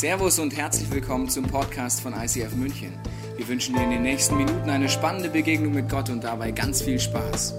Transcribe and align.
Servus 0.00 0.38
und 0.38 0.56
herzlich 0.56 0.90
willkommen 0.90 1.28
zum 1.28 1.44
Podcast 1.44 2.00
von 2.00 2.14
ICF 2.14 2.54
München. 2.54 2.94
Wir 3.36 3.46
wünschen 3.46 3.74
dir 3.74 3.82
in 3.82 3.90
den 3.90 4.00
nächsten 4.00 4.34
Minuten 4.34 4.70
eine 4.70 4.88
spannende 4.88 5.28
Begegnung 5.28 5.74
mit 5.74 5.90
Gott 5.90 6.08
und 6.08 6.24
dabei 6.24 6.52
ganz 6.52 6.80
viel 6.80 6.98
Spaß. 6.98 7.52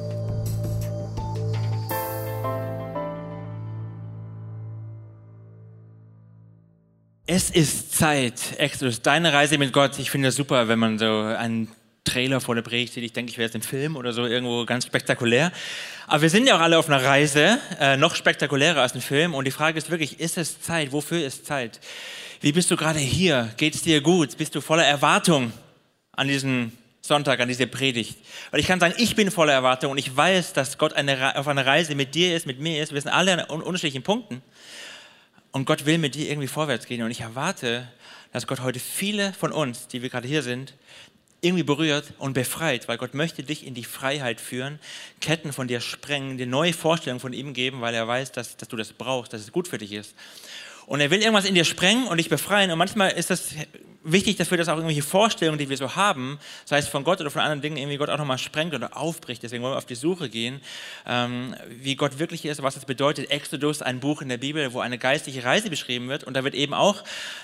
Es 7.28 7.52
ist 7.52 7.96
Zeit, 7.96 8.58
Exodus, 8.58 9.04
deine 9.04 9.34
Reise 9.34 9.60
mit 9.60 9.72
Gott. 9.72 10.00
Ich 10.00 10.10
finde 10.10 10.30
es 10.30 10.36
super, 10.36 10.68
wenn 10.68 10.80
man 10.80 10.98
so 10.98 11.06
einen 11.06 11.68
Trailer 12.12 12.42
vor 12.42 12.56
der 12.56 12.62
Predigt 12.62 12.94
sieht. 12.94 13.04
Ich 13.04 13.14
denke, 13.14 13.32
ich 13.32 13.38
wäre 13.38 13.46
jetzt 13.46 13.56
im 13.56 13.62
Film 13.62 13.96
oder 13.96 14.12
so 14.12 14.26
irgendwo 14.26 14.66
ganz 14.66 14.86
spektakulär. 14.86 15.52
Aber 16.08 16.22
wir 16.22 16.30
sind 16.30 16.46
ja 16.46 16.58
auch 16.58 16.60
alle 16.60 16.78
auf 16.78 16.90
einer 16.90 17.04
Reise, 17.04 17.60
äh, 17.80 17.96
noch 17.96 18.16
spektakulärer 18.16 18.82
als 18.82 18.94
ein 18.96 19.02
Film. 19.02 19.34
Und 19.34 19.46
die 19.46 19.52
Frage 19.52 19.78
ist 19.78 19.90
wirklich, 19.90 20.20
ist 20.20 20.38
es 20.38 20.62
Zeit? 20.62 20.92
Wofür 20.92 21.26
ist 21.26 21.46
Zeit? 21.46 21.80
Wie 22.42 22.52
bist 22.52 22.70
du 22.70 22.76
gerade 22.76 23.00
hier? 23.00 23.54
Geht 23.56 23.76
es 23.76 23.82
dir 23.82 24.02
gut? 24.02 24.38
Bist 24.38 24.56
du 24.56 24.62
voller 24.62 24.86
Erwartung 24.86 25.54
an 26.12 26.28
diesen 26.28 26.78
Sonntag, 27.02 27.40
an 27.40 27.48
diese 27.48 27.68
Predigt? 27.68 28.18
Weil 28.52 28.60
ich 28.60 28.68
kann 28.68 28.80
sagen, 28.80 28.94
ich 28.98 29.16
bin 29.16 29.32
voller 29.32 29.54
Erwartung 29.54 29.92
und 29.92 29.98
ich 29.98 30.16
weiß, 30.16 30.52
dass 30.54 30.78
Gott 30.78 30.94
eine, 30.94 31.38
auf 31.38 31.48
einer 31.48 31.66
Reise 31.66 31.96
mit 31.96 32.14
dir 32.14 32.36
ist, 32.36 32.46
mit 32.46 32.60
mir 32.60 32.84
ist. 32.84 32.94
Wir 32.94 33.00
sind 33.00 33.12
alle 33.12 33.48
an 33.48 33.62
unterschiedlichen 33.62 34.04
Punkten. 34.04 34.42
Und 35.52 35.66
Gott 35.66 35.86
will 35.86 35.98
mit 35.98 36.16
dir 36.16 36.30
irgendwie 36.30 36.48
vorwärts 36.48 36.88
gehen. 36.88 37.04
Und 37.04 37.12
ich 37.12 37.22
erwarte, 37.22 37.88
dass 38.34 38.48
Gott 38.48 38.62
heute 38.62 38.80
viele 38.80 39.34
von 39.34 39.52
uns, 39.52 39.88
die 39.88 40.02
wir 40.02 40.10
gerade 40.10 40.28
hier 40.28 40.44
sind, 40.44 40.74
irgendwie 41.42 41.64
berührt 41.64 42.14
und 42.20 42.34
befreit, 42.34 42.88
weil 42.88 42.98
Gott 42.98 43.16
möchte 43.16 43.44
dich 43.44 43.66
in 43.66 43.74
die 43.74 43.84
Freiheit 43.84 44.40
führen, 44.40 44.80
Ketten 45.20 45.52
von 45.52 45.68
dir 45.68 45.82
sprengen, 45.82 46.38
dir 46.38 46.46
neue 46.46 46.74
Vorstellungen 46.74 47.20
von 47.20 47.34
ihm 47.34 47.54
geben, 47.54 47.82
weil 47.82 47.96
er 47.96 48.08
weiß, 48.08 48.32
dass, 48.32 48.58
dass 48.58 48.68
du 48.68 48.78
das 48.78 48.94
brauchst, 48.94 49.34
dass 49.34 49.42
es 49.42 49.52
gut 49.52 49.68
für 49.68 49.80
dich 49.80 49.92
ist. 49.92 50.16
Und 50.86 51.00
er 51.00 51.10
will 51.10 51.20
irgendwas 51.20 51.46
in 51.46 51.56
dir 51.56 51.66
sprengen 51.66 52.08
und 52.08 52.18
dich 52.18 52.30
befreien. 52.30 52.70
Und 52.72 52.78
manchmal 52.78 53.12
ist 53.12 53.30
das 53.30 53.56
wichtig, 54.04 54.36
dass 54.38 54.52
wir 54.52 54.58
das 54.58 54.68
auch 54.68 54.76
irgendwelche 54.76 55.04
Vorstellungen, 55.04 55.58
die 55.58 55.70
wir 55.70 55.78
so 55.78 55.96
haben, 55.96 56.40
sei 56.66 56.80
es 56.80 56.88
von 56.88 57.04
Gott 57.04 57.22
oder 57.22 57.32
von 57.32 57.42
anderen 57.42 57.62
Dingen, 57.62 57.78
irgendwie 57.78 57.98
Gott 57.98 58.10
auch 58.10 58.18
nochmal 58.18 58.38
sprengt 58.38 58.74
oder 58.74 58.98
aufbricht. 58.98 59.42
Deswegen 59.44 59.64
wollen 59.64 59.74
wir 59.74 59.78
auf 59.78 59.86
die 59.86 59.96
Suche 59.96 60.30
gehen, 60.30 60.62
ähm, 61.08 61.56
wie 61.70 61.96
Gott 61.96 62.20
wirklich 62.20 62.46
ist, 62.46 62.62
was 62.62 62.76
es 62.76 62.86
bedeutet. 62.86 63.32
Exodus, 63.32 63.82
ein 63.82 64.00
Buch 64.00 64.22
in 64.22 64.30
der 64.30 64.38
Bibel, 64.38 64.74
wo 64.74 64.80
eine 64.80 64.98
geistliche 64.98 65.44
Reise 65.44 65.70
beschrieben 65.70 66.10
wird. 66.10 66.24
Und 66.24 66.36
da 66.36 66.44
wird 66.44 66.56
eben 66.56 66.74
auch 66.74 67.04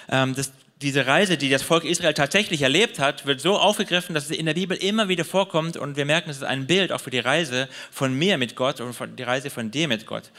ähm, 0.09 0.36
das 0.36 0.52
diese 0.81 1.08
Reise, 1.08 1.38
die 1.38 1.50
das 1.50 1.64
Volk 1.64 1.83
Israel 1.83 2.14
tatsächlich 2.14 2.61
erlebt 2.61 3.00
hat, 3.00 3.25
wird 3.25 3.42
so 3.42 3.58
aufgegriffen, 3.58 4.14
dass 4.14 4.25
es 4.25 4.31
in 4.31 4.45
der 4.45 4.53
Bibel 4.53 4.78
immer 4.78 5.08
wieder 5.08 5.25
vorkommt 5.25 5.75
und 5.75 5.97
wir 5.97 6.06
merken, 6.06 6.30
es 6.30 6.38
ist 6.38 6.44
ein 6.44 6.67
Bild 6.67 6.92
auch 6.92 7.02
für 7.02 7.09
die 7.09 7.19
Reise 7.19 7.67
von 7.92 8.14
mir 8.14 8.38
mit 8.38 8.56
Gott 8.56 8.80
und 8.80 8.95
die 9.17 9.23
Reise 9.23 9.50
von 9.50 9.72
dir 9.72 9.88
mit 9.88 10.06
Gott. 10.06 10.31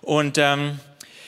Und 0.00 0.38
ähm, 0.38 0.78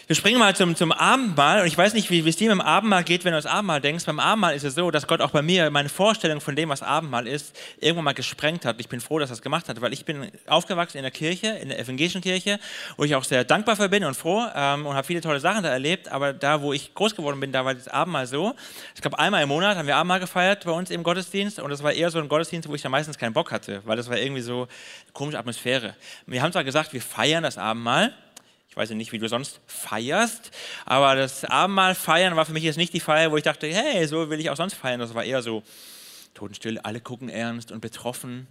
wir 0.06 0.16
springen 0.16 0.38
mal 0.38 0.55
zum, 0.55 0.77
zum 0.77 0.92
Abendmahl 0.92 1.62
und 1.62 1.66
ich 1.66 1.78
weiß 1.78 1.94
nicht, 1.94 2.10
wie 2.10 2.28
es 2.28 2.36
dir 2.36 2.50
mit 2.50 2.60
dem 2.60 2.66
Abendmahl 2.66 3.05
geht, 3.05 3.24
wenn 3.24 3.33
du 3.33 3.36
ans 3.36 3.47
Abendmahl 3.47 3.80
denkst. 3.80 4.05
Beim 4.05 4.20
Abendmahl 4.20 4.55
ist 4.55 4.62
es 4.62 4.74
so, 4.74 4.91
dass 4.91 5.06
Gott 5.06 5.22
auch 5.22 5.30
bei 5.30 5.41
mir 5.41 5.70
meine 5.70 5.88
Vorstellung 5.88 6.42
von 6.42 6.55
dem, 6.55 6.69
was 6.69 6.83
Abendmahl 6.83 7.27
ist, 7.27 7.56
irgendwann 7.80 8.05
mal 8.05 8.12
gesprengt 8.12 8.66
hat. 8.66 8.78
Ich 8.80 8.88
bin 8.91 9.00
froh, 9.00 9.19
dass 9.19 9.30
er 9.30 9.34
es 9.34 9.41
gemacht 9.41 9.66
hat, 9.66 9.80
weil 9.80 9.94
ich 9.94 10.05
bin 10.05 10.30
aufgewachsen 10.46 10.98
in 10.98 11.05
der 11.05 11.11
Kirche, 11.11 11.46
in 11.46 11.70
der 11.70 11.78
evangelischen 11.78 12.20
Kirche, 12.20 12.61
wo 12.98 13.05
ich 13.05 13.14
auch 13.14 13.24
sehr 13.24 13.44
dankbar 13.44 13.77
für 13.77 13.88
bin 13.88 14.05
und 14.05 14.14
froh 14.14 14.44
ähm, 14.55 14.84
und 14.84 14.94
habe 14.94 15.06
viele 15.06 15.22
tolle 15.22 15.41
Sachen 15.41 15.62
da 15.62 15.70
erlebt. 15.70 16.08
Aber 16.08 16.34
da, 16.34 16.61
wo 16.61 16.74
ich 16.74 16.92
groß 16.92 17.16
geworden 17.16 17.41
bin, 17.41 17.50
da 17.50 17.64
war 17.64 17.72
das 17.72 17.89
Abendmahl 17.89 18.27
so. 18.27 18.55
Es 18.94 19.00
gab 19.00 19.14
einmal 19.14 19.42
im 19.42 19.48
Monat, 19.48 19.78
haben 19.78 19.86
wir 19.86 19.96
Abendmahl 19.96 20.20
gefeiert 20.20 20.66
bei 20.66 20.72
uns 20.72 20.91
im 20.91 21.02
Gottesdienst 21.02 21.58
und 21.61 21.70
das 21.70 21.83
war 21.83 21.94
eher 21.94 22.11
so 22.11 22.18
ein 22.18 22.28
Gottesdienst, 22.28 22.68
wo 22.68 22.74
ich 22.74 22.83
da 22.83 22.91
meistens 22.91 23.16
keinen 23.16 23.33
Bock 23.33 23.50
hatte, 23.50 23.80
weil 23.86 23.96
das 23.96 24.11
war 24.11 24.18
irgendwie 24.18 24.42
so 24.42 24.62
eine 24.64 25.12
komische 25.14 25.39
Atmosphäre. 25.39 25.94
Wir 26.27 26.42
haben 26.42 26.52
zwar 26.52 26.64
gesagt, 26.64 26.92
wir 26.92 27.00
feiern 27.00 27.42
das 27.42 27.56
Abendmahl, 27.56 28.12
ich 28.75 28.77
weiß 28.77 28.91
ja 28.91 28.97
nicht, 28.97 29.12
wie 29.12 29.19
du 29.19 29.28
sonst 29.28 29.61
feierst, 29.69 30.50
aber 30.84 31.14
das 31.14 31.44
Abendmahl 31.44 31.94
feiern 31.94 32.34
war 32.34 32.44
für 32.44 32.53
mich 32.53 32.64
jetzt 32.64 32.77
nicht 32.77 32.92
die 32.92 32.98
Feier, 32.98 33.30
wo 33.30 33.36
ich 33.36 33.44
dachte, 33.44 33.69
hey, 33.69 34.05
so 34.08 34.28
will 34.30 34.41
ich 34.41 34.50
auch 34.50 34.56
sonst 34.56 34.75
feiern. 34.75 34.98
Das 34.98 35.14
war 35.14 35.22
eher 35.22 35.42
so 35.42 35.62
totenstill, 36.34 36.78
alle 36.78 37.00
gucken 37.00 37.28
ernst 37.28 37.72
und 37.72 37.80
betroffen. 37.80 38.46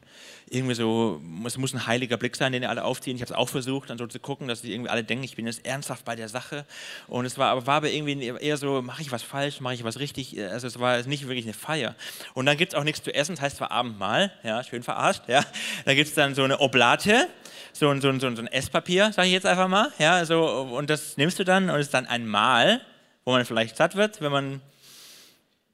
Irgendwie 0.49 0.73
so, 0.73 1.21
es 1.45 1.57
muss 1.57 1.73
ein 1.73 1.85
heiliger 1.85 2.17
Blick 2.17 2.35
sein, 2.35 2.51
den 2.51 2.65
alle 2.65 2.83
aufziehen. 2.83 3.15
Ich 3.15 3.21
habe 3.21 3.31
es 3.31 3.37
auch 3.37 3.49
versucht, 3.49 3.89
dann 3.89 3.97
so 3.97 4.07
zu 4.07 4.19
gucken, 4.19 4.47
dass 4.47 4.61
die 4.61 4.73
irgendwie 4.73 4.89
alle 4.89 5.03
denken, 5.03 5.23
ich 5.23 5.35
bin 5.35 5.45
jetzt 5.45 5.65
ernsthaft 5.65 6.05
bei 6.05 6.15
der 6.15 6.29
Sache. 6.29 6.65
Und 7.07 7.25
es 7.25 7.37
war 7.37 7.51
aber, 7.51 7.67
war 7.67 7.83
irgendwie 7.83 8.27
eher 8.27 8.57
so, 8.57 8.81
mache 8.81 9.01
ich 9.01 9.11
was 9.11 9.21
falsch, 9.21 9.59
mache 9.59 9.75
ich 9.75 9.83
was 9.83 9.99
richtig. 9.99 10.39
Also 10.41 10.67
es 10.67 10.79
war 10.79 11.01
nicht 11.03 11.27
wirklich 11.27 11.45
eine 11.45 11.53
Feier. 11.53 11.95
Und 12.33 12.45
dann 12.45 12.57
gibt 12.57 12.73
es 12.73 12.79
auch 12.79 12.83
nichts 12.83 13.03
zu 13.03 13.13
essen, 13.13 13.35
das 13.35 13.41
heißt 13.41 13.57
zwar 13.57 13.71
Abendmahl, 13.71 14.31
ja, 14.43 14.63
schön 14.63 14.83
verarscht, 14.83 15.23
ja. 15.27 15.43
Da 15.85 15.93
gibt 15.93 16.07
es 16.07 16.15
dann 16.15 16.35
so 16.35 16.43
eine 16.43 16.59
Oblate, 16.59 17.27
so 17.73 17.89
ein, 17.89 18.01
so 18.01 18.09
ein, 18.09 18.19
so 18.19 18.27
ein 18.27 18.47
Esspapier, 18.47 19.11
sage 19.11 19.27
ich 19.27 19.33
jetzt 19.33 19.45
einfach 19.45 19.67
mal. 19.67 19.91
Ja, 19.99 20.25
so, 20.25 20.45
und 20.45 20.89
das 20.89 21.17
nimmst 21.17 21.39
du 21.39 21.43
dann 21.43 21.69
und 21.69 21.75
es 21.79 21.87
ist 21.87 21.93
dann 21.93 22.05
ein 22.05 22.25
Mahl, 22.25 22.81
wo 23.25 23.31
man 23.31 23.45
vielleicht 23.45 23.77
satt 23.77 23.95
wird, 23.95 24.21
wenn 24.21 24.31
man, 24.31 24.61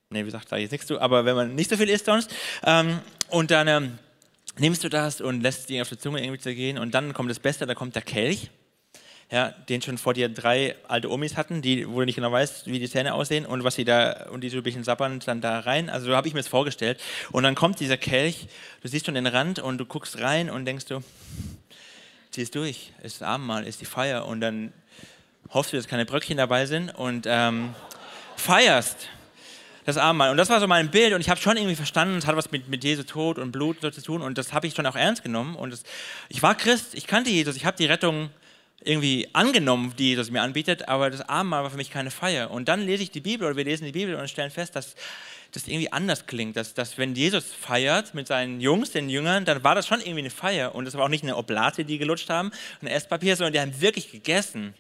nee, 0.10 0.22
wie 0.22 0.26
gesagt, 0.26 0.50
sage 0.50 0.62
jetzt 0.62 0.72
nichts 0.72 0.88
zu, 0.88 1.00
aber 1.00 1.26
wenn 1.26 1.36
man 1.36 1.56
nicht 1.56 1.70
so 1.70 1.78
viel 1.78 1.90
isst 1.90 2.06
sonst. 2.06 2.34
Ähm, 2.66 3.00
und 3.30 3.52
dann 3.52 3.68
ähm, 3.68 4.00
nimmst 4.58 4.84
du 4.84 4.90
das 4.90 5.22
und 5.22 5.42
lässt 5.42 5.62
es 5.62 5.66
dir 5.68 5.82
auf 5.82 5.90
der 5.90 6.00
Zunge 6.00 6.22
irgendwie 6.22 6.40
zergehen 6.40 6.78
und 6.78 6.94
dann 6.94 7.14
kommt 7.14 7.30
das 7.30 7.40
Beste, 7.40 7.66
da 7.66 7.76
kommt 7.76 7.96
der 7.96 8.02
Kelch. 8.02 8.50
Ja, 9.32 9.50
den 9.52 9.80
schon 9.84 10.00
vor 10.00 10.16
dir 10.16 10.28
drei 10.28 10.76
alte 10.88 11.12
Omis 11.12 11.38
hatten, 11.38 11.62
die, 11.62 11.88
wo 11.88 12.00
du 12.00 12.06
nicht 12.08 12.16
genau 12.16 12.32
weißt, 12.32 12.66
wie 12.66 12.80
die 12.80 12.90
Zähne 12.90 13.14
aussehen 13.14 13.46
und 13.46 13.64
was 13.64 13.76
sie 13.76 13.86
da, 13.86 14.26
und 14.32 14.42
die 14.42 14.50
so 14.50 14.58
ein 14.58 14.64
bisschen 14.64 14.84
sappern 14.84 15.20
dann 15.24 15.40
da 15.40 15.60
rein. 15.60 15.92
Also 15.92 16.08
so 16.08 16.16
habe 16.16 16.28
ich 16.28 16.34
mir 16.34 16.40
das 16.40 16.48
vorgestellt. 16.48 17.00
Und 17.32 17.44
dann 17.44 17.54
kommt 17.54 17.80
dieser 17.80 17.98
Kelch, 17.98 18.48
du 18.82 18.88
siehst 18.88 19.06
schon 19.06 19.14
den 19.14 19.28
Rand 19.28 19.60
und 19.60 19.78
du 19.78 19.86
guckst 19.86 20.20
rein 20.20 20.50
und 20.50 20.66
denkst 20.66 20.86
du, 20.86 21.04
zieh 22.32 22.42
es 22.42 22.50
durch, 22.50 22.92
ist 23.04 23.22
Abendmahl, 23.22 23.68
ist 23.68 23.82
die 23.82 23.86
Feier 23.86 24.26
und 24.26 24.42
dann 24.42 24.74
hoffst 25.52 25.74
du, 25.74 25.78
dass 25.78 25.88
keine 25.88 26.08
Bröckchen 26.08 26.38
dabei 26.38 26.66
sind 26.66 26.90
und 26.90 27.28
ähm, 27.28 27.76
feierst 28.36 29.10
das 29.90 29.98
Abendmahl. 29.98 30.32
Und 30.32 30.38
das 30.38 30.50
war 30.50 30.60
so 30.60 30.68
mein 30.68 30.90
Bild 30.90 31.14
und 31.14 31.22
ich 31.22 31.30
habe 31.30 31.40
schon 31.40 31.58
irgendwie 31.58 31.76
verstanden, 31.76 32.18
es 32.18 32.28
hat 32.28 32.36
was 32.36 32.52
mit, 32.52 32.70
mit 32.70 32.84
Jesu 32.84 33.04
Tod 33.04 33.38
und 33.38 33.52
Blut 33.52 33.82
so 33.82 33.90
zu 33.90 34.02
tun 34.02 34.22
und 34.22 34.38
das 34.38 34.54
habe 34.54 34.68
ich 34.68 34.74
schon 34.74 34.86
auch 34.86 34.96
ernst 34.96 35.24
genommen. 35.24 35.56
Und 35.56 35.72
das, 35.72 35.84
ich 36.30 36.42
war 36.42 36.56
Christ, 36.56 36.94
ich 36.94 37.08
kannte 37.08 37.30
Jesus, 37.30 37.56
ich 37.56 37.66
habe 37.66 37.78
die 37.78 37.86
Rettung 37.86 38.30
irgendwie 38.82 39.28
angenommen, 39.34 39.94
die 39.98 40.10
Jesus 40.10 40.32
mir 40.32 40.42
anbietet, 40.42 40.88
aber 40.88 41.10
das 41.10 41.28
Abendmahl 41.28 41.64
war 41.64 41.70
für 41.70 41.78
mich 41.78 41.92
keine 41.92 42.12
Feier. 42.12 42.50
Und 42.52 42.70
dann 42.70 42.86
lese 42.86 43.04
ich 43.04 43.12
die 43.12 43.20
Bibel 43.20 43.46
oder 43.48 43.58
wir 43.58 43.66
lesen 43.66 43.86
die 43.86 43.92
Bibel 43.92 44.16
und 44.16 44.30
stellen 44.30 44.52
fest, 44.52 44.76
dass 44.76 44.96
das 45.52 45.68
irgendwie 45.68 45.92
anders 45.92 46.28
klingt, 46.28 46.56
dass, 46.56 46.74
dass 46.74 46.98
wenn 46.98 47.16
Jesus 47.16 47.46
feiert 47.46 48.14
mit 48.14 48.28
seinen 48.28 48.62
Jungs, 48.62 48.92
den 48.92 49.10
Jüngern, 49.10 49.46
dann 49.46 49.64
war 49.64 49.76
das 49.76 49.88
schon 49.88 50.00
irgendwie 50.00 50.20
eine 50.20 50.30
Feier 50.30 50.76
und 50.76 50.88
es 50.88 50.96
war 50.96 51.06
auch 51.06 51.10
nicht 51.10 51.24
eine 51.24 51.36
Oblate, 51.36 51.86
die 51.86 51.98
gelutscht 51.98 52.30
haben, 52.30 52.52
ein 52.82 52.88
Esspapier, 52.88 53.36
sondern 53.36 53.54
die 53.54 53.60
haben 53.60 53.82
wirklich 53.82 54.12
gegessen. 54.12 54.76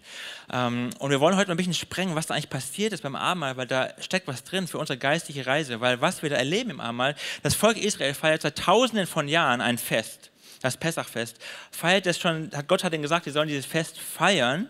Ähm, 0.51 0.91
und 0.99 1.09
wir 1.09 1.19
wollen 1.19 1.35
heute 1.35 1.49
mal 1.49 1.55
ein 1.55 1.57
bisschen 1.57 1.73
sprengen, 1.73 2.15
was 2.15 2.27
da 2.27 2.35
eigentlich 2.35 2.49
passiert 2.49 2.93
ist 2.93 3.01
beim 3.01 3.15
Abendmahl, 3.15 3.57
weil 3.57 3.67
da 3.67 3.89
steckt 3.99 4.27
was 4.27 4.43
drin 4.43 4.67
für 4.67 4.77
unsere 4.77 4.97
geistliche 4.97 5.45
Reise, 5.45 5.81
weil 5.81 6.01
was 6.01 6.21
wir 6.21 6.29
da 6.29 6.35
erleben 6.35 6.69
im 6.69 6.79
Abendmahl, 6.79 7.15
das 7.41 7.55
Volk 7.55 7.77
Israel 7.77 8.13
feiert 8.13 8.43
seit 8.43 8.57
tausenden 8.57 9.07
von 9.07 9.27
Jahren 9.27 9.61
ein 9.61 9.77
Fest, 9.77 10.31
das 10.61 10.77
Pessachfest, 10.77 11.37
feiert 11.71 12.05
das 12.05 12.19
schon, 12.19 12.51
Gott 12.67 12.83
hat 12.83 12.93
ihnen 12.93 13.01
gesagt, 13.01 13.25
sie 13.25 13.31
sollen 13.31 13.47
dieses 13.47 13.65
Fest 13.65 13.99
feiern 13.99 14.67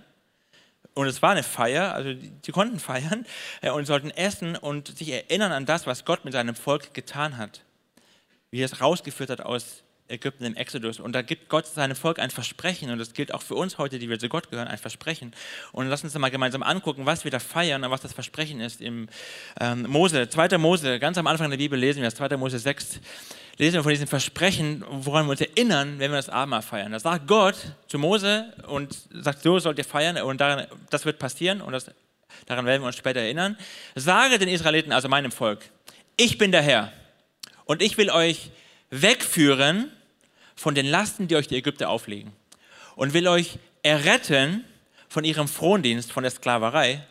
und 0.93 1.07
es 1.07 1.21
war 1.21 1.31
eine 1.31 1.43
Feier, 1.43 1.93
also 1.93 2.13
die, 2.13 2.51
konnten 2.51 2.79
feiern 2.79 3.25
äh, 3.61 3.69
und 3.69 3.85
sollten 3.85 4.11
essen 4.11 4.55
und 4.55 4.97
sich 4.97 5.09
erinnern 5.09 5.51
an 5.51 5.65
das, 5.65 5.87
was 5.87 6.05
Gott 6.05 6.25
mit 6.25 6.33
seinem 6.33 6.55
Volk 6.55 6.93
getan 6.93 7.37
hat. 7.37 7.63
Wie 8.51 8.61
er 8.61 8.65
es 8.65 8.81
rausgeführt 8.81 9.29
hat 9.29 9.41
aus 9.41 9.83
Ägypten 10.09 10.43
im 10.43 10.55
Exodus. 10.55 10.99
Und 10.99 11.13
da 11.13 11.21
gibt 11.21 11.49
Gott 11.49 11.67
seinem 11.67 11.95
Volk 11.95 12.19
ein 12.19 12.31
Versprechen. 12.31 12.89
Und 12.89 12.99
das 12.99 13.13
gilt 13.13 13.33
auch 13.33 13.41
für 13.41 13.55
uns 13.55 13.77
heute, 13.77 13.99
die 13.99 14.09
wir 14.09 14.19
zu 14.19 14.29
Gott 14.29 14.49
gehören, 14.49 14.67
ein 14.67 14.77
Versprechen. 14.77 15.33
Und 15.71 15.87
lass 15.87 16.03
uns 16.03 16.17
mal 16.17 16.29
gemeinsam 16.29 16.63
angucken, 16.63 17.05
was 17.05 17.23
wir 17.23 17.31
da 17.31 17.39
feiern 17.39 17.83
und 17.83 17.91
was 17.91 18.01
das 18.01 18.13
Versprechen 18.13 18.59
ist. 18.59 18.81
Im 18.81 19.07
ähm, 19.59 19.83
Mose, 19.87 20.29
2. 20.29 20.57
Mose, 20.57 20.99
ganz 20.99 21.17
am 21.17 21.27
Anfang 21.27 21.49
der 21.49 21.57
Bibel 21.57 21.79
lesen 21.79 22.01
wir 22.01 22.05
das, 22.05 22.15
2. 22.15 22.37
Mose 22.37 22.59
6, 22.59 22.99
lesen 23.57 23.75
wir 23.75 23.83
von 23.83 23.91
diesem 23.91 24.07
Versprechen, 24.07 24.83
woran 24.89 25.25
wir 25.25 25.31
uns 25.31 25.41
erinnern, 25.41 25.99
wenn 25.99 26.11
wir 26.11 26.17
das 26.17 26.29
Abendmahl 26.29 26.61
feiern. 26.61 26.91
Da 26.91 26.99
sagt 26.99 27.27
Gott 27.27 27.55
zu 27.87 27.99
Mose 27.99 28.53
und 28.67 28.95
sagt, 29.11 29.43
so 29.43 29.59
sollt 29.59 29.77
ihr 29.77 29.85
feiern 29.85 30.17
und 30.17 30.41
daran, 30.41 30.65
das 30.89 31.05
wird 31.05 31.19
passieren 31.19 31.61
und 31.61 31.73
das, 31.73 31.91
daran 32.45 32.65
werden 32.65 32.81
wir 32.81 32.87
uns 32.87 32.95
später 32.95 33.19
erinnern. 33.19 33.57
Sage 33.95 34.39
den 34.39 34.49
Israeliten, 34.49 34.91
also 34.91 35.09
meinem 35.09 35.31
Volk, 35.31 35.59
ich 36.15 36.37
bin 36.37 36.51
der 36.51 36.61
Herr 36.61 36.91
und 37.65 37.81
ich 37.81 37.97
will 37.97 38.09
euch 38.09 38.51
wegführen 38.89 39.91
von 40.59 40.75
den 40.75 40.85
Lasten, 40.85 41.27
die 41.27 41.35
euch 41.35 41.47
die 41.47 41.57
Ägypter 41.57 41.89
auflegen 41.89 42.31
und 42.95 43.13
will 43.13 43.27
euch 43.27 43.59
erretten 43.81 44.63
von 45.07 45.23
ihrem 45.23 45.47
Frondienst, 45.47 46.11
von 46.11 46.23
der 46.23 46.31
Sklaverei 46.31 47.05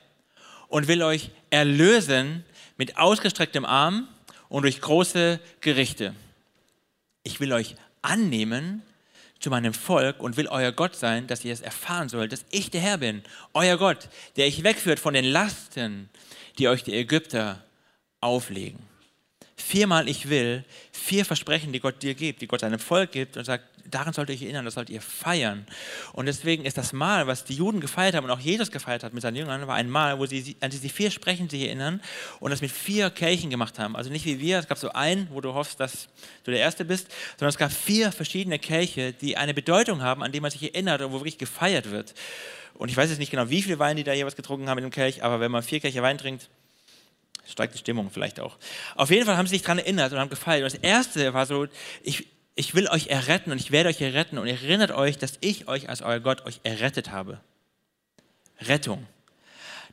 und 0.68 0.86
will 0.86 1.02
euch 1.02 1.30
erlösen 1.50 2.44
mit 2.76 2.98
ausgestrecktem 2.98 3.64
Arm 3.64 4.08
und 4.48 4.62
durch 4.62 4.80
große 4.80 5.40
Gerichte 5.60 6.14
ich 7.28 7.40
will 7.40 7.52
euch 7.52 7.74
annehmen 8.02 8.82
zu 9.38 9.50
meinem 9.50 9.74
Volk 9.74 10.20
und 10.20 10.36
will 10.36 10.48
euer 10.48 10.72
Gott 10.72 10.96
sein, 10.96 11.26
dass 11.26 11.44
ihr 11.44 11.52
es 11.52 11.60
erfahren 11.60 12.08
sollt, 12.08 12.32
dass 12.32 12.44
ich 12.50 12.70
der 12.70 12.80
Herr 12.80 12.98
bin, 12.98 13.22
euer 13.52 13.76
Gott, 13.76 14.08
der 14.36 14.46
euch 14.46 14.64
wegführt 14.64 14.98
von 14.98 15.14
den 15.14 15.26
Lasten, 15.26 16.08
die 16.58 16.68
euch 16.68 16.82
die 16.82 16.94
Ägypter 16.94 17.62
auflegen. 18.20 18.78
Viermal 19.60 20.08
ich 20.08 20.28
will, 20.28 20.64
vier 20.92 21.24
Versprechen, 21.24 21.72
die 21.72 21.80
Gott 21.80 22.02
dir 22.02 22.14
gibt, 22.14 22.40
die 22.40 22.46
Gott 22.46 22.60
seinem 22.60 22.78
Volk 22.78 23.12
gibt 23.12 23.36
und 23.36 23.44
sagt, 23.44 23.64
daran 23.90 24.12
sollt 24.12 24.28
ihr 24.28 24.34
euch 24.34 24.42
erinnern, 24.42 24.64
das 24.64 24.74
sollt 24.74 24.90
ihr 24.90 25.00
feiern. 25.00 25.66
Und 26.12 26.26
deswegen 26.26 26.64
ist 26.64 26.78
das 26.78 26.92
Mal, 26.92 27.26
was 27.26 27.44
die 27.44 27.54
Juden 27.54 27.80
gefeiert 27.80 28.14
haben 28.14 28.24
und 28.24 28.30
auch 28.30 28.40
Jesus 28.40 28.70
gefeiert 28.70 29.02
hat 29.02 29.14
mit 29.14 29.22
seinen 29.22 29.36
Jüngern, 29.36 29.66
war 29.66 29.74
ein 29.74 29.90
Mal, 29.90 30.18
wo 30.18 30.26
sie 30.26 30.56
an 30.60 30.70
diese 30.70 30.88
vier 30.88 31.10
Sprechen 31.10 31.48
sich 31.48 31.62
erinnern 31.62 32.00
und 32.40 32.50
das 32.50 32.60
mit 32.60 32.70
vier 32.70 33.10
Kelchen 33.10 33.50
gemacht 33.50 33.78
haben. 33.78 33.96
Also 33.96 34.10
nicht 34.10 34.24
wie 34.24 34.40
wir, 34.40 34.58
es 34.58 34.68
gab 34.68 34.78
so 34.78 34.90
einen, 34.90 35.28
wo 35.30 35.40
du 35.40 35.54
hoffst, 35.54 35.80
dass 35.80 36.08
du 36.44 36.50
der 36.50 36.60
Erste 36.60 36.84
bist, 36.84 37.08
sondern 37.38 37.50
es 37.50 37.58
gab 37.58 37.72
vier 37.72 38.12
verschiedene 38.12 38.58
Kelche, 38.58 39.12
die 39.12 39.36
eine 39.36 39.54
Bedeutung 39.54 40.02
haben, 40.02 40.22
an 40.22 40.32
die 40.32 40.40
man 40.40 40.50
sich 40.50 40.62
erinnert 40.62 41.02
und 41.02 41.12
wo 41.12 41.18
wirklich 41.18 41.38
gefeiert 41.38 41.90
wird. 41.90 42.14
Und 42.74 42.90
ich 42.90 42.96
weiß 42.96 43.10
jetzt 43.10 43.18
nicht 43.18 43.30
genau, 43.30 43.50
wie 43.50 43.62
viel 43.62 43.78
Wein 43.78 43.96
die 43.96 44.04
da 44.04 44.12
jeweils 44.12 44.36
getrunken 44.36 44.68
haben 44.68 44.78
in 44.78 44.84
dem 44.84 44.92
Kelch, 44.92 45.24
aber 45.24 45.40
wenn 45.40 45.50
man 45.50 45.62
vier 45.62 45.80
Kelche 45.80 46.02
Wein 46.02 46.16
trinkt, 46.16 46.48
steigt 47.48 47.74
die 47.74 47.78
Stimmung 47.78 48.10
vielleicht 48.10 48.40
auch. 48.40 48.56
Auf 48.94 49.10
jeden 49.10 49.26
Fall 49.26 49.36
haben 49.36 49.46
sie 49.46 49.56
sich 49.56 49.62
daran 49.62 49.78
erinnert 49.78 50.12
und 50.12 50.18
haben 50.18 50.30
gefeiert. 50.30 50.64
Und 50.64 50.72
das 50.72 50.80
erste 50.80 51.34
war 51.34 51.46
so, 51.46 51.66
ich, 52.02 52.28
ich 52.54 52.74
will 52.74 52.88
euch 52.88 53.08
erretten 53.08 53.52
und 53.52 53.60
ich 53.60 53.70
werde 53.70 53.88
euch 53.88 54.00
erretten 54.00 54.38
und 54.38 54.46
erinnert 54.46 54.90
euch, 54.90 55.18
dass 55.18 55.34
ich 55.40 55.68
euch 55.68 55.88
als 55.88 56.02
euer 56.02 56.20
Gott 56.20 56.44
euch 56.46 56.60
errettet 56.64 57.10
habe. 57.10 57.40
Rettung. 58.60 59.06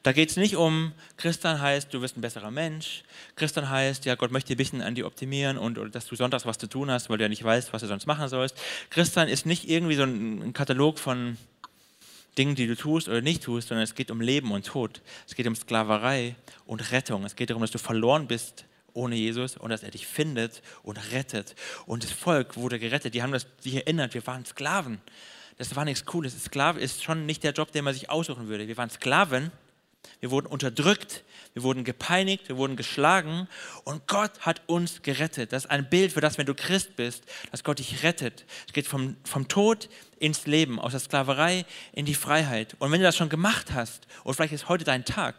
Da 0.05 0.11
geht 0.11 0.29
es 0.29 0.37
nicht 0.37 0.55
um, 0.55 0.93
Christian 1.17 1.59
heißt, 1.59 1.91
du 1.91 1.99
wirst 2.01 2.15
ein 2.15 2.21
besserer 2.21 2.51
Mensch. 2.51 3.03
Christian 3.35 3.71
heißt, 3.71 4.05
ja, 4.05 4.13
Gott 4.13 4.31
möchte 4.31 4.53
ein 4.53 4.57
bisschen 4.57 4.83
an 4.83 4.93
dir 4.93 5.07
optimieren 5.07 5.57
und 5.57 5.79
oder, 5.79 5.89
dass 5.89 6.05
du 6.05 6.15
sonntags 6.15 6.45
was 6.45 6.59
zu 6.59 6.67
tun 6.67 6.91
hast, 6.91 7.09
weil 7.09 7.17
du 7.17 7.23
ja 7.23 7.29
nicht 7.29 7.43
weißt, 7.43 7.73
was 7.73 7.81
du 7.81 7.87
sonst 7.87 8.05
machen 8.05 8.29
sollst. 8.29 8.55
Christian 8.91 9.27
ist 9.27 9.47
nicht 9.47 9.67
irgendwie 9.67 9.95
so 9.95 10.03
ein, 10.03 10.43
ein 10.43 10.53
Katalog 10.53 10.99
von 10.99 11.39
Dingen, 12.37 12.53
die 12.53 12.67
du 12.67 12.75
tust 12.75 13.07
oder 13.07 13.21
nicht 13.21 13.41
tust, 13.41 13.69
sondern 13.69 13.83
es 13.83 13.95
geht 13.95 14.11
um 14.11 14.21
Leben 14.21 14.51
und 14.51 14.67
Tod. 14.67 15.01
Es 15.27 15.33
geht 15.33 15.47
um 15.47 15.55
Sklaverei 15.55 16.35
und 16.65 16.91
Rettung. 16.91 17.23
Es 17.25 17.35
geht 17.35 17.49
darum, 17.49 17.61
dass 17.61 17.71
du 17.71 17.77
verloren 17.77 18.27
bist 18.27 18.65
ohne 18.93 19.15
Jesus 19.15 19.57
und 19.57 19.69
dass 19.69 19.83
er 19.83 19.91
dich 19.91 20.07
findet 20.07 20.61
und 20.83 20.97
rettet. 21.11 21.55
Und 21.85 22.03
das 22.03 22.11
Volk 22.11 22.55
wurde 22.55 22.79
gerettet. 22.79 23.13
Die 23.13 23.21
haben 23.21 23.31
das, 23.31 23.45
sich 23.59 23.75
erinnert, 23.75 24.13
wir 24.13 24.25
waren 24.25 24.45
Sklaven. 24.45 25.01
Das 25.57 25.75
war 25.75 25.85
nichts 25.85 26.05
Cooles. 26.05 26.41
Sklave 26.43 26.79
ist 26.79 27.03
schon 27.03 27.25
nicht 27.25 27.43
der 27.43 27.51
Job, 27.51 27.71
den 27.71 27.83
man 27.83 27.93
sich 27.93 28.09
aussuchen 28.09 28.47
würde. 28.47 28.67
Wir 28.67 28.77
waren 28.77 28.89
Sklaven 28.89 29.51
wir 30.19 30.31
wurden 30.31 30.47
unterdrückt, 30.47 31.23
wir 31.53 31.63
wurden 31.63 31.83
gepeinigt, 31.83 32.47
wir 32.47 32.57
wurden 32.57 32.75
geschlagen 32.75 33.47
und 33.83 34.07
Gott 34.07 34.41
hat 34.41 34.61
uns 34.67 35.01
gerettet. 35.01 35.53
Das 35.53 35.65
ist 35.65 35.71
ein 35.71 35.89
Bild 35.89 36.11
für 36.11 36.21
das, 36.21 36.37
wenn 36.37 36.45
du 36.45 36.53
Christ 36.53 36.95
bist, 36.95 37.23
dass 37.51 37.63
Gott 37.63 37.79
dich 37.79 38.03
rettet. 38.03 38.45
Es 38.67 38.73
geht 38.73 38.87
vom, 38.87 39.17
vom 39.23 39.47
Tod 39.47 39.89
ins 40.19 40.47
Leben, 40.47 40.79
aus 40.79 40.91
der 40.91 40.99
Sklaverei 40.99 41.65
in 41.93 42.05
die 42.05 42.15
Freiheit. 42.15 42.75
Und 42.79 42.91
wenn 42.91 42.99
du 42.99 43.05
das 43.05 43.15
schon 43.15 43.29
gemacht 43.29 43.71
hast, 43.73 44.07
und 44.23 44.33
vielleicht 44.33 44.53
ist 44.53 44.69
heute 44.69 44.83
dein 44.83 45.05
Tag, 45.05 45.35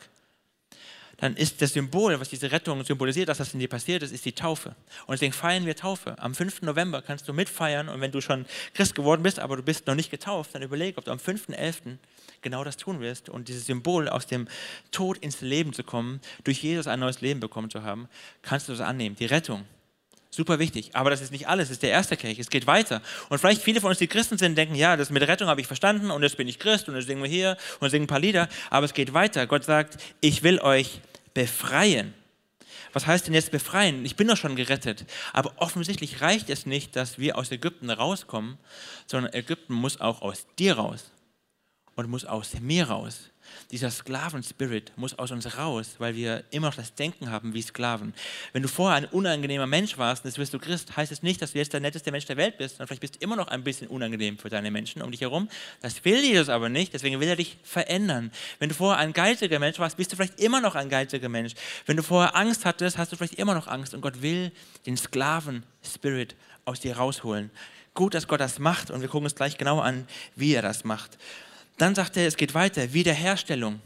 dann 1.19 1.35
ist 1.37 1.63
das 1.63 1.73
Symbol, 1.73 2.19
was 2.21 2.29
diese 2.29 2.53
Rettung 2.53 2.85
symbolisiert, 2.85 3.29
dass 3.29 3.39
das 3.39 3.55
in 3.55 3.61
dir 3.61 3.69
passiert 3.69 4.03
ist, 4.03 4.13
ist 4.13 4.25
die 4.25 4.33
Taufe. 4.33 4.77
Und 5.07 5.13
deswegen 5.13 5.33
feiern 5.33 5.65
wir 5.65 5.75
Taufe. 5.75 6.19
Am 6.19 6.35
5. 6.35 6.63
November 6.63 7.01
kannst 7.01 7.27
du 7.29 7.33
mitfeiern 7.33 7.89
und 7.89 8.01
wenn 8.01 8.13
du 8.13 8.21
schon 8.21 8.45
Christ 8.75 8.95
geworden 8.95 9.23
bist, 9.23 9.39
aber 9.39 9.57
du 9.57 9.63
bist 9.63 9.87
noch 9.87 9.95
nicht 9.95 10.11
getauft, 10.11 10.55
dann 10.55 10.63
überleg, 10.63 10.99
ob 10.99 11.05
du 11.05 11.11
am 11.11 11.19
5.11. 11.19 11.97
genau 12.43 12.65
das 12.65 12.77
tun 12.77 13.01
wirst 13.01 13.29
und 13.29 13.49
dieses 13.49 13.67
Symbol 13.67 14.09
aus 14.09 14.27
dem 14.27 14.47
Tod 14.91 15.19
ins 15.19 15.41
Leben 15.41 15.73
zu 15.73 15.85
kommen, 15.85 16.21
durch 16.45 16.63
Jesus 16.63 16.87
ein 16.87 17.01
neues 17.01 17.21
Leben 17.21 17.41
bekommen 17.41 17.71
zu 17.71 17.83
haben, 17.83 18.09
kannst 18.43 18.69
du 18.69 18.73
das 18.73 18.81
annehmen. 18.81 19.17
Die 19.17 19.27
Rettung. 19.27 19.65
Super 20.31 20.59
wichtig. 20.59 20.91
Aber 20.95 21.11
das 21.11 21.21
ist 21.21 21.33
nicht 21.33 21.49
alles, 21.49 21.69
das 21.69 21.77
ist 21.77 21.83
der 21.83 21.91
erste 21.91 22.17
Kelch. 22.17 22.39
Es 22.39 22.51
geht 22.51 22.67
weiter. 22.67 23.01
Und 23.29 23.39
vielleicht 23.39 23.63
viele 23.63 23.81
von 23.81 23.91
uns, 23.91 23.99
die 23.99 24.07
Christen 24.07 24.39
sind, 24.39 24.57
denken, 24.57 24.75
ja, 24.75 24.97
das 24.97 25.11
mit 25.11 25.23
Rettung 25.27 25.49
habe 25.49 25.61
ich 25.61 25.67
verstanden 25.67 26.11
und 26.11 26.23
jetzt 26.23 26.37
bin 26.37 26.49
ich 26.49 26.59
Christ 26.59 26.89
und 26.89 26.97
jetzt 26.97 27.07
singen 27.07 27.23
wir 27.23 27.31
hier 27.31 27.57
und 27.81 27.91
singen 27.91 28.05
ein 28.05 28.09
paar 28.09 28.21
Lieder. 28.21 28.49
Aber 28.71 28.85
es 28.85 28.95
geht 28.95 29.15
weiter. 29.15 29.47
Gott 29.47 29.65
sagt, 29.65 29.97
ich 30.21 30.43
will 30.43 30.61
euch 30.61 31.01
befreien. 31.33 32.15
Was 32.93 33.07
heißt 33.07 33.27
denn 33.27 33.35
jetzt 33.35 33.51
befreien? 33.51 34.05
Ich 34.05 34.17
bin 34.17 34.29
doch 34.29 34.37
schon 34.37 34.57
gerettet. 34.57 35.05
Aber 35.33 35.53
offensichtlich 35.57 36.21
reicht 36.23 36.51
es 36.51 36.67
nicht, 36.67 36.97
dass 36.97 37.19
wir 37.19 37.37
aus 37.37 37.51
Ägypten 37.51 37.91
rauskommen, 37.91 38.59
sondern 39.07 39.33
Ägypten 39.35 39.75
muss 39.75 40.01
auch 40.01 40.23
aus 40.23 40.47
dir 40.59 40.75
raus 40.77 41.11
und 41.97 42.11
muss 42.11 42.25
aus 42.27 42.53
mir 42.61 42.89
raus. 42.89 43.31
Dieser 43.71 43.91
Sklaven-Spirit 43.91 44.93
muss 44.97 45.19
aus 45.19 45.31
uns 45.31 45.57
raus, 45.57 45.95
weil 45.99 46.15
wir 46.15 46.45
immer 46.51 46.69
noch 46.69 46.75
das 46.75 46.95
Denken 46.95 47.31
haben 47.31 47.55
wie 47.55 47.63
Sklaven. 47.63 48.13
Wenn 48.53 48.63
du 48.63 48.69
vorher 48.69 48.97
ein 48.97 49.07
unangenehmer 49.07 49.67
Mensch 49.67 49.97
warst 49.97 50.25
und 50.25 50.31
jetzt 50.31 50.39
wirst 50.39 50.53
du 50.53 50.59
Christ, 50.59 50.97
heißt 50.97 51.11
es 51.11 51.23
nicht, 51.23 51.41
dass 51.41 51.53
du 51.53 51.59
jetzt 51.59 51.73
der 51.73 51.81
netteste 51.81 52.13
Mensch 52.13 52.27
der 52.27 52.37
Welt 52.37 52.59
bist, 52.59 52.77
sondern 52.77 52.89
vielleicht 52.89 53.01
bist 53.01 53.17
du 53.17 53.21
immer 53.21 53.37
noch 53.37 53.49
ein 53.49 53.65
bisschen 53.65 53.89
unangenehm 53.89 54.37
für 54.37 54.51
deine 54.51 54.71
Menschen 54.71 55.01
um 55.01 55.11
dich 55.11 55.23
herum. 55.23 55.49
Das 55.81 56.05
will 56.05 56.23
Jesus 56.23 56.49
aber 56.49 56.69
nicht, 56.69 56.93
deswegen 56.93 57.19
will 57.19 57.29
er 57.29 57.37
dich 57.37 57.57
verändern. 57.63 58.31
Wenn 58.59 58.69
du 58.69 58.75
vorher 58.75 58.99
ein 58.99 59.13
geiziger 59.13 59.59
Mensch 59.59 59.79
warst, 59.79 59.97
bist 59.97 60.13
du 60.13 60.17
vielleicht 60.17 60.39
immer 60.41 60.61
noch 60.61 60.75
ein 60.75 60.91
geiziger 60.91 61.29
Mensch. 61.29 61.55
Wenn 61.87 61.97
du 61.97 62.03
vorher 62.03 62.37
Angst 62.37 62.65
hattest, 62.65 62.99
hast 62.99 63.13
du 63.13 63.17
vielleicht 63.17 63.35
immer 63.35 63.55
noch 63.55 63.69
Angst 63.69 63.95
und 63.95 64.03
Gott 64.03 64.21
will 64.21 64.53
den 64.85 64.97
Sklaven-Spirit 64.99 66.37
aus 66.67 66.81
dir 66.81 66.97
rausholen. 66.97 67.51
Gut, 67.95 68.13
dass 68.13 68.29
Gott 68.29 68.41
das 68.41 68.59
macht 68.59 68.91
und 68.91 69.01
wir 69.01 69.09
gucken 69.09 69.25
uns 69.25 69.35
gleich 69.35 69.57
genau 69.57 69.81
an, 69.81 70.07
wie 70.35 70.53
er 70.53 70.61
das 70.61 70.85
macht. 70.85 71.17
Dann 71.79 71.95
sagt 71.95 72.17
er, 72.17 72.27
es 72.27 72.37
geht 72.37 72.55
weiter, 72.55 72.93
Wiederherstellung. 72.93 73.81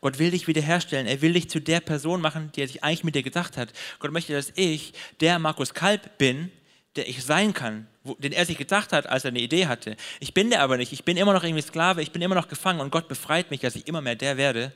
Gott 0.00 0.18
will 0.18 0.30
dich 0.30 0.46
wiederherstellen. 0.46 1.06
Er 1.06 1.20
will 1.20 1.32
dich 1.32 1.50
zu 1.50 1.60
der 1.60 1.80
Person 1.80 2.20
machen, 2.20 2.50
die 2.54 2.62
er 2.62 2.68
sich 2.68 2.82
eigentlich 2.82 3.04
mit 3.04 3.14
dir 3.14 3.22
gedacht 3.22 3.56
hat. 3.56 3.72
Gott 3.98 4.12
möchte, 4.12 4.32
dass 4.32 4.52
ich 4.54 4.92
der 5.20 5.38
Markus 5.38 5.74
Kalb 5.74 6.18
bin, 6.18 6.50
der 6.96 7.08
ich 7.08 7.22
sein 7.22 7.52
kann, 7.52 7.86
wo, 8.02 8.14
den 8.14 8.32
er 8.32 8.46
sich 8.46 8.58
gedacht 8.58 8.92
hat, 8.92 9.06
als 9.06 9.24
er 9.24 9.28
eine 9.30 9.40
Idee 9.40 9.66
hatte. 9.66 9.96
Ich 10.18 10.34
bin 10.34 10.50
der 10.50 10.62
aber 10.62 10.76
nicht. 10.76 10.92
Ich 10.92 11.04
bin 11.04 11.16
immer 11.16 11.32
noch 11.32 11.44
irgendwie 11.44 11.62
Sklave. 11.62 12.02
Ich 12.02 12.12
bin 12.12 12.22
immer 12.22 12.34
noch 12.34 12.48
gefangen 12.48 12.80
und 12.80 12.90
Gott 12.90 13.08
befreit 13.08 13.50
mich, 13.50 13.60
dass 13.60 13.76
ich 13.76 13.86
immer 13.86 14.00
mehr 14.00 14.16
der 14.16 14.36
werde, 14.36 14.72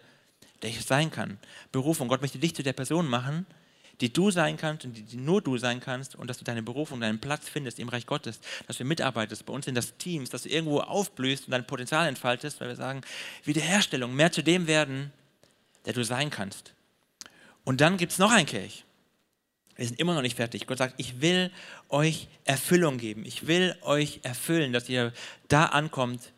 der 0.63 0.71
ich 0.71 0.85
sein 0.85 1.11
kann. 1.11 1.39
Berufung. 1.73 2.09
Gott 2.09 2.23
möchte 2.23 2.39
dich 2.39 2.55
zu 2.55 2.63
der 2.63 2.73
Person 2.73 3.09
machen, 3.09 3.47
die 4.01 4.13
du 4.13 4.31
sein 4.31 4.57
kannst 4.57 4.85
und 4.85 4.95
die, 4.95 5.17
nur 5.17 5.41
du 5.41 5.57
sein 5.59 5.81
kannst 5.81 6.15
und 6.15 6.29
dass 6.29 6.39
du 6.39 6.45
deine 6.45 6.63
Berufung, 6.63 7.01
deinen 7.01 7.21
Platz 7.21 7.49
findest 7.49 7.79
im 7.79 7.89
Reich 7.89 8.07
Gottes, 8.07 8.41
dass 8.67 8.79
du 8.79 8.85
mitarbeitest, 8.85 9.47
bei 9.47 9.53
uns 9.53 9.67
in 9.67 9.75
das 9.75 9.97
Teams, 9.97 10.31
dass 10.31 10.43
du 10.43 10.49
irgendwo 10.49 10.81
aufblühst 10.81 11.47
und 11.47 11.53
dein 11.53 11.67
Potenzial 11.67 12.09
entfaltest, 12.09 12.61
weil 12.61 12.69
wir 12.69 12.77
sagen, 12.77 13.03
Wiederherstellung, 13.45 14.15
mehr 14.15 14.33
zu 14.33 14.43
dem 14.43 14.67
werden, 14.67 15.13
der 15.87 15.93
du 15.93 16.05
sein 16.05 16.31
kannst. 16.31 16.75
Und 17.65 17.81
dann 17.81 17.97
gibt 17.97 18.13
es 18.13 18.19
noch 18.19 18.33
ein 18.33 18.47
Kelch. 18.47 18.85
Wir 19.77 19.87
sind 19.87 19.99
immer 19.99 20.15
noch 20.15 20.23
nicht 20.23 20.37
fertig. 20.37 20.67
Gott 20.67 20.79
sagt, 20.79 20.95
ich 20.99 21.21
will 21.21 21.51
euch 21.89 22.29
Erfüllung 22.45 22.99
geben. 22.99 23.25
Ich 23.25 23.47
will 23.47 23.77
euch 23.83 24.21
erfüllen, 24.23 24.73
dass 24.73 24.89
ihr 24.89 25.13
da 25.49 25.67
ankommt, 25.67 26.33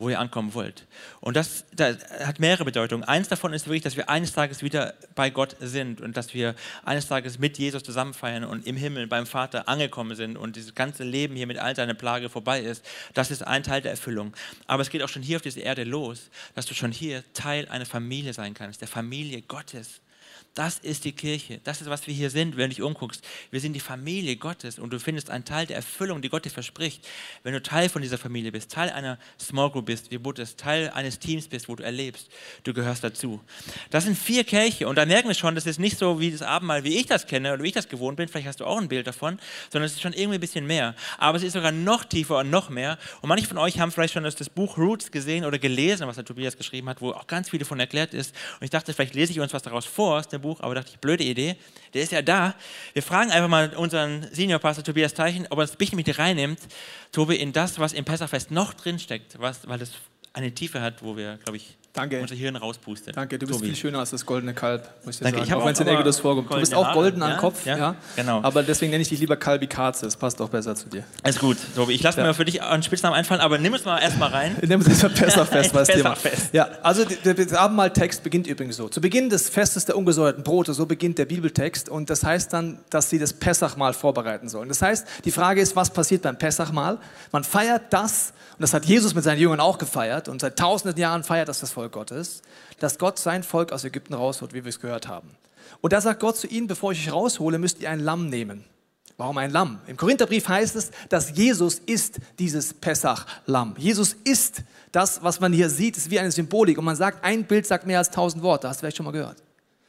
wo 0.00 0.08
ihr 0.08 0.20
ankommen 0.20 0.54
wollt. 0.54 0.86
Und 1.20 1.36
das, 1.36 1.64
das, 1.74 1.96
hat 2.24 2.38
mehrere 2.38 2.64
Bedeutungen. 2.64 3.02
Eins 3.02 3.26
davon 3.26 3.52
ist 3.52 3.66
wirklich, 3.66 3.82
dass 3.82 3.96
wir 3.96 4.08
eines 4.08 4.32
Tages 4.32 4.62
wieder 4.62 4.94
bei 5.16 5.28
Gott 5.28 5.56
sind 5.58 6.00
und 6.00 6.16
dass 6.16 6.34
wir 6.34 6.54
eines 6.84 7.08
Tages 7.08 7.40
mit 7.40 7.58
Jesus 7.58 7.82
zusammen 7.82 8.14
feiern 8.14 8.44
und 8.44 8.64
im 8.64 8.76
Himmel 8.76 9.08
beim 9.08 9.26
Vater 9.26 9.68
angekommen 9.68 10.14
sind 10.14 10.36
und 10.36 10.54
dieses 10.54 10.76
ganze 10.76 11.02
Leben 11.02 11.34
hier 11.34 11.48
mit 11.48 11.58
all 11.58 11.74
deiner 11.74 11.94
Plage 11.94 12.28
vorbei 12.28 12.60
ist. 12.60 12.84
Das 13.14 13.32
ist 13.32 13.44
ein 13.44 13.64
Teil 13.64 13.82
der 13.82 13.90
Erfüllung. 13.90 14.34
Aber 14.68 14.82
es 14.82 14.90
geht 14.90 15.02
auch 15.02 15.08
schon 15.08 15.22
hier 15.22 15.36
auf 15.36 15.42
dieser 15.42 15.62
Erde 15.62 15.82
los, 15.82 16.30
dass 16.54 16.66
du 16.66 16.74
schon 16.74 16.92
hier 16.92 17.24
Teil 17.32 17.68
einer 17.68 17.86
Familie 17.86 18.32
sein 18.32 18.54
kannst, 18.54 18.80
der 18.80 18.88
Familie 18.88 19.42
Gottes. 19.42 20.00
Das 20.58 20.76
ist 20.80 21.04
die 21.04 21.12
Kirche. 21.12 21.60
Das 21.62 21.80
ist, 21.80 21.88
was 21.88 22.08
wir 22.08 22.14
hier 22.14 22.30
sind, 22.30 22.56
wenn 22.56 22.68
du 22.68 22.74
dich 22.74 22.82
umguckst. 22.82 23.24
Wir 23.52 23.60
sind 23.60 23.74
die 23.74 23.80
Familie 23.80 24.34
Gottes 24.34 24.80
und 24.80 24.92
du 24.92 24.98
findest 24.98 25.30
einen 25.30 25.44
Teil 25.44 25.66
der 25.66 25.76
Erfüllung, 25.76 26.20
die 26.20 26.28
Gott 26.28 26.44
dir 26.44 26.50
verspricht. 26.50 27.06
Wenn 27.44 27.52
du 27.52 27.62
Teil 27.62 27.88
von 27.88 28.02
dieser 28.02 28.18
Familie 28.18 28.50
bist, 28.50 28.72
Teil 28.72 28.90
einer 28.90 29.20
Small 29.40 29.70
Group 29.70 29.86
bist, 29.86 30.10
wie 30.10 30.18
Buddhist, 30.18 30.58
Teil 30.58 30.90
eines 30.90 31.20
Teams 31.20 31.46
bist, 31.46 31.68
wo 31.68 31.76
du 31.76 31.84
erlebst, 31.84 32.26
du 32.64 32.74
gehörst 32.74 33.04
dazu. 33.04 33.40
Das 33.90 34.02
sind 34.02 34.18
vier 34.18 34.42
Kirche 34.42 34.88
und 34.88 34.96
da 34.96 35.06
merken 35.06 35.28
wir 35.28 35.36
schon, 35.36 35.54
das 35.54 35.64
ist 35.64 35.78
nicht 35.78 35.96
so 35.96 36.18
wie 36.18 36.32
das 36.32 36.42
Abendmahl, 36.42 36.82
wie 36.82 36.98
ich 36.98 37.06
das 37.06 37.28
kenne 37.28 37.52
oder 37.52 37.62
wie 37.62 37.68
ich 37.68 37.74
das 37.74 37.88
gewohnt 37.88 38.16
bin. 38.16 38.26
Vielleicht 38.26 38.48
hast 38.48 38.58
du 38.58 38.64
auch 38.64 38.78
ein 38.78 38.88
Bild 38.88 39.06
davon, 39.06 39.38
sondern 39.70 39.86
es 39.86 39.92
ist 39.92 40.02
schon 40.02 40.12
irgendwie 40.12 40.38
ein 40.38 40.40
bisschen 40.40 40.66
mehr. 40.66 40.96
Aber 41.18 41.36
es 41.36 41.44
ist 41.44 41.52
sogar 41.52 41.70
noch 41.70 42.02
tiefer 42.02 42.38
und 42.38 42.50
noch 42.50 42.68
mehr. 42.68 42.98
Und 43.20 43.28
manche 43.28 43.46
von 43.46 43.58
euch 43.58 43.78
haben 43.78 43.92
vielleicht 43.92 44.14
schon 44.14 44.24
das, 44.24 44.34
Buch 44.50 44.76
Roots 44.76 45.12
gesehen 45.12 45.44
oder 45.44 45.60
gelesen, 45.60 46.08
was 46.08 46.16
der 46.16 46.24
Tobias 46.24 46.56
geschrieben 46.56 46.88
hat, 46.88 47.00
wo 47.00 47.12
auch 47.12 47.28
ganz 47.28 47.50
viel 47.50 47.60
davon 47.60 47.78
erklärt 47.78 48.12
ist. 48.12 48.34
Und 48.58 48.64
ich 48.64 48.70
dachte, 48.70 48.92
vielleicht 48.92 49.14
lese 49.14 49.30
ich 49.30 49.38
uns 49.38 49.52
was 49.52 49.62
daraus 49.62 49.86
vor 49.86 50.18
aus 50.18 50.26
dem 50.26 50.40
Buch 50.40 50.47
Buch, 50.48 50.60
aber 50.60 50.74
dachte 50.74 50.90
ich, 50.92 50.98
blöde 50.98 51.24
Idee. 51.24 51.56
Der 51.94 52.02
ist 52.02 52.12
ja 52.12 52.22
da. 52.22 52.54
Wir 52.92 53.02
fragen 53.02 53.30
einfach 53.30 53.48
mal 53.48 53.74
unseren 53.76 54.26
Seniorpastor 54.32 54.84
Tobias 54.84 55.14
Teichen, 55.14 55.46
ob 55.50 55.58
er 55.58 55.62
uns 55.62 55.72
ein 55.72 55.78
bisschen 55.78 55.96
mit 55.96 56.18
reinnimmt, 56.18 56.60
Tobi, 57.12 57.36
in 57.36 57.52
das, 57.52 57.78
was 57.78 57.92
im 57.92 58.04
Pessachfest 58.04 58.50
noch 58.50 58.74
drinsteckt, 58.74 59.38
was, 59.38 59.66
weil 59.68 59.80
es 59.80 59.92
eine 60.32 60.52
Tiefe 60.52 60.80
hat, 60.80 61.02
wo 61.02 61.16
wir, 61.16 61.38
glaube 61.38 61.56
ich, 61.56 61.77
Danke. 61.92 62.20
unser 62.20 62.34
Hirn 62.34 62.56
rauspustet. 62.56 63.16
Danke, 63.16 63.38
du 63.38 63.46
bist 63.46 63.58
Tobi. 63.58 63.70
viel 63.70 63.76
schöner 63.76 63.98
als 63.98 64.10
das 64.10 64.24
goldene 64.24 64.54
Kalb, 64.54 64.88
muss 65.04 65.16
ich 65.16 65.18
dir 65.18 65.24
Danke. 65.24 65.38
sagen. 65.38 65.48
Ich 65.48 65.54
auch 65.54 65.64
wenn 65.64 66.04
es 66.04 66.14
in 66.16 66.22
vorkommt. 66.22 66.50
Du 66.50 66.56
bist 66.56 66.74
auch 66.74 66.92
golden 66.92 67.22
am 67.22 67.38
Kopf, 67.38 67.66
ja? 67.66 67.76
ja? 67.76 67.94
Genau. 68.16 68.42
Aber 68.42 68.62
deswegen 68.62 68.90
nenne 68.90 69.02
ich 69.02 69.08
dich 69.08 69.18
lieber 69.18 69.36
Kalbi 69.36 69.66
Katze, 69.66 70.04
das 70.04 70.16
passt 70.16 70.40
auch 70.40 70.48
besser 70.48 70.74
zu 70.76 70.88
dir. 70.88 71.04
Alles 71.22 71.38
gut, 71.38 71.56
Tobi. 71.74 71.94
Ich 71.94 72.02
lasse 72.02 72.20
ja. 72.20 72.26
mir 72.26 72.34
für 72.34 72.44
dich 72.44 72.62
einen 72.62 72.82
Spitznamen 72.82 73.16
einfallen, 73.16 73.40
aber 73.40 73.58
nimm 73.58 73.74
es 73.74 73.84
mal 73.84 73.98
erstmal 73.98 74.30
rein. 74.30 74.56
nimm 74.62 74.80
es 74.80 74.88
erstmal 74.88 75.12
Pessachfest, 75.12 75.74
was 75.74 75.88
Thema. 75.88 76.16
Ja, 76.52 76.68
also 76.82 77.04
der, 77.04 77.34
der 77.34 77.60
Abendmahltext 77.60 78.22
beginnt 78.22 78.46
übrigens 78.46 78.76
so. 78.76 78.88
Zu 78.88 79.00
Beginn 79.00 79.30
des 79.30 79.48
Festes 79.48 79.84
der 79.84 79.96
ungesäuerten 79.96 80.44
Brote, 80.44 80.74
so 80.74 80.86
beginnt 80.86 81.18
der 81.18 81.24
Bibeltext 81.24 81.88
und 81.88 82.10
das 82.10 82.22
heißt 82.22 82.52
dann, 82.52 82.78
dass 82.90 83.10
sie 83.10 83.18
das 83.18 83.32
Pessachmahl 83.32 83.92
vorbereiten 83.92 84.48
sollen. 84.48 84.68
Das 84.68 84.82
heißt, 84.82 85.06
die 85.24 85.32
Frage 85.32 85.60
ist, 85.60 85.74
was 85.74 85.90
passiert 85.90 86.22
beim 86.22 86.38
Pessachmahl? 86.38 86.98
Man 87.32 87.44
feiert 87.44 87.84
das, 87.90 88.32
und 88.52 88.62
das 88.62 88.74
hat 88.74 88.84
Jesus 88.84 89.14
mit 89.14 89.24
seinen 89.24 89.38
Jüngern 89.38 89.60
auch 89.60 89.78
gefeiert 89.78 90.28
und 90.28 90.40
seit 90.40 90.58
tausenden 90.58 90.98
Jahren 90.98 91.22
feiert 91.22 91.48
das 91.48 91.60
das 91.60 91.70
Volk 91.78 91.92
Gottes, 91.92 92.42
dass 92.80 92.98
Gott 92.98 93.20
sein 93.20 93.44
Volk 93.44 93.70
aus 93.70 93.84
Ägypten 93.84 94.14
rausholt, 94.14 94.52
wie 94.52 94.64
wir 94.64 94.68
es 94.68 94.80
gehört 94.80 95.06
haben. 95.06 95.30
Und 95.80 95.92
da 95.92 96.00
sagt 96.00 96.18
Gott 96.18 96.36
zu 96.36 96.48
ihnen, 96.48 96.66
bevor 96.66 96.90
ich 96.90 97.06
euch 97.06 97.12
raushole, 97.12 97.56
müsst 97.60 97.80
ihr 97.80 97.88
ein 97.88 98.00
Lamm 98.00 98.28
nehmen. 98.28 98.64
Warum 99.16 99.38
ein 99.38 99.52
Lamm? 99.52 99.78
Im 99.86 99.96
Korintherbrief 99.96 100.48
heißt 100.48 100.74
es, 100.74 100.90
dass 101.08 101.36
Jesus 101.36 101.76
ist 101.86 102.18
dieses 102.40 102.74
Pessach-Lamm. 102.74 103.76
Jesus 103.78 104.16
ist 104.24 104.62
das, 104.90 105.22
was 105.22 105.38
man 105.38 105.52
hier 105.52 105.70
sieht, 105.70 105.96
ist 105.96 106.10
wie 106.10 106.18
eine 106.18 106.32
Symbolik. 106.32 106.78
Und 106.78 106.84
man 106.84 106.96
sagt, 106.96 107.24
ein 107.24 107.44
Bild 107.44 107.64
sagt 107.64 107.86
mehr 107.86 107.98
als 107.98 108.10
tausend 108.10 108.42
Worte. 108.42 108.68
Hast 108.68 108.78
du 108.78 108.80
vielleicht 108.80 108.96
schon 108.96 109.06
mal 109.06 109.12
gehört? 109.12 109.36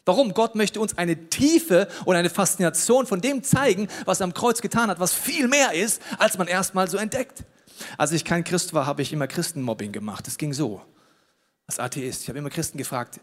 Warum? 0.05 0.35
Gott 0.35 0.53
möchte 0.53 0.79
uns 0.79 0.95
eine 0.95 1.29
Tiefe 1.29 1.87
und 2.05 2.15
eine 2.15 2.29
Faszination 2.29 3.07
von 3.07 3.19
dem 3.19 3.41
zeigen, 3.43 3.87
was 4.05 4.19
er 4.19 4.25
am 4.25 4.35
Kreuz 4.35 4.61
getan 4.61 4.91
hat, 4.91 4.99
was 4.99 5.11
viel 5.11 5.47
mehr 5.47 5.73
ist, 5.73 6.03
als 6.19 6.37
man 6.37 6.47
erstmal 6.47 6.87
so 6.87 6.97
entdeckt. 6.97 7.43
Als 7.97 8.11
ich 8.11 8.25
kein 8.25 8.43
Christ 8.43 8.75
war, 8.75 8.85
habe 8.85 9.01
ich 9.01 9.11
immer 9.11 9.25
Christenmobbing 9.25 9.91
gemacht. 9.91 10.27
Das 10.27 10.37
ging 10.37 10.53
so. 10.53 10.83
Als 11.69 11.77
Atheist. 11.77 12.23
Ich 12.23 12.29
habe 12.29 12.39
immer 12.39 12.49
Christen 12.49 12.79
gefragt, 12.79 13.19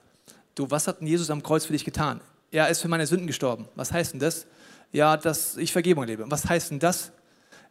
du, 0.54 0.70
was 0.70 0.86
hat 0.86 1.00
denn 1.00 1.08
Jesus 1.08 1.30
am 1.30 1.42
Kreuz 1.42 1.66
für 1.66 1.72
dich 1.72 1.84
getan? 1.84 2.20
Er 2.52 2.68
ist 2.68 2.80
für 2.80 2.86
meine 2.86 3.04
Sünden 3.04 3.26
gestorben. 3.26 3.66
Was 3.74 3.90
heißt 3.90 4.12
denn 4.12 4.20
das? 4.20 4.46
Ja, 4.92 5.16
dass 5.16 5.56
ich 5.56 5.72
Vergebung 5.72 6.04
lebe. 6.04 6.24
Was 6.30 6.48
heißt 6.48 6.70
denn 6.70 6.78
das? 6.78 7.10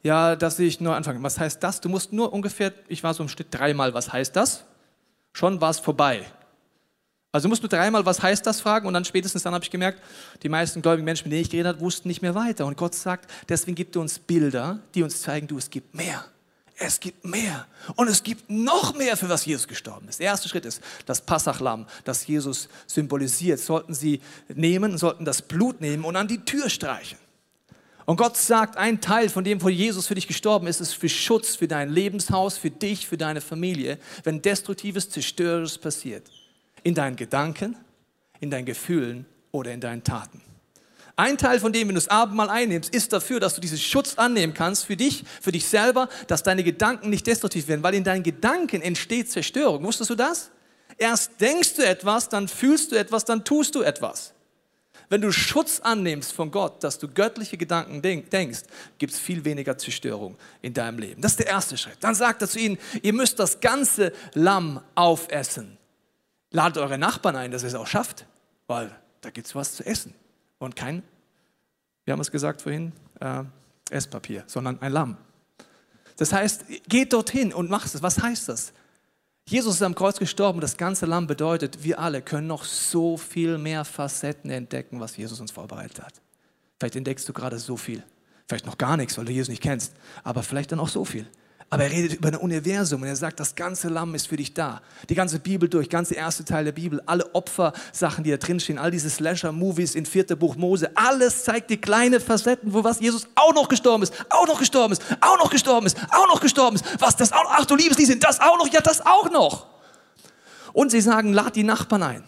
Ja, 0.03 0.36
dass 0.36 0.60
ich 0.60 0.82
neu 0.82 0.91
anfange. 0.91 1.24
Was 1.24 1.39
heißt 1.39 1.63
das? 1.63 1.79
Du 1.79 1.88
musst 1.88 2.12
nur 2.12 2.34
ungefähr, 2.34 2.74
ich 2.89 3.01
war 3.05 3.13
so 3.13 3.24
im 3.24 3.29
Schnitt 3.29 3.48
dreimal, 3.51 3.94
was 3.94 4.12
heißt 4.12 4.36
das? 4.36 4.65
Schon 5.32 5.62
war 5.62 5.70
es 5.70 5.79
vorbei. 5.79 6.25
Also 7.32 7.48
musst 7.48 7.63
du 7.63 7.70
dreimal, 7.70 8.05
was 8.05 8.22
heißt 8.22 8.46
das, 8.46 8.60
fragen 8.60 8.86
und 8.86 8.94
dann 8.94 9.05
spätestens 9.05 9.44
dann 9.44 9.53
habe 9.53 9.63
ich 9.63 9.72
gemerkt, 9.72 10.01
die 10.44 10.50
meisten 10.50 10.82
gläubigen 10.82 11.05
Menschen, 11.05 11.29
mit 11.29 11.32
denen 11.32 11.44
ich 11.44 11.50
geredet 11.50 11.70
habe, 11.70 11.79
wussten 11.79 12.10
nicht 12.10 12.22
mehr 12.22 12.36
weiter. 12.36 12.65
Und 12.65 12.75
Gott 12.75 12.96
sagt, 12.96 13.32
deswegen 13.48 13.75
gibt 13.75 13.96
er 13.96 14.01
uns 14.01 14.20
Bilder, 14.20 14.82
die 14.94 15.03
uns 15.03 15.22
zeigen, 15.22 15.48
du, 15.48 15.58
es 15.58 15.70
gibt 15.70 15.96
mehr. 15.96 16.25
Es 16.77 17.00
gibt 17.00 17.24
mehr. 17.24 17.67
Und 17.96 18.10
es 18.10 18.22
gibt 18.22 18.50
noch 18.50 18.96
mehr, 18.96 19.15
für 19.15 19.29
was 19.29 19.46
Jesus 19.46 19.67
gestorben 19.67 20.10
ist. 20.10 20.20
Der 20.20 20.27
erste 20.27 20.50
Schritt 20.50 20.65
ist 20.65 20.82
das 21.05 21.22
Passachlamm, 21.22 21.88
das 22.03 22.27
Jesus 22.27 22.67
symbolisiert. 22.86 23.60
Sollten 23.60 23.94
sie 23.94 24.22
nehmen, 24.53 24.98
sollten 24.98 25.24
das 25.24 25.41
Blut 25.41 25.79
nehmen 25.79 26.03
und 26.03 26.15
an 26.15 26.27
die 26.27 26.44
Tür 26.44 26.70
streichen. 26.70 27.17
Und 28.05 28.17
Gott 28.17 28.38
sagt, 28.38 28.77
ein 28.77 29.01
Teil 29.01 29.29
von 29.29 29.44
dem, 29.44 29.62
wo 29.63 29.70
Jesus 29.70 30.05
für 30.05 30.15
dich 30.15 30.27
gestorben 30.27 30.67
ist, 30.67 30.79
ist 30.79 30.94
für 30.94 31.10
Schutz, 31.10 31.55
für 31.55 31.67
dein 31.67 31.89
Lebenshaus, 31.89 32.58
für 32.58 32.70
dich, 32.70 33.08
für 33.08 33.17
deine 33.17 33.41
Familie, 33.41 33.98
wenn 34.24 34.41
destruktives, 34.41 35.10
zerstörerisches 35.10 35.77
passiert 35.77 36.29
in 36.84 36.94
deinen 36.94 37.15
Gedanken, 37.15 37.75
in 38.39 38.51
deinen 38.51 38.65
Gefühlen 38.65 39.25
oder 39.51 39.72
in 39.72 39.82
deinen 39.82 40.03
Taten. 40.03 40.41
Ein 41.17 41.38
Teil 41.38 41.60
von 41.60 41.72
dem, 41.72 41.88
wenn 41.88 41.95
du 41.95 42.01
das 42.01 42.10
Abendmahl 42.10 42.50
einnimmst, 42.50 42.93
ist 42.93 43.13
dafür, 43.13 43.39
dass 43.39 43.55
du 43.55 43.62
diesen 43.62 43.77
Schutz 43.77 44.15
annehmen 44.15 44.53
kannst 44.53 44.86
für 44.86 44.98
dich, 44.98 45.24
für 45.41 45.51
dich 45.51 45.65
selber, 45.65 46.10
dass 46.27 46.43
deine 46.43 46.63
Gedanken 46.63 47.10
nicht 47.10 47.25
destruktiv 47.25 47.67
werden, 47.69 47.84
weil 47.84 47.95
in 47.95 48.03
deinen 48.03 48.24
Gedanken 48.24 48.81
entsteht 48.81 49.31
Zerstörung. 49.31 49.84
Wusstest 49.84 50.10
du 50.10 50.15
das? 50.15 50.51
Erst 50.98 51.39
denkst 51.39 51.75
du 51.75 51.86
etwas, 51.86 52.27
dann 52.27 52.48
fühlst 52.48 52.91
du 52.91 52.95
etwas, 52.98 53.24
dann 53.24 53.45
tust 53.45 53.75
du 53.75 53.81
etwas. 53.81 54.34
Wenn 55.07 55.22
du 55.22 55.31
Schutz 55.31 55.79
annimmst 55.81 56.34
von 56.34 56.51
Gott, 56.51 56.84
dass 56.84 56.98
du 56.98 57.07
göttliche 57.07 57.57
Gedanken 57.57 58.01
denkst, 58.01 58.63
gibt 58.98 59.13
es 59.13 59.19
viel 59.19 59.45
weniger 59.45 59.77
Zerstörung 59.77 60.36
in 60.62 60.74
deinem 60.74 61.00
Leben. 61.00 61.22
Das 61.22 61.34
ist 61.34 61.39
der 61.39 61.48
erste 61.48 61.77
Schritt. 61.77 61.98
Dann 62.01 62.15
sagt 62.15 62.41
er 62.41 62.48
zu 62.48 62.60
ihnen, 62.60 62.77
ihr 63.03 63.13
müsst 63.13 63.39
das 63.39 63.60
ganze 63.60 64.12
Lamm 64.34 64.81
aufessen. 64.95 65.77
Ladet 66.51 66.77
eure 66.77 66.98
Nachbarn 66.98 67.36
ein, 67.36 67.51
dass 67.51 67.63
ihr 67.63 67.67
es 67.67 67.75
auch 67.75 67.88
schafft, 67.88 68.25
weil 68.67 68.89
da 69.22 69.29
gibt 69.29 69.48
es 69.48 69.55
was 69.55 69.75
zu 69.75 69.86
essen. 69.86 70.13
Und 70.59 70.75
kein, 70.75 71.03
wir 72.05 72.13
haben 72.13 72.21
es 72.21 72.31
gesagt 72.31 72.62
vorhin, 72.62 72.93
äh, 73.19 73.43
Esspapier, 73.89 74.43
sondern 74.47 74.81
ein 74.81 74.91
Lamm. 74.91 75.17
Das 76.17 76.31
heißt, 76.33 76.65
geht 76.88 77.13
dorthin 77.13 77.53
und 77.53 77.69
macht 77.69 77.93
es. 77.93 78.01
Was 78.01 78.21
heißt 78.21 78.50
das? 78.50 78.74
Jesus 79.47 79.75
ist 79.75 79.81
am 79.83 79.93
Kreuz 79.93 80.17
gestorben 80.17 80.57
und 80.57 80.63
das 80.63 80.77
ganze 80.77 81.05
Lamm 81.05 81.27
bedeutet, 81.27 81.83
wir 81.83 82.00
alle 82.00 82.21
können 82.21 82.47
noch 82.47 82.63
so 82.63 83.15
viel 83.15 83.57
mehr 83.59 83.85
Facetten 83.85 84.50
entdecken, 84.50 85.00
was 85.00 85.17
Jesus 85.17 85.39
uns 85.39 85.51
vorbereitet 85.51 86.01
hat. 86.01 86.13
Vielleicht 86.79 86.95
entdeckst 86.95 87.29
du 87.29 87.33
gerade 87.33 87.59
so 87.59 87.77
viel. 87.77 88.03
Vielleicht 88.47 88.65
noch 88.65 88.77
gar 88.77 88.97
nichts, 88.97 89.17
weil 89.17 89.25
du 89.25 89.31
Jesus 89.31 89.50
nicht 89.50 89.62
kennst, 89.62 89.93
aber 90.24 90.41
vielleicht 90.41 90.71
dann 90.71 90.79
auch 90.79 90.88
so 90.89 91.05
viel. 91.05 91.27
Aber 91.75 91.84
er 91.84 91.91
redet 91.91 92.13
über 92.13 92.29
ein 92.29 92.38
Universum 92.38 93.01
und 93.01 93.10
er 93.10 93.17
sagt, 93.17 93.38
das 93.38 93.53
ganze 93.53 93.89
Lamm 93.89 94.15
ist 94.15 94.29
für 94.29 94.38
dich 94.38 94.53
da. 94.53 94.82
Die 95.10 95.13
ganze 95.13 95.39
Bibel 95.39 95.67
durch, 95.67 95.89
ganze 95.89 96.13
erste 96.13 96.46
Teil 96.46 96.63
der 96.63 96.72
Bibel, 96.72 97.01
alle 97.05 97.36
Opfersachen, 97.36 98.24
die 98.24 98.32
da 98.32 98.38
drinstehen, 98.38 98.79
all 98.79 98.91
diese 98.91 99.10
Slasher-Movies 99.10 99.94
in 99.94 100.05
vierter 100.05 100.38
Buch 100.38 100.55
Mose, 100.55 100.89
alles 100.96 101.44
zeigt 101.44 101.70
die 101.70 101.75
kleine 101.75 102.22
Facetten, 102.22 102.72
wo 102.72 102.86
was 102.86 103.01
Jesus 103.01 103.27
auch 103.36 103.53
noch 103.53 103.67
gestorben 103.67 104.03
ist, 104.03 104.13
auch 104.29 104.48
noch 104.48 104.58
gestorben 104.58 104.94
ist, 104.94 105.03
auch 105.20 105.38
noch 105.38 105.50
gestorben 105.50 105.86
ist, 105.86 105.98
auch 106.12 106.27
noch 106.27 106.39
gestorben 106.39 106.77
ist. 106.77 106.86
Was 107.00 107.17
das 107.17 107.34
auch 107.34 107.44
noch, 107.44 107.51
ach 107.51 107.65
du 107.65 107.75
liebes 107.75 107.98
Lied, 107.98 108.24
das 108.24 108.39
auch 108.39 108.58
noch, 108.58 108.72
ja 108.72 108.79
das 108.79 109.05
auch 109.05 109.29
noch. 109.29 109.67
Und 110.72 110.91
sie 110.91 111.01
sagen, 111.01 111.34
lad 111.34 111.58
die 111.58 111.63
Nachbarn 111.63 112.03
ein. 112.03 112.24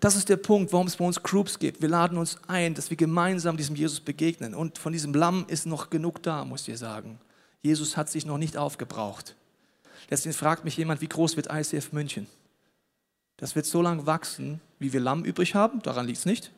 Das 0.00 0.16
ist 0.16 0.30
der 0.30 0.38
Punkt, 0.38 0.72
warum 0.72 0.86
es 0.86 0.96
bei 0.96 1.04
uns 1.04 1.22
Groups 1.22 1.58
gibt. 1.58 1.82
Wir 1.82 1.90
laden 1.90 2.16
uns 2.16 2.38
ein, 2.46 2.72
dass 2.72 2.88
wir 2.88 2.96
gemeinsam 2.96 3.58
diesem 3.58 3.76
Jesus 3.76 4.00
begegnen. 4.00 4.54
Und 4.54 4.78
von 4.78 4.94
diesem 4.94 5.12
Lamm 5.12 5.44
ist 5.48 5.66
noch 5.66 5.90
genug 5.90 6.22
da, 6.22 6.46
muss 6.46 6.66
ich 6.66 6.78
sagen. 6.78 7.20
Jesus 7.62 7.96
hat 7.96 8.08
sich 8.08 8.26
noch 8.26 8.38
nicht 8.38 8.56
aufgebraucht. 8.56 9.34
Deswegen 10.10 10.34
fragt 10.34 10.64
mich 10.64 10.76
jemand, 10.76 11.00
wie 11.00 11.08
groß 11.08 11.36
wird 11.36 11.48
ICF 11.52 11.92
München? 11.92 12.26
Das 13.36 13.54
wird 13.54 13.66
so 13.66 13.82
lange 13.82 14.06
wachsen, 14.06 14.60
wie 14.78 14.92
wir 14.92 15.00
Lamm 15.00 15.24
übrig 15.24 15.54
haben, 15.54 15.82
daran 15.82 16.06
liegt 16.06 16.18
es 16.18 16.26
nicht. 16.26 16.50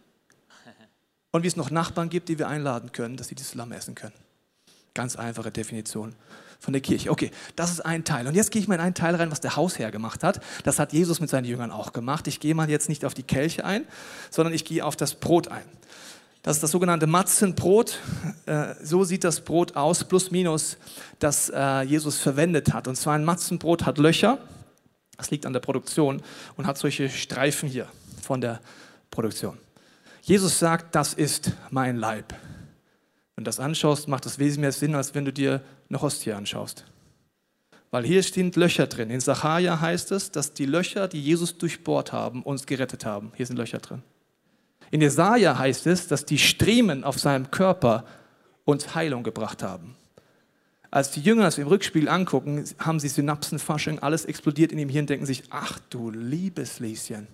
Und 1.32 1.42
wie 1.42 1.46
es 1.46 1.56
noch 1.56 1.70
Nachbarn 1.70 2.08
gibt, 2.08 2.28
die 2.28 2.38
wir 2.38 2.48
einladen 2.48 2.92
können, 2.92 3.16
dass 3.16 3.28
sie 3.28 3.34
dieses 3.34 3.54
Lamm 3.54 3.72
essen 3.72 3.94
können. 3.94 4.14
Ganz 4.94 5.14
einfache 5.14 5.52
Definition 5.52 6.14
von 6.58 6.72
der 6.72 6.82
Kirche. 6.82 7.10
Okay, 7.10 7.30
das 7.54 7.70
ist 7.70 7.80
ein 7.80 8.04
Teil. 8.04 8.26
Und 8.26 8.34
jetzt 8.34 8.50
gehe 8.50 8.60
ich 8.60 8.68
mal 8.68 8.74
in 8.74 8.80
einen 8.80 8.94
Teil 8.94 9.14
rein, 9.14 9.30
was 9.30 9.40
der 9.40 9.56
Hausherr 9.56 9.90
gemacht 9.90 10.24
hat. 10.24 10.42
Das 10.64 10.78
hat 10.78 10.92
Jesus 10.92 11.20
mit 11.20 11.30
seinen 11.30 11.44
Jüngern 11.44 11.70
auch 11.70 11.92
gemacht. 11.92 12.26
Ich 12.26 12.40
gehe 12.40 12.54
mal 12.54 12.68
jetzt 12.68 12.88
nicht 12.88 13.04
auf 13.04 13.14
die 13.14 13.22
Kelche 13.22 13.64
ein, 13.64 13.86
sondern 14.30 14.52
ich 14.52 14.64
gehe 14.64 14.84
auf 14.84 14.96
das 14.96 15.14
Brot 15.14 15.48
ein. 15.48 15.64
Das 16.42 16.56
ist 16.56 16.62
das 16.62 16.70
sogenannte 16.70 17.06
Matzenbrot. 17.06 17.98
Äh, 18.46 18.74
so 18.82 19.04
sieht 19.04 19.24
das 19.24 19.42
Brot 19.42 19.76
aus, 19.76 20.04
plus 20.04 20.30
minus, 20.30 20.78
das 21.18 21.50
äh, 21.54 21.82
Jesus 21.82 22.18
verwendet 22.18 22.72
hat. 22.72 22.88
Und 22.88 22.96
zwar 22.96 23.14
ein 23.14 23.24
Matzenbrot 23.24 23.84
hat 23.84 23.98
Löcher, 23.98 24.38
das 25.16 25.30
liegt 25.30 25.44
an 25.44 25.52
der 25.52 25.60
Produktion, 25.60 26.22
und 26.56 26.66
hat 26.66 26.78
solche 26.78 27.10
Streifen 27.10 27.68
hier 27.68 27.86
von 28.22 28.40
der 28.40 28.60
Produktion. 29.10 29.58
Jesus 30.22 30.58
sagt, 30.58 30.94
das 30.94 31.12
ist 31.12 31.52
mein 31.70 31.96
Leib. 31.96 32.32
Wenn 33.34 33.44
du 33.44 33.48
das 33.48 33.60
anschaust, 33.60 34.08
macht 34.08 34.24
das 34.24 34.38
wesentlich 34.38 34.60
mehr 34.60 34.72
Sinn, 34.72 34.94
als 34.94 35.14
wenn 35.14 35.24
du 35.24 35.32
dir 35.32 35.62
eine 35.88 36.00
Hostie 36.00 36.32
anschaust. 36.32 36.84
Weil 37.90 38.04
hier 38.04 38.22
stehen 38.22 38.52
Löcher 38.52 38.86
drin. 38.86 39.10
In 39.10 39.20
Sacharja 39.20 39.80
heißt 39.80 40.12
es, 40.12 40.30
dass 40.30 40.54
die 40.54 40.66
Löcher, 40.66 41.08
die 41.08 41.20
Jesus 41.20 41.58
durchbohrt 41.58 42.12
haben, 42.12 42.42
uns 42.42 42.66
gerettet 42.66 43.04
haben. 43.04 43.32
Hier 43.34 43.46
sind 43.46 43.56
Löcher 43.56 43.78
drin. 43.78 44.02
In 44.90 45.00
Jesaja 45.00 45.58
heißt 45.58 45.86
es, 45.86 46.08
dass 46.08 46.24
die 46.24 46.38
Striemen 46.38 47.04
auf 47.04 47.18
seinem 47.18 47.50
Körper 47.50 48.04
uns 48.64 48.94
Heilung 48.94 49.22
gebracht 49.22 49.62
haben. 49.62 49.96
Als 50.90 51.12
die 51.12 51.20
Jünger 51.20 51.44
das 51.44 51.58
im 51.58 51.68
Rückspiel 51.68 52.08
angucken, 52.08 52.64
haben 52.78 52.98
sie 52.98 53.08
Synapsenfasching, 53.08 54.00
alles 54.00 54.24
explodiert 54.24 54.72
in 54.72 54.78
ihm 54.78 54.88
Hirn, 54.88 55.06
denken 55.06 55.26
sich, 55.26 55.44
ach 55.50 55.78
du 55.90 56.10
liebes 56.10 56.80
Lieschen. 56.80 57.28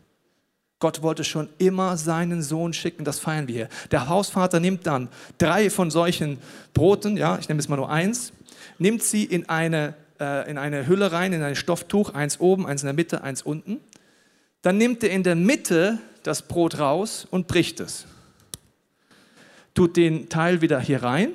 Gott 0.78 1.00
wollte 1.00 1.24
schon 1.24 1.48
immer 1.56 1.96
seinen 1.96 2.42
Sohn 2.42 2.74
schicken, 2.74 3.04
das 3.04 3.18
feiern 3.18 3.48
wir 3.48 3.54
hier. 3.54 3.68
Der 3.92 4.08
Hausvater 4.10 4.60
nimmt 4.60 4.86
dann 4.86 5.08
drei 5.38 5.70
von 5.70 5.90
solchen 5.90 6.38
Broten, 6.74 7.16
ja, 7.16 7.38
ich 7.38 7.48
nehme 7.48 7.60
jetzt 7.60 7.70
mal 7.70 7.76
nur 7.76 7.88
eins, 7.88 8.32
nimmt 8.78 9.02
sie 9.02 9.24
in 9.24 9.48
eine, 9.48 9.94
äh, 10.20 10.50
in 10.50 10.58
eine 10.58 10.86
Hülle 10.86 11.12
rein, 11.12 11.32
in 11.32 11.42
ein 11.42 11.56
Stofftuch, 11.56 12.12
eins 12.12 12.40
oben, 12.40 12.66
eins 12.66 12.82
in 12.82 12.88
der 12.88 12.94
Mitte, 12.94 13.24
eins 13.24 13.40
unten. 13.40 13.80
Dann 14.60 14.76
nimmt 14.76 15.02
er 15.02 15.10
in 15.10 15.22
der 15.22 15.34
Mitte 15.34 15.98
das 16.26 16.42
Brot 16.42 16.78
raus 16.78 17.26
und 17.30 17.46
bricht 17.46 17.80
es. 17.80 18.06
Tut 19.74 19.96
den 19.96 20.28
Teil 20.28 20.60
wieder 20.60 20.80
hier 20.80 21.02
rein, 21.02 21.32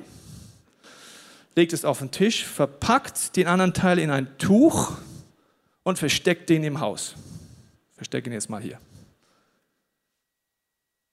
legt 1.54 1.72
es 1.72 1.84
auf 1.84 2.00
den 2.00 2.10
Tisch, 2.10 2.44
verpackt 2.44 3.36
den 3.36 3.46
anderen 3.46 3.72
Teil 3.72 3.98
in 3.98 4.10
ein 4.10 4.36
Tuch 4.38 4.92
und 5.82 5.98
versteckt 5.98 6.50
den 6.50 6.64
im 6.64 6.80
Haus. 6.80 7.14
Verstecke 7.94 8.28
ihn 8.28 8.34
jetzt 8.34 8.50
mal 8.50 8.60
hier. 8.60 8.78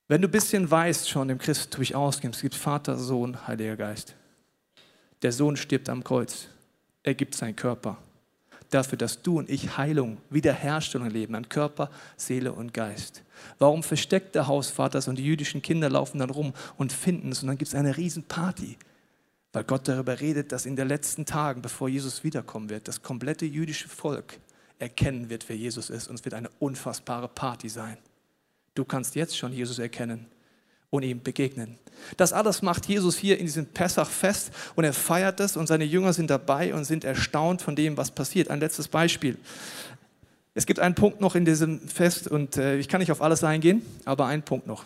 Wenn 0.07 0.21
du 0.21 0.27
ein 0.27 0.31
bisschen 0.31 0.69
weißt, 0.69 1.07
schon 1.07 1.29
im 1.29 1.37
Christentum 1.37 1.83
ich 1.83 1.95
ausgibst, 1.95 2.39
es 2.39 2.41
gibt 2.41 2.55
Vater, 2.55 2.97
Sohn, 2.97 3.47
Heiliger 3.47 3.77
Geist. 3.77 4.15
Der 5.21 5.31
Sohn 5.31 5.55
stirbt 5.55 5.87
am 5.87 6.03
Kreuz. 6.03 6.47
Er 7.03 7.13
gibt 7.13 7.35
seinen 7.35 7.55
Körper 7.55 7.97
dafür, 8.69 8.97
dass 8.97 9.21
du 9.21 9.37
und 9.39 9.49
ich 9.49 9.77
Heilung, 9.77 10.17
Wiederherstellung 10.29 11.07
erleben 11.07 11.35
an 11.35 11.49
Körper, 11.49 11.89
Seele 12.17 12.51
und 12.51 12.73
Geist. 12.73 13.23
Warum 13.57 13.83
versteckt 13.83 14.35
der 14.35 14.47
Hausvater 14.47 15.01
und 15.07 15.17
die 15.17 15.25
jüdischen 15.25 15.61
Kinder 15.61 15.89
laufen 15.89 16.19
dann 16.19 16.29
rum 16.29 16.53
und 16.77 16.91
finden 16.91 17.31
es 17.31 17.41
und 17.41 17.47
dann 17.47 17.57
gibt 17.57 17.69
es 17.69 17.75
eine 17.75 17.97
Riesenparty? 17.97 18.77
Weil 19.51 19.63
Gott 19.63 19.87
darüber 19.87 20.19
redet, 20.19 20.51
dass 20.51 20.65
in 20.65 20.75
den 20.75 20.87
letzten 20.87 21.25
Tagen, 21.25 21.61
bevor 21.61 21.89
Jesus 21.89 22.23
wiederkommen 22.23 22.69
wird, 22.69 22.87
das 22.87 23.01
komplette 23.01 23.45
jüdische 23.45 23.89
Volk 23.89 24.39
erkennen 24.77 25.29
wird, 25.29 25.49
wer 25.49 25.57
Jesus 25.57 25.89
ist 25.89 26.07
und 26.07 26.15
es 26.15 26.25
wird 26.25 26.35
eine 26.35 26.49
unfassbare 26.59 27.27
Party 27.27 27.69
sein. 27.69 27.97
Du 28.75 28.85
kannst 28.85 29.15
jetzt 29.15 29.37
schon 29.37 29.51
Jesus 29.51 29.79
erkennen 29.79 30.27
und 30.89 31.03
ihm 31.03 31.21
begegnen. 31.21 31.77
Das 32.17 32.33
alles 32.33 32.61
macht 32.61 32.87
Jesus 32.87 33.17
hier 33.17 33.37
in 33.39 33.45
diesem 33.45 33.65
Pessach 33.65 34.09
fest 34.09 34.51
und 34.75 34.83
er 34.83 34.93
feiert 34.93 35.39
es 35.39 35.57
und 35.57 35.67
seine 35.67 35.83
Jünger 35.83 36.13
sind 36.13 36.29
dabei 36.29 36.73
und 36.73 36.85
sind 36.85 37.03
erstaunt 37.03 37.61
von 37.61 37.75
dem, 37.75 37.97
was 37.97 38.11
passiert. 38.11 38.49
Ein 38.49 38.59
letztes 38.59 38.87
Beispiel. 38.87 39.37
Es 40.53 40.65
gibt 40.65 40.79
einen 40.79 40.95
Punkt 40.95 41.21
noch 41.21 41.35
in 41.35 41.45
diesem 41.45 41.79
Fest 41.87 42.27
und 42.27 42.57
äh, 42.57 42.77
ich 42.77 42.87
kann 42.87 42.99
nicht 42.99 43.11
auf 43.11 43.21
alles 43.21 43.43
eingehen, 43.43 43.81
aber 44.05 44.25
einen 44.25 44.43
Punkt 44.43 44.67
noch. 44.67 44.85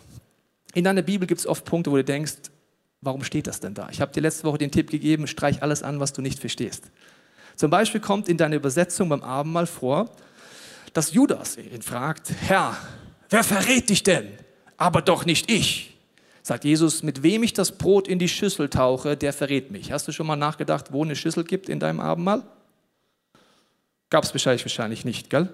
In 0.73 0.83
deiner 0.83 1.01
Bibel 1.01 1.27
gibt 1.27 1.39
es 1.39 1.47
oft 1.47 1.65
Punkte, 1.65 1.91
wo 1.91 1.95
du 1.95 2.03
denkst, 2.03 2.33
warum 3.01 3.23
steht 3.23 3.47
das 3.47 3.59
denn 3.59 3.73
da? 3.73 3.87
Ich 3.91 4.01
habe 4.01 4.11
dir 4.11 4.21
letzte 4.21 4.43
Woche 4.43 4.57
den 4.57 4.71
Tipp 4.71 4.89
gegeben, 4.89 5.27
streich 5.27 5.61
alles 5.61 5.83
an, 5.83 5.99
was 5.99 6.13
du 6.13 6.21
nicht 6.21 6.39
verstehst. 6.39 6.91
Zum 7.55 7.69
Beispiel 7.69 8.01
kommt 8.01 8.27
in 8.27 8.37
deiner 8.37 8.55
Übersetzung 8.55 9.09
beim 9.09 9.21
Abendmahl 9.21 9.67
vor, 9.67 10.09
dass 10.93 11.13
Judas 11.13 11.57
ihn 11.57 11.81
fragt, 11.81 12.31
Herr, 12.41 12.75
wer 13.29 13.43
verrät 13.43 13.89
dich 13.89 14.03
denn? 14.03 14.27
Aber 14.77 15.01
doch 15.01 15.25
nicht 15.25 15.51
ich. 15.51 15.92
Sagt 16.45 16.65
Jesus, 16.65 17.03
mit 17.03 17.23
wem 17.23 17.41
ich 17.41 17.53
das 17.53 17.71
Brot 17.71 18.05
in 18.05 18.19
die 18.19 18.27
Schüssel 18.27 18.69
tauche, 18.69 19.15
der 19.15 19.31
verrät 19.31 19.71
mich. 19.71 19.93
Hast 19.93 20.09
du 20.09 20.11
schon 20.11 20.27
mal 20.27 20.35
nachgedacht, 20.35 20.91
wo 20.91 21.01
eine 21.01 21.15
Schüssel 21.15 21.45
gibt 21.45 21.69
in 21.69 21.79
deinem 21.79 22.01
Abendmahl? 22.01 22.43
Gab 24.09 24.25
es 24.25 24.33
wahrscheinlich, 24.33 24.65
wahrscheinlich 24.65 25.05
nicht, 25.05 25.29
gell? 25.29 25.47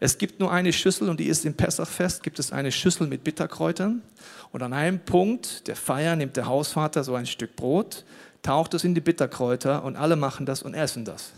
Es 0.00 0.16
gibt 0.16 0.40
nur 0.40 0.50
eine 0.50 0.72
Schüssel 0.72 1.10
und 1.10 1.20
die 1.20 1.26
ist 1.26 1.44
im 1.44 1.54
Pessachfest, 1.54 2.22
gibt 2.22 2.38
es 2.38 2.52
eine 2.52 2.72
Schüssel 2.72 3.06
mit 3.06 3.22
Bitterkräutern. 3.22 4.02
Und 4.50 4.62
an 4.62 4.72
einem 4.72 4.98
Punkt 4.98 5.68
der 5.68 5.76
Feier 5.76 6.16
nimmt 6.16 6.36
der 6.38 6.46
Hausvater 6.46 7.04
so 7.04 7.14
ein 7.14 7.26
Stück 7.26 7.54
Brot, 7.54 8.04
taucht 8.42 8.72
es 8.72 8.82
in 8.82 8.94
die 8.94 9.02
Bitterkräuter 9.02 9.84
und 9.84 9.96
alle 9.96 10.16
machen 10.16 10.46
das 10.46 10.62
und 10.62 10.72
essen 10.72 11.04
das. 11.04 11.32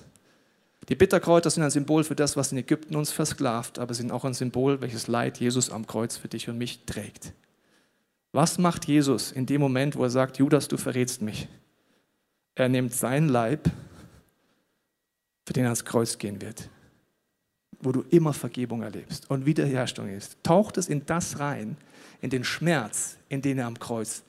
Die 0.89 0.95
Bitterkräuter 0.95 1.51
sind 1.51 1.65
ein 1.65 1.71
Symbol 1.73 2.05
für 2.05 2.15
das, 2.15 2.37
was 2.37 2.53
in 2.53 2.59
Ägypten 2.59 2.95
uns 2.95 3.11
versklavt, 3.11 3.81
aber 3.81 3.95
sind 3.95 4.13
auch 4.13 4.25
ein 4.25 4.35
Symbol, 4.35 4.81
welches 4.81 5.09
Leid 5.09 5.39
Jesus 5.39 5.71
am 5.71 5.89
Kreuz 5.89 6.17
für 6.17 6.29
dich 6.29 6.49
und 6.49 6.57
mich 6.57 6.87
trägt. 6.87 7.33
Was 8.37 8.59
macht 8.59 8.87
Jesus 8.87 9.33
in 9.33 9.47
dem 9.47 9.63
Moment, 9.63 9.97
wo 9.97 10.03
er 10.03 10.11
sagt, 10.11 10.37
Judas, 10.37 10.69
du 10.69 10.77
verrätst 10.77 11.23
mich? 11.23 11.49
Er 12.55 12.69
nimmt 12.69 12.93
sein 12.93 13.31
Leib, 13.31 13.71
für 15.47 15.55
den 15.55 15.65
er 15.65 15.71
ans 15.71 15.87
Kreuz 15.87 16.19
gehen 16.19 16.43
wird, 16.43 16.69
wo 17.81 17.93
du 17.93 18.03
immer 18.11 18.35
Vergebung 18.35 18.83
erlebst 18.83 19.31
und 19.31 19.47
Wiederherstellung 19.47 20.11
ist, 20.11 20.37
taucht 20.43 20.77
es 20.77 20.91
in 20.91 21.07
das 21.07 21.39
rein, 21.39 21.79
in 22.21 22.29
den 22.29 22.45
Schmerz, 22.45 23.17
in 23.31 23.41
den 23.41 23.57
er 23.57 23.69
am 23.69 23.79
Kreuz 23.79 24.23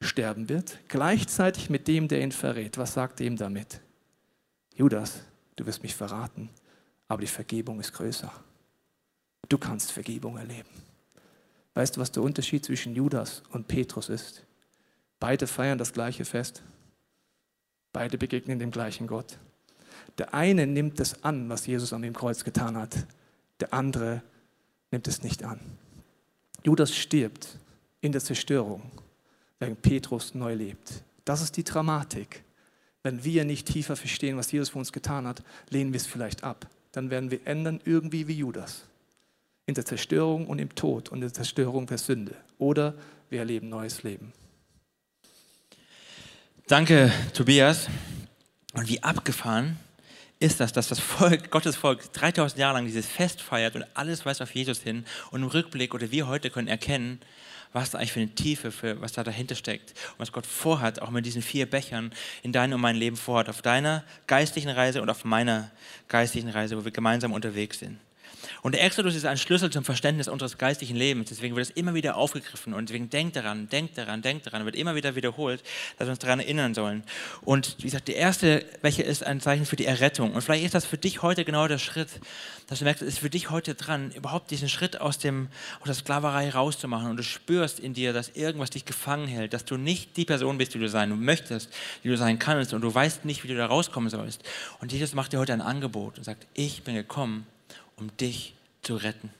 sterben 0.00 0.48
wird, 0.48 0.78
gleichzeitig 0.86 1.70
mit 1.70 1.88
dem, 1.88 2.06
der 2.06 2.20
ihn 2.20 2.30
verrät. 2.30 2.78
Was 2.78 2.92
sagt 2.92 3.20
er 3.20 3.26
ihm 3.26 3.36
damit? 3.36 3.80
Judas, 4.76 5.24
du 5.56 5.66
wirst 5.66 5.82
mich 5.82 5.96
verraten, 5.96 6.50
aber 7.08 7.22
die 7.22 7.26
Vergebung 7.26 7.80
ist 7.80 7.94
größer. 7.94 8.32
Du 9.48 9.58
kannst 9.58 9.90
Vergebung 9.90 10.38
erleben. 10.38 10.89
Weißt 11.74 11.96
du, 11.96 12.00
was 12.00 12.12
der 12.12 12.22
Unterschied 12.22 12.64
zwischen 12.64 12.94
Judas 12.94 13.42
und 13.50 13.68
Petrus 13.68 14.08
ist? 14.08 14.44
Beide 15.18 15.46
feiern 15.46 15.78
das 15.78 15.92
gleiche 15.92 16.24
Fest. 16.24 16.62
Beide 17.92 18.18
begegnen 18.18 18.58
dem 18.58 18.70
gleichen 18.70 19.06
Gott. 19.06 19.38
Der 20.18 20.34
eine 20.34 20.66
nimmt 20.66 20.98
es 21.00 21.22
an, 21.24 21.48
was 21.48 21.66
Jesus 21.66 21.92
an 21.92 22.02
dem 22.02 22.14
Kreuz 22.14 22.44
getan 22.44 22.76
hat. 22.76 23.06
Der 23.60 23.72
andere 23.72 24.22
nimmt 24.90 25.06
es 25.08 25.22
nicht 25.22 25.44
an. 25.44 25.60
Judas 26.64 26.94
stirbt 26.94 27.58
in 28.00 28.12
der 28.12 28.20
Zerstörung, 28.20 28.82
während 29.58 29.82
Petrus 29.82 30.34
neu 30.34 30.54
lebt. 30.54 31.02
Das 31.24 31.42
ist 31.42 31.56
die 31.56 31.64
Dramatik. 31.64 32.42
Wenn 33.02 33.24
wir 33.24 33.44
nicht 33.44 33.66
tiefer 33.66 33.96
verstehen, 33.96 34.36
was 34.36 34.52
Jesus 34.52 34.70
für 34.70 34.78
uns 34.78 34.92
getan 34.92 35.26
hat, 35.26 35.42
lehnen 35.70 35.92
wir 35.92 36.00
es 36.00 36.06
vielleicht 36.06 36.44
ab. 36.44 36.66
Dann 36.92 37.10
werden 37.10 37.30
wir 37.30 37.46
ändern 37.46 37.80
irgendwie 37.84 38.26
wie 38.28 38.34
Judas. 38.34 38.84
In 39.70 39.74
der 39.74 39.84
Zerstörung 39.84 40.48
und 40.48 40.58
im 40.58 40.74
Tod 40.74 41.10
und 41.10 41.18
in 41.18 41.20
der 41.20 41.32
Zerstörung 41.32 41.86
der 41.86 41.98
Sünde. 41.98 42.34
Oder 42.58 42.92
wir 43.28 43.38
erleben 43.38 43.68
neues 43.68 44.02
Leben. 44.02 44.32
Danke, 46.66 47.12
Tobias. 47.34 47.86
Und 48.72 48.88
wie 48.88 49.00
abgefahren 49.00 49.78
ist 50.40 50.58
das, 50.58 50.72
dass 50.72 50.88
das 50.88 50.98
Volk, 50.98 51.52
Gottes 51.52 51.76
Volk 51.76 52.12
3000 52.12 52.58
Jahre 52.58 52.78
lang 52.78 52.84
dieses 52.84 53.06
Fest 53.06 53.40
feiert 53.40 53.76
und 53.76 53.84
alles 53.94 54.26
weist 54.26 54.42
auf 54.42 54.52
Jesus 54.52 54.80
hin 54.80 55.04
und 55.30 55.42
im 55.42 55.46
Rückblick 55.46 55.94
oder 55.94 56.10
wir 56.10 56.26
heute 56.26 56.50
können 56.50 56.66
erkennen, 56.66 57.20
was 57.72 57.92
da 57.92 57.98
eigentlich 57.98 58.10
für 58.10 58.20
eine 58.20 58.34
Tiefe, 58.34 58.72
für 58.72 59.00
was 59.00 59.12
da 59.12 59.22
dahinter 59.22 59.54
steckt 59.54 59.90
und 59.90 60.18
was 60.18 60.32
Gott 60.32 60.46
vorhat, 60.46 61.00
auch 61.00 61.10
mit 61.10 61.24
diesen 61.26 61.42
vier 61.42 61.70
Bechern 61.70 62.12
in 62.42 62.50
deinem 62.50 62.72
und 62.72 62.80
mein 62.80 62.96
Leben 62.96 63.16
vorhat, 63.16 63.48
auf 63.48 63.62
deiner 63.62 64.02
geistlichen 64.26 64.70
Reise 64.70 65.00
und 65.00 65.10
auf 65.10 65.24
meiner 65.24 65.70
geistlichen 66.08 66.48
Reise, 66.48 66.76
wo 66.76 66.84
wir 66.84 66.90
gemeinsam 66.90 67.32
unterwegs 67.32 67.78
sind. 67.78 68.00
Und 68.62 68.74
der 68.74 68.84
Exodus 68.84 69.14
ist 69.14 69.24
ein 69.26 69.38
Schlüssel 69.38 69.70
zum 69.70 69.84
Verständnis 69.84 70.28
unseres 70.28 70.58
geistlichen 70.58 70.96
Lebens. 70.96 71.28
Deswegen 71.28 71.56
wird 71.56 71.68
es 71.68 71.76
immer 71.76 71.94
wieder 71.94 72.16
aufgegriffen. 72.16 72.74
Und 72.74 72.88
deswegen 72.88 73.10
denkt 73.10 73.36
daran, 73.36 73.68
denkt 73.68 73.98
daran, 73.98 74.22
denkt 74.22 74.46
daran, 74.46 74.64
wird 74.64 74.76
immer 74.76 74.94
wieder 74.94 75.14
wiederholt, 75.16 75.62
dass 75.98 76.06
wir 76.06 76.10
uns 76.10 76.18
daran 76.18 76.40
erinnern 76.40 76.74
sollen. 76.74 77.02
Und 77.42 77.76
wie 77.78 77.84
gesagt, 77.84 78.08
der 78.08 78.16
erste, 78.16 78.64
welcher 78.82 79.04
ist 79.04 79.24
ein 79.24 79.40
Zeichen 79.40 79.66
für 79.66 79.76
die 79.76 79.86
Errettung. 79.86 80.32
Und 80.32 80.42
vielleicht 80.42 80.64
ist 80.64 80.74
das 80.74 80.84
für 80.84 80.98
dich 80.98 81.22
heute 81.22 81.44
genau 81.44 81.68
der 81.68 81.78
Schritt, 81.78 82.08
dass 82.66 82.78
du 82.78 82.84
merkst, 82.84 83.02
es 83.02 83.08
ist 83.14 83.18
für 83.18 83.30
dich 83.30 83.50
heute 83.50 83.74
dran, 83.74 84.12
überhaupt 84.12 84.50
diesen 84.50 84.68
Schritt 84.68 85.00
aus, 85.00 85.18
dem, 85.18 85.48
aus 85.80 85.86
der 85.86 85.94
Sklaverei 85.94 86.50
rauszumachen. 86.50 87.10
Und 87.10 87.16
du 87.16 87.22
spürst 87.22 87.80
in 87.80 87.94
dir, 87.94 88.12
dass 88.12 88.28
irgendwas 88.30 88.70
dich 88.70 88.84
gefangen 88.84 89.26
hält, 89.26 89.52
dass 89.52 89.64
du 89.64 89.76
nicht 89.76 90.16
die 90.16 90.24
Person 90.24 90.58
bist, 90.58 90.74
die 90.74 90.78
du 90.78 90.88
sein 90.88 91.18
möchtest, 91.20 91.70
die 92.04 92.08
du 92.08 92.16
sein 92.16 92.38
kannst. 92.38 92.72
Und 92.72 92.82
du 92.82 92.94
weißt 92.94 93.24
nicht, 93.24 93.44
wie 93.44 93.48
du 93.48 93.56
da 93.56 93.66
rauskommen 93.66 94.10
sollst. 94.10 94.42
Und 94.80 94.92
Jesus 94.92 95.14
macht 95.14 95.32
dir 95.32 95.38
heute 95.38 95.52
ein 95.52 95.60
Angebot 95.60 96.18
und 96.18 96.24
sagt, 96.24 96.46
ich 96.54 96.82
bin 96.82 96.94
gekommen, 96.94 97.46
um 98.00 98.16
dich 98.16 98.54
zu 98.82 98.96
retten. 98.96 99.30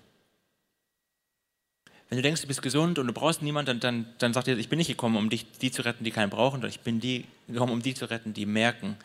Wenn 2.08 2.16
du 2.16 2.22
denkst, 2.22 2.42
du 2.42 2.48
bist 2.48 2.62
gesund 2.62 2.98
und 2.98 3.06
du 3.06 3.12
brauchst 3.12 3.40
niemanden, 3.40 3.80
dann, 3.80 4.04
dann, 4.04 4.14
dann 4.18 4.32
sagt 4.34 4.48
er, 4.48 4.58
ich 4.58 4.68
bin 4.68 4.78
nicht 4.78 4.88
gekommen, 4.88 5.16
um 5.16 5.30
dich, 5.30 5.46
die 5.60 5.70
zu 5.70 5.82
retten, 5.82 6.04
die 6.04 6.10
keinen 6.10 6.28
brauchen, 6.28 6.56
sondern 6.56 6.70
ich 6.70 6.80
bin 6.80 7.00
die, 7.00 7.24
gekommen, 7.46 7.72
um 7.72 7.82
die 7.82 7.94
zu 7.94 8.10
retten, 8.10 8.34
die 8.34 8.46
merken, 8.46 8.96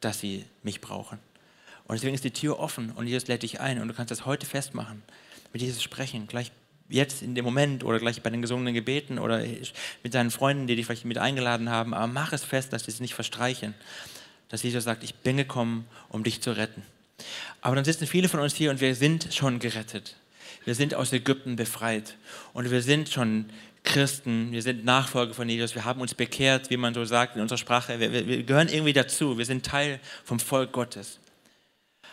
dass 0.00 0.20
sie 0.20 0.44
mich 0.62 0.80
brauchen. 0.80 1.18
Und 1.86 1.94
deswegen 1.94 2.14
ist 2.14 2.22
die 2.22 2.32
Tür 2.32 2.60
offen 2.60 2.90
und 2.92 3.06
Jesus 3.06 3.28
lädt 3.28 3.42
dich 3.42 3.60
ein 3.60 3.80
und 3.80 3.88
du 3.88 3.94
kannst 3.94 4.10
das 4.10 4.26
heute 4.26 4.46
festmachen, 4.46 5.02
mit 5.52 5.62
Jesus 5.62 5.82
sprechen, 5.82 6.26
gleich 6.26 6.52
jetzt 6.88 7.22
in 7.22 7.34
dem 7.34 7.44
Moment 7.44 7.82
oder 7.82 7.98
gleich 7.98 8.20
bei 8.22 8.30
den 8.30 8.42
gesungenen 8.42 8.74
Gebeten 8.74 9.18
oder 9.18 9.42
mit 10.02 10.14
deinen 10.14 10.30
Freunden, 10.30 10.66
die 10.66 10.76
dich 10.76 10.86
vielleicht 10.86 11.04
mit 11.04 11.18
eingeladen 11.18 11.70
haben, 11.70 11.94
aber 11.94 12.06
mach 12.06 12.32
es 12.32 12.44
fest, 12.44 12.72
dass 12.72 12.84
sie 12.84 12.90
es 12.90 13.00
nicht 13.00 13.14
verstreichen, 13.14 13.74
dass 14.48 14.62
Jesus 14.62 14.84
sagt, 14.84 15.02
ich 15.02 15.14
bin 15.14 15.36
gekommen, 15.36 15.86
um 16.10 16.24
dich 16.24 16.42
zu 16.42 16.56
retten. 16.56 16.82
Aber 17.60 17.76
dann 17.76 17.84
sitzen 17.84 18.06
viele 18.06 18.28
von 18.28 18.40
uns 18.40 18.54
hier 18.54 18.70
und 18.70 18.80
wir 18.80 18.94
sind 18.94 19.32
schon 19.32 19.58
gerettet. 19.58 20.16
Wir 20.64 20.74
sind 20.74 20.94
aus 20.94 21.12
Ägypten 21.12 21.56
befreit 21.56 22.16
und 22.52 22.70
wir 22.70 22.82
sind 22.82 23.08
schon 23.08 23.50
Christen, 23.82 24.52
wir 24.52 24.62
sind 24.62 24.84
Nachfolger 24.84 25.32
von 25.32 25.48
Jesus, 25.48 25.74
wir 25.74 25.84
haben 25.84 26.00
uns 26.00 26.14
bekehrt, 26.14 26.68
wie 26.68 26.76
man 26.76 26.92
so 26.92 27.04
sagt 27.04 27.36
in 27.36 27.42
unserer 27.42 27.58
Sprache. 27.58 27.98
Wir, 27.98 28.12
wir, 28.12 28.26
wir 28.26 28.42
gehören 28.42 28.68
irgendwie 28.68 28.92
dazu, 28.92 29.38
wir 29.38 29.46
sind 29.46 29.64
Teil 29.64 30.00
vom 30.24 30.38
Volk 30.38 30.72
Gottes. 30.72 31.18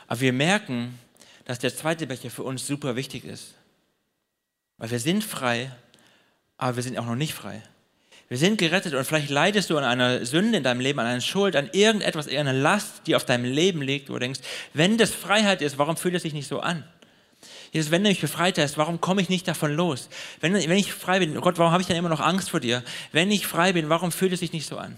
Aber 0.08 0.22
wir 0.22 0.34
merken, 0.34 0.98
dass 1.46 1.60
der 1.60 1.76
zweite 1.76 2.08
Becher 2.08 2.30
für 2.30 2.43
uns 2.43 2.65
super 2.65 2.96
wichtig 2.96 3.26
ist. 3.26 3.54
Weil 4.78 4.91
wir 4.91 5.00
sind 5.00 5.24
frei, 5.24 5.72
aber 6.58 6.78
wir 6.78 6.84
sind 6.84 6.98
auch 6.98 7.06
noch 7.06 7.15
nicht 7.15 7.34
frei. 7.34 7.62
Wir 8.30 8.38
sind 8.38 8.58
gerettet 8.58 8.94
und 8.94 9.06
vielleicht 9.06 9.30
leidest 9.30 9.70
du 9.70 9.78
an 9.78 9.86
einer 9.86 10.26
Sünde 10.26 10.58
in 10.58 10.63
deinem 10.63 10.82
Leben, 10.82 11.00
an 11.00 11.06
einer 11.06 11.22
Schuld, 11.22 11.56
an 11.56 11.70
irgendetwas, 11.72 12.28
eher 12.28 12.42
eine 12.42 12.52
Last, 12.52 13.08
die 13.08 13.16
auf 13.16 13.24
deinem 13.24 13.46
Leben 13.46 13.82
liegt, 13.82 14.10
wo 14.10 14.13
du 14.13 14.20
denkst, 14.20 14.42
wenn 14.74 14.98
das 14.98 15.12
Freiheit 15.12 15.62
ist, 15.62 15.78
warum 15.78 15.96
fühlt 15.96 16.16
es 16.16 16.24
sich 16.24 16.34
nicht 16.34 16.48
so 16.48 16.60
an? 16.60 16.84
Jesus, 17.72 17.92
wenn 17.92 18.04
du 18.04 18.10
mich 18.10 18.22
befreit 18.22 18.58
hast, 18.58 18.78
warum 18.78 19.00
komme 19.00 19.22
ich 19.22 19.30
nicht 19.30 19.48
davon 19.48 19.74
los? 19.74 20.10
Wenn, 20.42 20.54
wenn 20.54 20.72
ich 20.72 20.94
frei 20.94 21.20
bin, 21.20 21.36
Gott, 21.40 21.58
warum 21.58 21.72
habe 21.72 21.82
ich 21.82 21.88
dann 21.88 21.98
immer 21.98 22.10
noch 22.10 22.20
Angst 22.20 22.50
vor 22.50 22.60
dir? 22.60 22.84
Wenn 23.12 23.32
ich 23.32 23.48
frei 23.48 23.74
bin, 23.74 23.90
warum 23.90 24.12
fühlt 24.12 24.34
es 24.34 24.40
sich 24.40 24.54
nicht 24.54 24.68
so 24.68 24.78
an? 24.78 24.98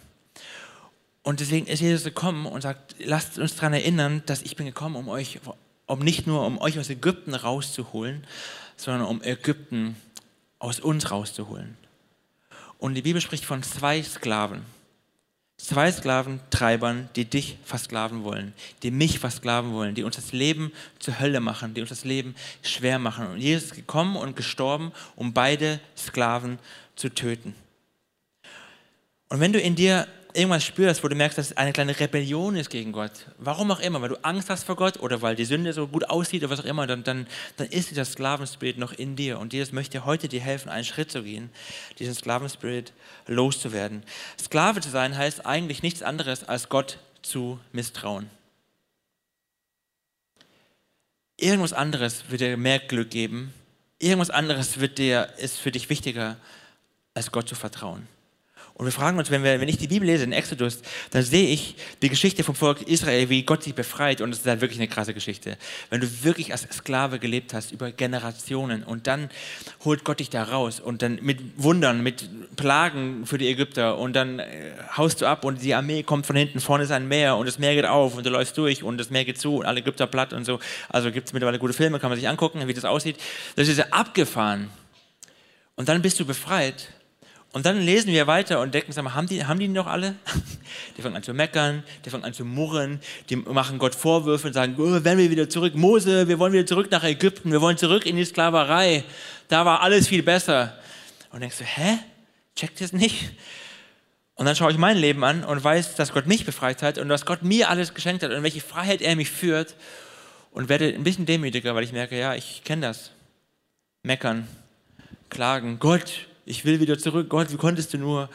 Und 1.21 1.39
deswegen 1.39 1.67
ist 1.67 1.81
Jesus 1.81 2.03
gekommen 2.03 2.45
und 2.45 2.61
sagt, 2.61 2.95
lasst 2.99 3.37
uns 3.37 3.55
daran 3.55 3.73
erinnern, 3.73 4.23
dass 4.25 4.41
ich 4.41 4.55
bin 4.55 4.65
gekommen, 4.65 4.95
um 4.95 5.09
euch, 5.09 5.39
um 5.85 5.99
nicht 5.99 6.25
nur 6.27 6.45
um 6.45 6.59
euch 6.59 6.79
aus 6.79 6.89
Ägypten 6.89 7.35
rauszuholen, 7.35 8.25
sondern 8.77 9.05
um 9.05 9.21
Ägypten 9.21 9.95
aus 10.59 10.79
uns 10.79 11.11
rauszuholen. 11.11 11.77
Und 12.79 12.95
die 12.95 13.01
Bibel 13.03 13.21
spricht 13.21 13.45
von 13.45 13.61
zwei 13.61 14.01
Sklaven. 14.01 14.63
Zwei 15.57 15.91
Sklaventreibern, 15.91 17.09
die 17.17 17.25
dich 17.25 17.57
versklaven 17.65 18.23
wollen, 18.23 18.53
die 18.81 18.91
mich 18.91 19.19
versklaven 19.19 19.73
wollen, 19.73 19.93
die 19.93 20.03
uns 20.03 20.15
das 20.15 20.31
Leben 20.31 20.71
zur 20.99 21.19
Hölle 21.19 21.41
machen, 21.41 21.73
die 21.73 21.81
uns 21.81 21.89
das 21.89 22.05
Leben 22.05 22.33
schwer 22.63 22.97
machen. 22.97 23.27
Und 23.27 23.39
Jesus 23.39 23.65
ist 23.65 23.75
gekommen 23.75 24.15
und 24.15 24.37
gestorben, 24.37 24.93
um 25.17 25.33
beide 25.33 25.81
Sklaven 25.97 26.57
zu 26.95 27.09
töten. 27.09 27.53
Und 29.27 29.41
wenn 29.41 29.51
du 29.51 29.59
in 29.59 29.75
dir 29.75 30.07
irgendwas 30.33 30.63
spürst, 30.63 31.03
wo 31.03 31.07
du 31.07 31.15
merkst, 31.15 31.37
dass 31.37 31.47
es 31.47 31.57
eine 31.57 31.73
kleine 31.73 31.99
Rebellion 31.99 32.55
ist 32.55 32.69
gegen 32.69 32.91
Gott, 32.91 33.11
warum 33.37 33.71
auch 33.71 33.79
immer, 33.79 34.01
weil 34.01 34.09
du 34.09 34.23
Angst 34.23 34.49
hast 34.49 34.63
vor 34.63 34.75
Gott 34.75 34.99
oder 34.99 35.21
weil 35.21 35.35
die 35.35 35.45
Sünde 35.45 35.73
so 35.73 35.87
gut 35.87 36.09
aussieht 36.09 36.43
oder 36.43 36.51
was 36.51 36.59
auch 36.59 36.65
immer, 36.65 36.85
dann, 36.87 37.03
dann, 37.03 37.27
dann 37.57 37.67
ist 37.67 37.89
dieser 37.89 38.05
Sklavenspirit 38.05 38.77
noch 38.77 38.93
in 38.93 39.15
dir. 39.15 39.39
Und 39.39 39.53
Jesus 39.53 39.73
möchte 39.73 40.05
heute 40.05 40.27
dir 40.27 40.41
helfen, 40.41 40.69
einen 40.69 40.85
Schritt 40.85 41.11
zu 41.11 41.23
gehen, 41.23 41.49
diesen 41.97 42.13
Sklavenspirit 42.13 42.93
loszuwerden. 43.27 44.03
Sklave 44.39 44.81
zu 44.81 44.89
sein 44.89 45.17
heißt 45.17 45.45
eigentlich 45.45 45.81
nichts 45.81 46.03
anderes, 46.03 46.43
als 46.43 46.69
Gott 46.69 46.99
zu 47.21 47.59
misstrauen. 47.71 48.29
Irgendwas 51.37 51.73
anderes 51.73 52.25
wird 52.29 52.41
dir 52.41 52.57
mehr 52.57 52.79
Glück 52.79 53.09
geben. 53.09 53.53
Irgendwas 53.97 54.29
anderes 54.29 54.79
wird 54.79 54.97
dir, 54.97 55.33
ist 55.37 55.57
für 55.57 55.71
dich 55.71 55.89
wichtiger, 55.89 56.37
als 57.13 57.31
Gott 57.31 57.49
zu 57.49 57.55
vertrauen. 57.55 58.07
Und 58.79 58.85
wir 58.85 58.93
fragen 58.93 59.17
uns, 59.17 59.29
wenn, 59.29 59.43
wir, 59.43 59.59
wenn 59.59 59.67
ich 59.67 59.77
die 59.77 59.89
Bibel 59.89 60.07
lese 60.07 60.23
in 60.23 60.31
Exodus, 60.31 60.79
dann 61.11 61.21
sehe 61.21 61.49
ich 61.49 61.75
die 62.01 62.07
Geschichte 62.07 62.45
vom 62.45 62.55
Volk 62.55 62.81
Israel, 62.83 63.27
wie 63.27 63.43
Gott 63.43 63.61
sie 63.61 63.73
befreit. 63.73 64.21
Und 64.21 64.31
es 64.31 64.39
ist 64.39 64.47
halt 64.47 64.61
wirklich 64.61 64.79
eine 64.79 64.87
krasse 64.87 65.13
Geschichte. 65.13 65.57
Wenn 65.89 65.99
du 65.99 66.07
wirklich 66.23 66.53
als 66.53 66.61
Sklave 66.61 67.19
gelebt 67.19 67.53
hast 67.53 67.73
über 67.73 67.91
Generationen 67.91 68.83
und 68.83 69.05
dann 69.05 69.29
holt 69.83 70.05
Gott 70.05 70.21
dich 70.21 70.29
da 70.29 70.43
raus 70.43 70.79
und 70.79 71.01
dann 71.01 71.19
mit 71.21 71.39
Wundern, 71.57 72.01
mit 72.03 72.55
Plagen 72.55 73.25
für 73.25 73.37
die 73.37 73.49
Ägypter 73.49 73.97
und 73.97 74.13
dann 74.13 74.39
äh, 74.39 74.71
haust 74.95 75.19
du 75.19 75.25
ab 75.25 75.43
und 75.43 75.61
die 75.61 75.73
Armee 75.73 76.03
kommt 76.03 76.25
von 76.25 76.37
hinten, 76.37 76.61
vorne 76.61 76.85
ist 76.85 76.91
ein 76.91 77.09
Meer 77.09 77.35
und 77.35 77.47
das 77.47 77.59
Meer 77.59 77.75
geht 77.75 77.85
auf 77.85 78.15
und 78.15 78.25
du 78.25 78.29
läufst 78.29 78.57
durch 78.57 78.81
und 78.81 78.97
das 78.97 79.09
Meer 79.09 79.25
geht 79.25 79.41
zu 79.41 79.57
und 79.57 79.65
alle 79.65 79.81
Ägypter 79.81 80.07
platt 80.07 80.31
und 80.31 80.45
so. 80.45 80.57
Also 80.87 81.11
gibt 81.11 81.27
es 81.27 81.33
mittlerweile 81.33 81.59
gute 81.59 81.73
Filme, 81.73 81.99
kann 81.99 82.11
man 82.11 82.17
sich 82.17 82.29
angucken, 82.29 82.65
wie 82.65 82.73
das 82.73 82.85
aussieht. 82.85 83.17
Das 83.57 83.67
ist 83.67 83.77
ja 83.77 83.87
abgefahren. 83.91 84.69
Und 85.75 85.89
dann 85.89 86.01
bist 86.01 86.17
du 86.17 86.25
befreit 86.25 86.87
und 87.51 87.65
dann 87.65 87.81
lesen 87.81 88.11
wir 88.11 88.27
weiter 88.27 88.61
und 88.61 88.73
denken, 88.73 88.93
haben 89.15 89.27
die, 89.27 89.45
haben 89.45 89.59
die 89.59 89.67
noch 89.67 89.87
alle? 89.87 90.15
Die 90.97 91.01
fangen 91.01 91.15
an 91.15 91.23
zu 91.23 91.33
meckern, 91.33 91.83
die 92.05 92.09
fangen 92.09 92.23
an 92.25 92.33
zu 92.33 92.45
murren, 92.45 92.99
die 93.29 93.37
machen 93.37 93.79
Gott 93.79 93.95
Vorwürfe 93.95 94.47
und 94.47 94.53
sagen, 94.53 94.75
oh, 94.77 95.03
werden 95.03 95.17
wir 95.17 95.31
wieder 95.31 95.49
zurück, 95.49 95.73
Mose, 95.75 96.27
wir 96.27 96.37
wollen 96.37 96.53
wieder 96.53 96.65
zurück 96.65 96.91
nach 96.91 97.03
Ägypten, 97.03 97.51
wir 97.51 97.61
wollen 97.61 97.77
zurück 97.77 98.05
in 98.05 98.17
die 98.17 98.25
Sklaverei, 98.25 99.03
da 99.47 99.65
war 99.65 99.81
alles 99.81 100.07
viel 100.07 100.21
besser. 100.21 100.77
Und 101.31 101.39
denkst 101.41 101.57
du, 101.57 101.63
hä? 101.63 101.99
Checkt 102.55 102.81
das 102.81 102.91
nicht? 102.91 103.31
Und 104.35 104.45
dann 104.45 104.55
schaue 104.55 104.71
ich 104.71 104.77
mein 104.77 104.97
Leben 104.97 105.23
an 105.23 105.43
und 105.43 105.63
weiß, 105.63 105.95
dass 105.95 106.13
Gott 106.13 106.27
mich 106.27 106.45
befreit 106.45 106.81
hat 106.81 106.97
und 106.97 107.09
dass 107.09 107.25
Gott 107.25 107.41
mir 107.41 107.69
alles 107.69 107.93
geschenkt 107.93 108.23
hat 108.23 108.31
und 108.31 108.43
welche 108.43 108.61
Freiheit 108.61 109.01
er 109.01 109.15
mich 109.15 109.29
führt 109.29 109.75
und 110.51 110.69
werde 110.69 110.93
ein 110.93 111.03
bisschen 111.03 111.25
demütiger, 111.25 111.75
weil 111.75 111.83
ich 111.83 111.93
merke, 111.93 112.17
ja, 112.17 112.35
ich 112.35 112.63
kenne 112.63 112.87
das. 112.87 113.11
Meckern, 114.03 114.47
klagen, 115.29 115.79
Gott, 115.79 116.28
ich 116.49 116.65
will 116.65 116.79
wieder 116.79 116.97
zurück, 116.97 117.29
Gott, 117.29 117.51
wie 117.53 117.57
konntest 117.57 117.93
du 117.93 117.97
nur? 117.99 118.27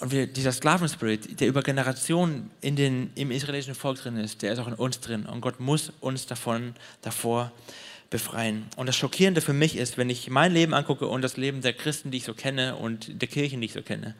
Und 0.00 0.12
wir, 0.12 0.26
dieser 0.26 0.52
Sklavenspirit, 0.52 1.40
der 1.40 1.48
über 1.48 1.62
Generationen 1.62 2.50
in 2.60 2.76
den, 2.76 3.10
im 3.14 3.30
israelischen 3.30 3.74
Volk 3.74 3.98
drin 3.98 4.16
ist, 4.16 4.42
der 4.42 4.52
ist 4.52 4.58
auch 4.58 4.68
in 4.68 4.74
uns 4.74 5.00
drin. 5.00 5.26
Und 5.26 5.40
Gott 5.40 5.58
muss 5.58 5.92
uns 6.00 6.26
davon, 6.26 6.74
davor 7.02 7.50
befreien. 8.10 8.66
Und 8.76 8.86
das 8.86 8.96
Schockierende 8.96 9.40
für 9.40 9.54
mich 9.54 9.76
ist, 9.76 9.98
wenn 9.98 10.10
ich 10.10 10.30
mein 10.30 10.52
Leben 10.52 10.74
angucke 10.74 11.08
und 11.08 11.22
das 11.22 11.36
Leben 11.36 11.62
der 11.62 11.72
Christen, 11.72 12.10
die 12.10 12.18
ich 12.18 12.24
so 12.24 12.34
kenne 12.34 12.76
und 12.76 13.20
der 13.20 13.28
Kirchen, 13.28 13.60
die 13.60 13.66
ich 13.66 13.72
so 13.72 13.82
kenne. 13.82 14.14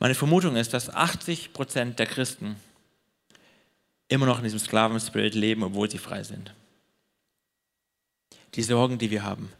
Meine 0.00 0.14
Vermutung 0.14 0.56
ist, 0.56 0.74
dass 0.74 0.90
80 0.90 1.52
Prozent 1.52 1.98
der 1.98 2.06
Christen 2.06 2.56
immer 4.08 4.26
noch 4.26 4.38
in 4.38 4.44
diesem 4.44 4.58
Sklavenspirit 4.58 5.34
leben, 5.34 5.62
obwohl 5.62 5.90
sie 5.90 5.98
frei 5.98 6.24
sind 6.24 6.52
die 8.54 8.62
Sorgen, 8.62 8.98
die 8.98 9.10
wir 9.10 9.24
haben, 9.24 9.50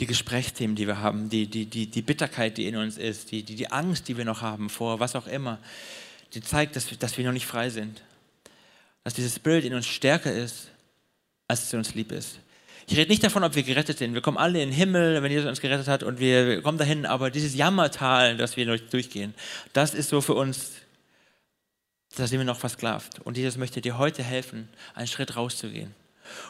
die 0.00 0.06
Gesprächsthemen, 0.06 0.76
die 0.76 0.86
wir 0.86 1.00
haben, 1.00 1.28
die, 1.28 1.46
die, 1.46 1.66
die, 1.66 1.86
die 1.86 2.02
Bitterkeit, 2.02 2.58
die 2.58 2.66
in 2.66 2.76
uns 2.76 2.98
ist, 2.98 3.30
die, 3.30 3.42
die, 3.42 3.54
die 3.54 3.70
Angst, 3.70 4.08
die 4.08 4.16
wir 4.16 4.24
noch 4.24 4.42
haben 4.42 4.70
vor 4.70 5.00
was 5.00 5.14
auch 5.14 5.26
immer, 5.26 5.58
die 6.34 6.40
zeigt, 6.40 6.76
dass, 6.76 6.86
dass 6.98 7.16
wir 7.16 7.24
noch 7.24 7.32
nicht 7.32 7.46
frei 7.46 7.70
sind. 7.70 8.02
Dass 9.04 9.14
dieses 9.14 9.38
Bild 9.38 9.64
in 9.64 9.74
uns 9.74 9.86
stärker 9.86 10.32
ist, 10.32 10.68
als 11.48 11.64
es 11.64 11.74
uns 11.74 11.94
lieb 11.94 12.12
ist. 12.12 12.38
Ich 12.86 12.96
rede 12.96 13.10
nicht 13.10 13.22
davon, 13.22 13.44
ob 13.44 13.54
wir 13.54 13.62
gerettet 13.62 13.98
sind. 13.98 14.14
Wir 14.14 14.20
kommen 14.20 14.36
alle 14.36 14.60
in 14.60 14.70
den 14.70 14.76
Himmel, 14.76 15.22
wenn 15.22 15.30
Jesus 15.30 15.48
uns 15.48 15.60
gerettet 15.60 15.86
hat 15.86 16.02
und 16.02 16.18
wir 16.18 16.60
kommen 16.62 16.78
dahin, 16.78 17.06
aber 17.06 17.30
dieses 17.30 17.54
Jammertal, 17.54 18.36
das 18.36 18.56
wir 18.56 18.66
durchgehen, 18.78 19.34
das 19.72 19.94
ist 19.94 20.08
so 20.08 20.20
für 20.20 20.34
uns, 20.34 20.72
da 22.16 22.26
sind 22.26 22.38
wir 22.38 22.44
noch 22.44 22.58
versklavt. 22.58 23.20
Und 23.20 23.36
Jesus 23.36 23.56
möchte 23.56 23.80
dir 23.80 23.96
heute 23.96 24.24
helfen, 24.24 24.68
einen 24.94 25.06
Schritt 25.06 25.36
rauszugehen. 25.36 25.94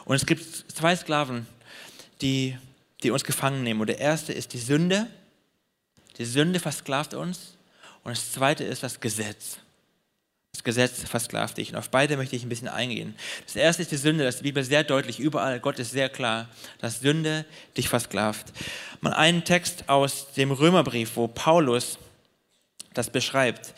Und 0.05 0.15
es 0.15 0.25
gibt 0.25 0.43
zwei 0.43 0.95
Sklaven, 0.95 1.45
die, 2.21 2.57
die 3.03 3.11
uns 3.11 3.23
gefangen 3.23 3.63
nehmen. 3.63 3.81
Und 3.81 3.87
der 3.87 3.99
erste 3.99 4.33
ist 4.33 4.53
die 4.53 4.59
Sünde. 4.59 5.07
Die 6.17 6.25
Sünde 6.25 6.59
versklavt 6.59 7.13
uns. 7.13 7.57
Und 8.03 8.11
das 8.11 8.31
zweite 8.31 8.63
ist 8.63 8.83
das 8.83 8.99
Gesetz. 8.99 9.57
Das 10.53 10.63
Gesetz 10.63 11.03
versklavt 11.07 11.57
dich. 11.57 11.71
Und 11.71 11.77
auf 11.77 11.89
beide 11.89 12.17
möchte 12.17 12.35
ich 12.35 12.43
ein 12.43 12.49
bisschen 12.49 12.67
eingehen. 12.67 13.15
Das 13.45 13.55
erste 13.55 13.81
ist 13.83 13.91
die 13.91 13.97
Sünde, 13.97 14.23
das 14.23 14.35
ist 14.35 14.39
die 14.41 14.49
Bibel 14.49 14.63
sehr 14.63 14.83
deutlich, 14.83 15.19
überall, 15.19 15.59
Gott 15.59 15.79
ist 15.79 15.91
sehr 15.91 16.09
klar, 16.09 16.49
dass 16.79 16.99
Sünde 16.99 17.45
dich 17.77 17.87
versklavt. 17.87 18.51
Mal 18.99 19.13
einen 19.13 19.43
Text 19.43 19.87
aus 19.87 20.33
dem 20.33 20.51
Römerbrief, 20.51 21.15
wo 21.15 21.27
Paulus 21.27 21.97
das 22.93 23.09
beschreibt 23.09 23.73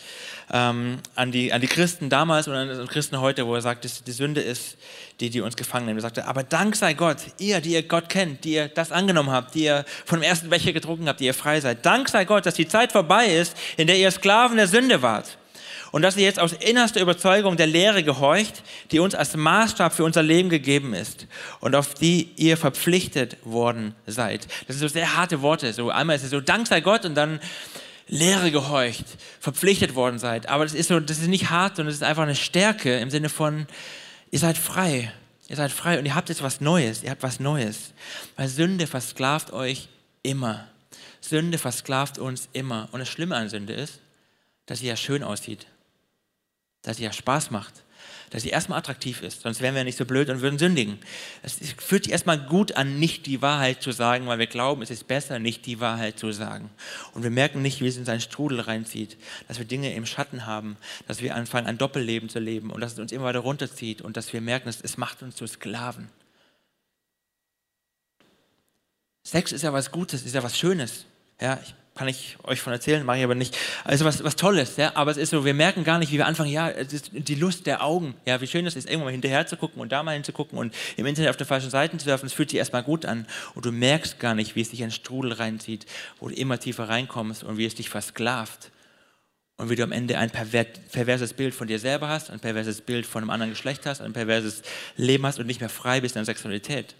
ähm, 0.51 0.99
an, 1.15 1.31
die, 1.31 1.53
an 1.53 1.61
die 1.61 1.67
Christen 1.67 2.09
damals 2.09 2.47
und 2.47 2.55
an 2.55 2.81
die 2.81 2.87
Christen 2.87 3.19
heute, 3.19 3.45
wo 3.47 3.55
er 3.55 3.61
sagt, 3.61 3.85
dass 3.85 4.03
die 4.03 4.11
Sünde 4.11 4.41
ist, 4.41 4.77
die, 5.19 5.29
die 5.29 5.41
uns 5.41 5.55
gefangen 5.55 5.85
nimmt. 5.85 5.99
Er 5.99 6.03
sagte, 6.03 6.25
aber 6.25 6.43
Dank 6.43 6.75
sei 6.75 6.93
Gott, 6.93 7.17
ihr, 7.37 7.61
die 7.61 7.73
ihr 7.73 7.83
Gott 7.83 8.09
kennt, 8.09 8.43
die 8.43 8.53
ihr 8.53 8.67
das 8.67 8.91
angenommen 8.91 9.31
habt, 9.31 9.55
die 9.55 9.63
ihr 9.63 9.85
von 10.05 10.19
dem 10.19 10.23
ersten 10.23 10.49
Becher 10.49 10.73
getrunken 10.73 11.07
habt, 11.07 11.19
die 11.19 11.25
ihr 11.25 11.33
frei 11.33 11.61
seid. 11.61 11.85
Dank 11.85 12.09
sei 12.09 12.25
Gott, 12.25 12.45
dass 12.45 12.55
die 12.55 12.67
Zeit 12.67 12.91
vorbei 12.91 13.27
ist, 13.27 13.55
in 13.77 13.87
der 13.87 13.97
ihr 13.97 14.11
Sklaven 14.11 14.57
der 14.57 14.67
Sünde 14.67 15.01
wart. 15.01 15.37
Und 15.91 16.01
dass 16.01 16.17
ihr 16.17 16.23
jetzt 16.23 16.39
aus 16.39 16.53
innerster 16.53 16.99
Überzeugung 16.99 17.55
der 17.55 17.67
Lehre 17.67 18.03
gehorcht, 18.03 18.63
die 18.89 18.97
uns 18.97 19.13
als 19.13 19.35
Maßstab 19.35 19.93
für 19.93 20.03
unser 20.03 20.23
Leben 20.23 20.49
gegeben 20.49 20.95
ist 20.95 21.27
und 21.59 21.75
auf 21.75 21.93
die 21.93 22.31
ihr 22.35 22.57
verpflichtet 22.57 23.37
worden 23.43 23.93
seid. 24.07 24.47
Das 24.65 24.77
sind 24.77 24.87
so 24.89 24.91
sehr 24.91 25.15
harte 25.15 25.43
Worte. 25.43 25.71
So 25.71 25.91
einmal 25.91 26.15
ist 26.15 26.23
es 26.23 26.31
so, 26.31 26.41
Dank 26.41 26.65
sei 26.65 26.81
Gott 26.81 27.05
und 27.05 27.13
dann 27.13 27.39
Lehre 28.13 28.51
gehorcht, 28.51 29.05
verpflichtet 29.39 29.95
worden 29.95 30.19
seid. 30.19 30.47
Aber 30.47 30.63
das 30.63 30.73
ist, 30.73 30.87
so, 30.87 30.99
das 30.99 31.17
ist 31.17 31.27
nicht 31.27 31.49
hart, 31.49 31.77
sondern 31.77 31.89
es 31.89 31.95
ist 31.95 32.03
einfach 32.03 32.23
eine 32.23 32.35
Stärke 32.35 32.99
im 32.99 33.09
Sinne 33.09 33.29
von, 33.29 33.65
ihr 34.29 34.39
seid 34.39 34.57
frei. 34.57 35.11
Ihr 35.47 35.55
seid 35.55 35.71
frei 35.71 35.99
und 35.99 36.05
ihr 36.05 36.15
habt 36.15 36.29
jetzt 36.29 36.43
was 36.43 36.61
Neues. 36.61 37.03
Ihr 37.03 37.09
habt 37.09 37.23
was 37.23 37.39
Neues. 37.39 37.93
Weil 38.35 38.47
Sünde 38.47 38.87
versklavt 38.87 39.51
euch 39.51 39.89
immer. 40.21 40.67
Sünde 41.21 41.57
versklavt 41.57 42.17
uns 42.17 42.49
immer. 42.53 42.87
Und 42.91 42.99
das 42.99 43.09
Schlimme 43.09 43.35
an 43.35 43.49
Sünde 43.49 43.73
ist, 43.73 43.99
dass 44.67 44.79
sie 44.79 44.87
ja 44.87 44.95
schön 44.95 45.23
aussieht. 45.23 45.67
Dass 46.83 46.97
sie 46.97 47.03
ja 47.03 47.11
Spaß 47.11 47.51
macht 47.51 47.82
dass 48.33 48.41
sie 48.41 48.49
erstmal 48.49 48.79
attraktiv 48.79 49.21
ist, 49.21 49.41
sonst 49.41 49.61
wären 49.61 49.75
wir 49.75 49.83
nicht 49.83 49.97
so 49.97 50.05
blöd 50.05 50.27
und 50.29 50.41
würden 50.41 50.57
sündigen. 50.57 50.97
Es 51.43 51.59
fühlt 51.77 52.05
sich 52.05 52.11
erstmal 52.11 52.39
gut 52.39 52.75
an, 52.75 52.97
nicht 52.97 53.27
die 53.27 53.43
Wahrheit 53.43 53.83
zu 53.83 53.91
sagen, 53.91 54.25
weil 54.25 54.39
wir 54.39 54.47
glauben, 54.47 54.81
es 54.81 54.89
ist 54.89 55.07
besser, 55.07 55.37
nicht 55.37 55.67
die 55.67 55.79
Wahrheit 55.79 56.17
zu 56.17 56.31
sagen. 56.31 56.71
Und 57.13 57.21
wir 57.21 57.29
merken 57.29 57.61
nicht, 57.61 57.79
wie 57.79 57.87
es 57.87 57.95
in 57.95 58.05
seinen 58.05 58.21
Strudel 58.21 58.59
reinzieht, 58.59 59.17
dass 59.47 59.59
wir 59.59 59.65
Dinge 59.65 59.93
im 59.93 60.07
Schatten 60.07 60.47
haben, 60.47 60.77
dass 61.07 61.21
wir 61.21 61.35
anfangen, 61.35 61.67
ein 61.67 61.77
Doppelleben 61.77 62.27
zu 62.27 62.39
leben 62.39 62.71
und 62.71 62.81
dass 62.81 62.93
es 62.93 62.99
uns 62.99 63.11
immer 63.11 63.25
weiter 63.25 63.37
runterzieht 63.37 64.01
und 64.01 64.17
dass 64.17 64.33
wir 64.33 64.41
merken, 64.41 64.67
es 64.67 64.97
macht 64.97 65.21
uns 65.21 65.35
zu 65.35 65.45
Sklaven. 65.45 66.09
Sex 69.23 69.51
ist 69.51 69.61
ja 69.61 69.71
was 69.73 69.91
Gutes, 69.91 70.25
ist 70.25 70.33
ja 70.33 70.41
was 70.41 70.57
Schönes. 70.57 71.05
Ja, 71.39 71.59
ich 71.63 71.75
kann 71.95 72.07
ich 72.07 72.37
euch 72.43 72.59
von 72.59 72.73
erzählen, 72.73 73.05
mache 73.05 73.19
ich 73.19 73.23
aber 73.23 73.35
nicht. 73.35 73.55
Also 73.83 74.03
was, 74.05 74.23
was 74.23 74.35
Tolles, 74.35 74.77
ja, 74.77 74.95
aber 74.95 75.11
es 75.11 75.17
ist 75.17 75.29
so, 75.29 75.45
wir 75.45 75.53
merken 75.53 75.83
gar 75.83 75.99
nicht, 75.99 76.11
wie 76.11 76.17
wir 76.17 76.25
anfangen, 76.25 76.49
ja, 76.49 76.71
die 77.11 77.35
Lust 77.35 77.67
der 77.67 77.83
Augen, 77.83 78.15
ja, 78.25 78.41
wie 78.41 78.47
schön 78.47 78.65
es 78.65 78.75
ist, 78.75 78.85
irgendwann 78.85 79.05
mal 79.05 79.11
hinterher 79.11 79.45
zu 79.45 79.57
gucken 79.57 79.81
und 79.81 79.91
da 79.91 80.01
mal 80.01 80.13
hinzugucken 80.13 80.57
und 80.57 80.73
im 80.97 81.05
Internet 81.05 81.29
auf 81.29 81.37
den 81.37 81.45
falschen 81.45 81.69
Seiten 81.69 81.99
zu 81.99 82.05
surfen, 82.05 82.25
es 82.25 82.33
fühlt 82.33 82.49
sich 82.49 82.57
erstmal 82.57 82.83
gut 82.83 83.05
an 83.05 83.27
und 83.53 83.65
du 83.65 83.71
merkst 83.71 84.19
gar 84.19 84.33
nicht, 84.33 84.55
wie 84.55 84.61
es 84.61 84.71
dich 84.71 84.79
in 84.81 84.87
den 84.87 84.91
Strudel 84.91 85.33
reinzieht, 85.33 85.85
wo 86.19 86.29
du 86.29 86.35
immer 86.35 86.59
tiefer 86.59 86.89
reinkommst 86.89 87.43
und 87.43 87.57
wie 87.57 87.65
es 87.65 87.75
dich 87.75 87.89
versklavt 87.89 88.71
und 89.57 89.69
wie 89.69 89.75
du 89.75 89.83
am 89.83 89.91
Ende 89.91 90.17
ein 90.17 90.31
perverses 90.31 91.33
Bild 91.33 91.53
von 91.53 91.67
dir 91.67 91.77
selber 91.77 92.07
hast, 92.07 92.31
ein 92.31 92.39
perverses 92.39 92.81
Bild 92.81 93.05
von 93.05 93.21
einem 93.21 93.29
anderen 93.29 93.51
Geschlecht 93.51 93.85
hast, 93.85 94.01
ein 94.01 94.13
perverses 94.13 94.63
Leben 94.97 95.25
hast 95.27 95.37
und 95.37 95.45
nicht 95.45 95.59
mehr 95.59 95.69
frei 95.69 96.01
bist 96.01 96.15
in 96.15 96.21
der 96.21 96.25
Sexualität. 96.25 96.95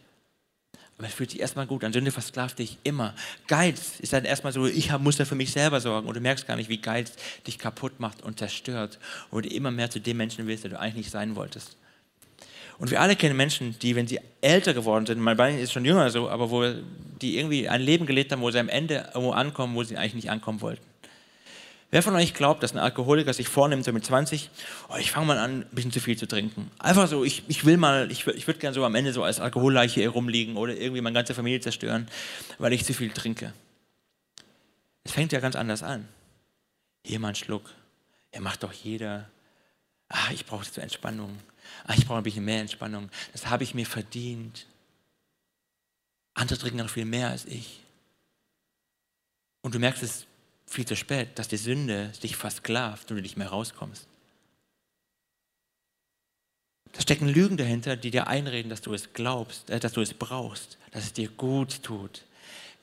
Aber 0.98 1.08
es 1.08 1.14
fühlt 1.14 1.32
sich 1.32 1.40
erstmal 1.40 1.66
gut 1.66 1.84
an. 1.84 1.92
Sünde 1.92 2.12
versklavt 2.12 2.60
dich 2.60 2.78
immer. 2.84 3.16
Geiz 3.48 4.00
ist 4.00 4.14
dann 4.14 4.26
erstmal 4.26 4.54
so, 4.54 4.68
ich 4.68 4.92
muss 5.00 5.18
ja 5.18 5.26
für 5.26 5.36
mich 5.36 5.52
selber 5.52 5.82
sorgen. 5.82 6.08
Und 6.08 6.16
du 6.16 6.22
merkst 6.22 6.48
gar 6.48 6.56
nicht, 6.56 6.70
wie 6.70 6.78
Geiz 6.78 7.14
dich 7.48 7.58
kaputt 7.58 8.00
macht 8.00 8.22
und 8.22 8.38
zerstört. 8.38 9.00
Und 9.32 9.46
du 9.46 9.50
immer 9.50 9.72
mehr 9.72 9.90
zu 9.90 10.00
dem 10.00 10.18
Menschen 10.18 10.46
wirst, 10.48 10.64
der 10.64 10.72
du 10.72 10.80
eigentlich 10.80 10.96
nicht 10.96 11.12
sein 11.12 11.36
wolltest. 11.36 11.78
Und 12.80 12.92
wir 12.92 13.02
alle 13.02 13.16
kennen 13.16 13.38
Menschen, 13.38 13.78
die, 13.80 13.96
wenn 13.96 14.08
sie 14.08 14.20
älter 14.42 14.74
geworden 14.74 15.06
sind, 15.06 15.20
mein 15.20 15.38
Bein 15.38 15.58
ist 15.58 15.72
schon 15.72 15.86
jünger 15.86 16.10
so, 16.10 16.30
aber 16.30 16.52
wo 16.52 16.64
die 17.22 17.38
irgendwie 17.38 17.70
ein 17.70 17.82
Leben 17.82 18.06
gelebt 18.06 18.32
haben, 18.32 18.42
wo 18.42 18.52
sie 18.52 18.60
am 18.60 18.70
Ende 18.70 19.10
irgendwo 19.14 19.32
ankommen, 19.32 19.76
wo 19.76 19.84
sie 19.84 19.98
eigentlich 19.98 20.16
nicht 20.16 20.32
ankommen 20.32 20.62
wollten. 20.62 20.84
Wer 21.94 22.02
von 22.02 22.16
euch 22.16 22.34
glaubt, 22.34 22.64
dass 22.64 22.74
ein 22.74 22.80
Alkoholiker 22.80 23.36
sich 23.36 23.48
vornimmt, 23.48 23.86
so 23.86 23.94
mit 23.94 24.04
20, 24.04 24.50
oh, 24.90 24.96
ich 24.96 25.12
fange 25.12 25.28
mal 25.28 25.38
an, 25.38 25.62
ein 25.62 25.76
bisschen 25.76 25.92
zu 25.92 26.00
viel 26.00 26.18
zu 26.18 26.28
trinken? 26.28 26.72
Einfach 26.80 27.08
so, 27.08 27.24
ich, 27.24 27.44
ich 27.48 27.66
will 27.66 27.78
mal, 27.78 28.12
ich, 28.12 28.26
ich 28.26 28.48
würde 28.48 28.60
gerne 28.60 28.74
so 28.74 28.84
am 28.84 28.96
Ende 28.96 29.14
so 29.14 29.24
als 29.24 29.40
Alkoholleiche 29.40 30.00
hier 30.00 30.10
rumliegen 30.10 30.58
oder 30.58 30.76
irgendwie 30.76 31.02
meine 31.02 31.14
ganze 31.14 31.36
Familie 31.36 31.60
zerstören, 31.60 32.08
weil 32.58 32.74
ich 32.74 32.84
zu 32.84 32.96
viel 32.96 33.12
trinke. 33.12 33.54
Es 35.04 35.12
fängt 35.12 35.34
ja 35.34 35.40
ganz 35.40 35.56
anders 35.56 35.84
an. 35.84 36.08
Hier 37.06 37.20
mal 37.20 37.28
einen 37.28 37.36
Schluck. 37.36 37.70
Ja, 38.34 38.42
macht 38.42 38.64
doch 38.64 38.74
jeder. 38.74 39.30
Ah, 40.10 40.32
ich 40.34 40.48
brauche 40.48 40.66
zur 40.66 40.82
Entspannung. 40.82 41.38
Ah, 41.86 41.94
ich 41.96 42.08
brauche 42.08 42.18
ein 42.18 42.24
bisschen 42.24 42.44
mehr 42.44 42.62
Entspannung. 42.62 43.12
Das 43.34 43.52
habe 43.52 43.64
ich 43.64 43.76
mir 43.76 43.86
verdient. 43.86 44.66
Andere 46.34 46.58
trinken 46.58 46.80
noch 46.80 46.90
viel 46.90 47.06
mehr 47.06 47.30
als 47.30 47.46
ich. 47.46 47.82
Und 49.62 49.76
du 49.76 49.80
merkst 49.80 50.02
es 50.02 50.26
viel 50.66 50.86
zu 50.86 50.96
spät, 50.96 51.38
dass 51.38 51.48
die 51.48 51.58
Sünde 51.58 52.12
dich 52.22 52.36
versklavt 52.36 53.12
und 53.12 53.18
du 53.18 53.22
nicht 53.22 53.38
mehr 53.38 53.50
rauskommst. 53.50 54.08
Da 56.94 57.02
stecken 57.02 57.28
Lügen 57.28 57.58
dahinter, 57.58 57.96
die 57.96 58.12
dir 58.12 58.28
einreden, 58.28 58.70
dass 58.70 58.82
du 58.82 58.94
es 58.94 59.14
glaubst, 59.14 59.70
äh, 59.70 59.80
dass 59.80 59.94
du 59.94 60.02
es 60.02 60.14
brauchst, 60.14 60.78
dass 60.92 61.06
es 61.06 61.14
dir 61.14 61.30
gut 61.30 61.84
tut. 61.84 62.24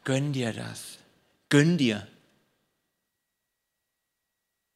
Gönn 0.05 0.33
dir 0.33 0.53
das. 0.53 0.99
Gönn 1.49 1.79
dir. 1.79 2.07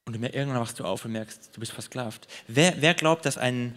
Und 0.07 0.23
irgendwann 0.23 0.61
wachst 0.61 0.79
du 0.79 0.85
auf 0.85 1.05
und 1.05 1.12
merkst, 1.12 1.51
du 1.55 1.61
bist 1.61 1.73
versklavt. 1.73 2.29
Wer, 2.47 2.81
wer 2.81 2.95
glaubt, 2.95 3.25
dass 3.25 3.38
ein, 3.38 3.75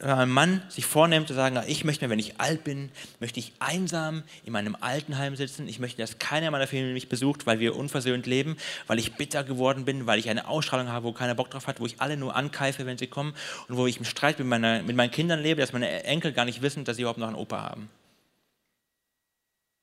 ein 0.00 0.28
Mann 0.28 0.62
sich 0.68 0.86
vornimmt 0.86 1.28
zu 1.28 1.34
sagen, 1.34 1.60
ich 1.66 1.84
möchte 1.84 2.04
mir, 2.04 2.10
wenn 2.10 2.18
ich 2.18 2.40
alt 2.40 2.64
bin, 2.64 2.90
möchte 3.20 3.40
ich 3.40 3.52
einsam 3.58 4.22
in 4.44 4.52
meinem 4.52 4.76
Altenheim 4.80 5.36
sitzen. 5.36 5.68
Ich 5.68 5.78
möchte, 5.78 5.98
dass 5.98 6.18
keiner 6.18 6.50
meiner 6.50 6.66
Familie 6.66 6.92
mich 6.92 7.08
besucht, 7.08 7.46
weil 7.46 7.60
wir 7.60 7.76
unversöhnt 7.76 8.26
leben, 8.26 8.56
weil 8.86 8.98
ich 8.98 9.14
bitter 9.14 9.44
geworden 9.44 9.84
bin, 9.84 10.06
weil 10.06 10.18
ich 10.18 10.28
eine 10.28 10.48
Ausstrahlung 10.48 10.88
habe, 10.88 11.06
wo 11.06 11.12
keiner 11.12 11.34
Bock 11.34 11.50
drauf 11.50 11.66
hat, 11.66 11.80
wo 11.80 11.86
ich 11.86 12.00
alle 12.00 12.16
nur 12.16 12.36
ankeife, 12.36 12.86
wenn 12.86 12.98
sie 12.98 13.06
kommen 13.06 13.34
und 13.68 13.76
wo 13.76 13.86
ich 13.86 13.98
im 13.98 14.04
Streit 14.04 14.38
mit, 14.38 14.48
meiner, 14.48 14.82
mit 14.82 14.96
meinen 14.96 15.10
Kindern 15.10 15.40
lebe, 15.40 15.60
dass 15.60 15.72
meine 15.72 16.04
Enkel 16.04 16.32
gar 16.32 16.44
nicht 16.44 16.62
wissen, 16.62 16.84
dass 16.84 16.96
sie 16.96 17.02
überhaupt 17.02 17.18
noch 17.18 17.28
einen 17.28 17.36
Opa 17.36 17.62
haben. 17.62 17.90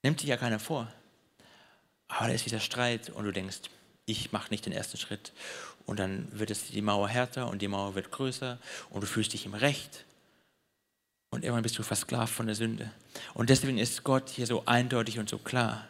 Nimmt 0.03 0.19
sich 0.19 0.29
ja 0.29 0.37
keiner 0.37 0.59
vor. 0.59 0.87
Aber 2.07 2.27
da 2.27 2.33
ist 2.33 2.45
dieser 2.45 2.59
Streit 2.59 3.09
und 3.09 3.25
du 3.25 3.31
denkst, 3.31 3.61
ich 4.05 4.31
mache 4.31 4.51
nicht 4.51 4.65
den 4.65 4.73
ersten 4.73 4.97
Schritt. 4.97 5.33
Und 5.85 5.99
dann 5.99 6.27
wird 6.31 6.51
es 6.51 6.67
die 6.67 6.81
Mauer 6.81 7.07
härter 7.07 7.47
und 7.47 7.61
die 7.61 7.67
Mauer 7.67 7.95
wird 7.95 8.11
größer 8.11 8.57
und 8.89 9.01
du 9.01 9.07
fühlst 9.07 9.33
dich 9.33 9.45
im 9.45 9.53
Recht. 9.53 10.05
Und 11.29 11.43
irgendwann 11.43 11.63
bist 11.63 11.77
du 11.77 11.83
versklavt 11.83 12.33
von 12.33 12.47
der 12.47 12.55
Sünde. 12.55 12.91
Und 13.33 13.49
deswegen 13.49 13.77
ist 13.77 14.03
Gott 14.03 14.29
hier 14.29 14.47
so 14.47 14.65
eindeutig 14.65 15.19
und 15.19 15.29
so 15.29 15.37
klar. 15.37 15.87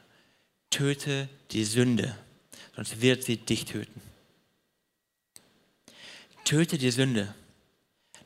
Töte 0.70 1.30
die 1.52 1.64
Sünde, 1.64 2.16
sonst 2.76 3.00
wird 3.02 3.24
sie 3.24 3.38
dich 3.38 3.66
töten. 3.66 4.02
Töte 6.44 6.78
die 6.78 6.92
Sünde, 6.92 7.34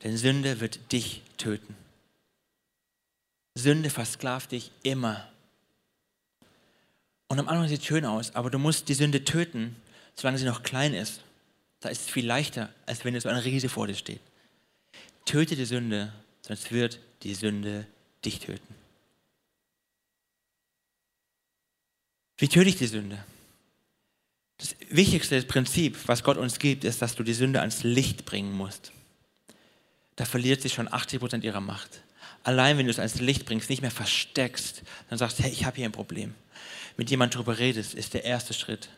denn 0.04 0.18
Sünde 0.18 0.60
wird 0.60 0.92
dich 0.92 1.22
töten. 1.38 1.76
Sünde 3.56 3.90
versklavt 3.90 4.52
dich 4.52 4.72
immer. 4.84 5.28
Und 7.28 7.40
am 7.40 7.48
Anfang 7.48 7.68
sieht 7.68 7.82
es 7.82 7.86
schön 7.86 8.06
aus, 8.06 8.34
aber 8.34 8.50
du 8.50 8.58
musst 8.58 8.90
die 8.90 8.94
Sünde 8.94 9.24
töten, 9.24 9.76
solange 10.16 10.40
sie 10.40 10.46
noch 10.46 10.64
klein 10.64 10.94
ist. 10.94 11.22
Da 11.80 11.90
ist 11.90 12.02
es 12.02 12.10
viel 12.10 12.26
leichter, 12.26 12.74
als 12.86 13.06
wenn 13.06 13.20
so 13.20 13.30
ein 13.30 13.38
Riese 13.38 13.70
vor 13.70 13.88
dir 13.88 13.96
steht. 13.96 14.22
Töte 15.26 15.56
die 15.56 15.66
Sünde, 15.66 16.12
sonst 16.42 16.72
wird 16.72 17.00
die 17.24 17.34
Sünde 17.34 17.86
dich 18.26 18.40
töten. 18.40 18.76
Wie 22.38 22.48
töte 22.48 22.70
ich 22.70 22.78
die 22.78 22.88
Sünde? 22.88 23.24
Das 24.58 24.76
wichtigste 24.90 25.42
Prinzip, 25.44 25.98
was 26.08 26.24
Gott 26.24 26.38
uns 26.38 26.60
gibt, 26.60 26.84
ist, 26.84 27.02
dass 27.02 27.16
du 27.16 27.24
die 27.24 27.34
Sünde 27.34 27.62
ans 27.62 27.84
Licht 27.84 28.26
bringen 28.26 28.52
musst. 28.52 28.92
Da 30.16 30.26
verliert 30.26 30.62
sie 30.62 30.70
schon 30.70 30.92
80 30.92 31.20
Prozent 31.20 31.44
ihrer 31.46 31.62
Macht. 31.62 32.02
Allein 32.44 32.78
wenn 32.78 32.86
du 32.86 32.92
es 32.92 33.00
ans 33.00 33.20
Licht 33.20 33.46
bringst, 33.46 33.70
nicht 33.70 33.82
mehr 33.82 33.92
versteckst, 33.92 34.84
dann 35.10 35.18
sagst, 35.18 35.40
hey, 35.40 35.52
ich 35.52 35.66
habe 35.66 35.78
hier 35.78 35.86
ein 35.86 35.94
Problem. 35.94 36.34
Mit 37.00 37.10
jemandem 37.10 37.38
darüber 37.38 37.58
redest, 37.58 37.94
ist 37.94 38.14
der 38.14 38.26
erste 38.26 38.54
Schritt. 38.54 38.90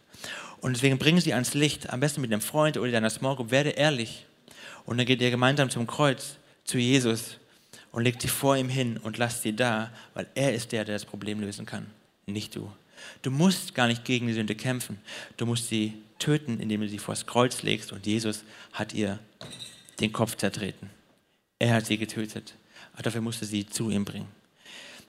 Und 0.60 0.76
deswegen 0.76 0.98
bringen 0.98 1.22
sie 1.22 1.36
ans 1.36 1.54
Licht, 1.54 1.92
am 1.92 2.00
besten 2.00 2.22
mit 2.22 2.34
einem 2.34 2.42
Freund 2.42 2.78
oder 2.78 2.92
deiner 2.92 3.12
Small 3.12 3.36
Group, 3.36 3.52
werde 3.52 3.70
ehrlich. 3.70 4.26
Und 4.88 4.98
dann 4.98 5.06
geht 5.06 5.22
ihr 5.22 5.30
gemeinsam 5.30 5.70
zum 5.70 5.86
Kreuz, 5.86 6.38
zu 6.64 6.80
Jesus 6.80 7.38
und 7.92 8.04
legt 8.04 8.24
sie 8.24 8.28
vor 8.28 8.58
ihm 8.58 8.70
hin 8.70 8.98
und 8.98 9.20
lasst 9.20 9.44
sie 9.44 9.56
da, 9.56 9.92
weil 10.16 10.26
er 10.34 10.52
ist 10.52 10.72
der, 10.72 10.84
der 10.84 10.96
das 10.96 11.06
Problem 11.06 11.42
lösen 11.42 11.68
kann, 11.68 11.86
nicht 12.26 12.56
du. 12.56 12.72
Du 13.22 13.30
musst 13.30 13.76
gar 13.76 13.86
nicht 13.86 14.04
gegen 14.04 14.26
die 14.26 14.34
Sünde 14.34 14.56
kämpfen. 14.56 15.00
Du 15.38 15.46
musst 15.46 15.70
sie 15.70 15.94
töten, 16.18 16.60
indem 16.60 16.82
du 16.82 16.90
sie 16.90 16.98
vors 16.98 17.28
Kreuz 17.28 17.62
legst 17.62 17.92
und 17.92 18.08
Jesus 18.08 18.44
hat 18.74 18.96
ihr 18.96 19.20
den 20.00 20.12
Kopf 20.12 20.38
zertreten. 20.38 20.90
Er 21.60 21.76
hat 21.76 21.86
sie 21.86 22.00
getötet. 22.00 22.56
Aber 22.94 23.04
dafür 23.04 23.22
musste 23.22 23.46
sie 23.46 23.68
zu 23.68 23.92
ihm 23.92 24.06
bringen. 24.06 24.41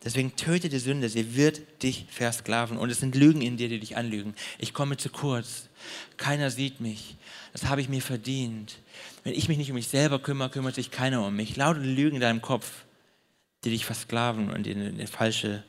Deswegen 0.04 0.34
töte 0.34 0.68
die 0.68 0.78
Sünde, 0.78 1.08
sie 1.08 1.36
wird 1.36 1.82
dich 1.82 2.06
versklaven. 2.10 2.76
Und 2.76 2.90
es 2.90 2.98
sind 2.98 3.14
Lügen 3.14 3.40
in 3.40 3.56
dir, 3.56 3.68
die 3.68 3.78
dich 3.78 3.96
anlügen. 3.96 4.34
Ich 4.58 4.74
komme 4.74 4.96
zu 4.96 5.10
kurz. 5.10 5.68
Keiner 6.16 6.50
sieht 6.50 6.80
mich. 6.80 7.16
Das 7.52 7.66
habe 7.66 7.80
ich 7.80 7.88
mir 7.88 8.02
verdient. 8.02 8.78
Wenn 9.22 9.34
ich 9.34 9.48
mich 9.48 9.58
nicht 9.58 9.70
um 9.70 9.76
mich 9.76 9.88
selber 9.88 10.18
kümmere, 10.18 10.50
kümmert 10.50 10.74
sich 10.74 10.90
keiner 10.90 11.24
um 11.24 11.36
mich. 11.36 11.56
Laute 11.56 11.80
Lügen 11.80 12.16
in 12.16 12.20
deinem 12.20 12.42
Kopf, 12.42 12.84
die 13.64 13.70
dich 13.70 13.84
versklaven 13.84 14.50
und 14.50 14.66
in 14.66 14.80
eine 14.80 15.06
falsche 15.06 15.62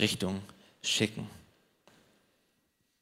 Richtung 0.00 0.42
schicken. 0.82 1.28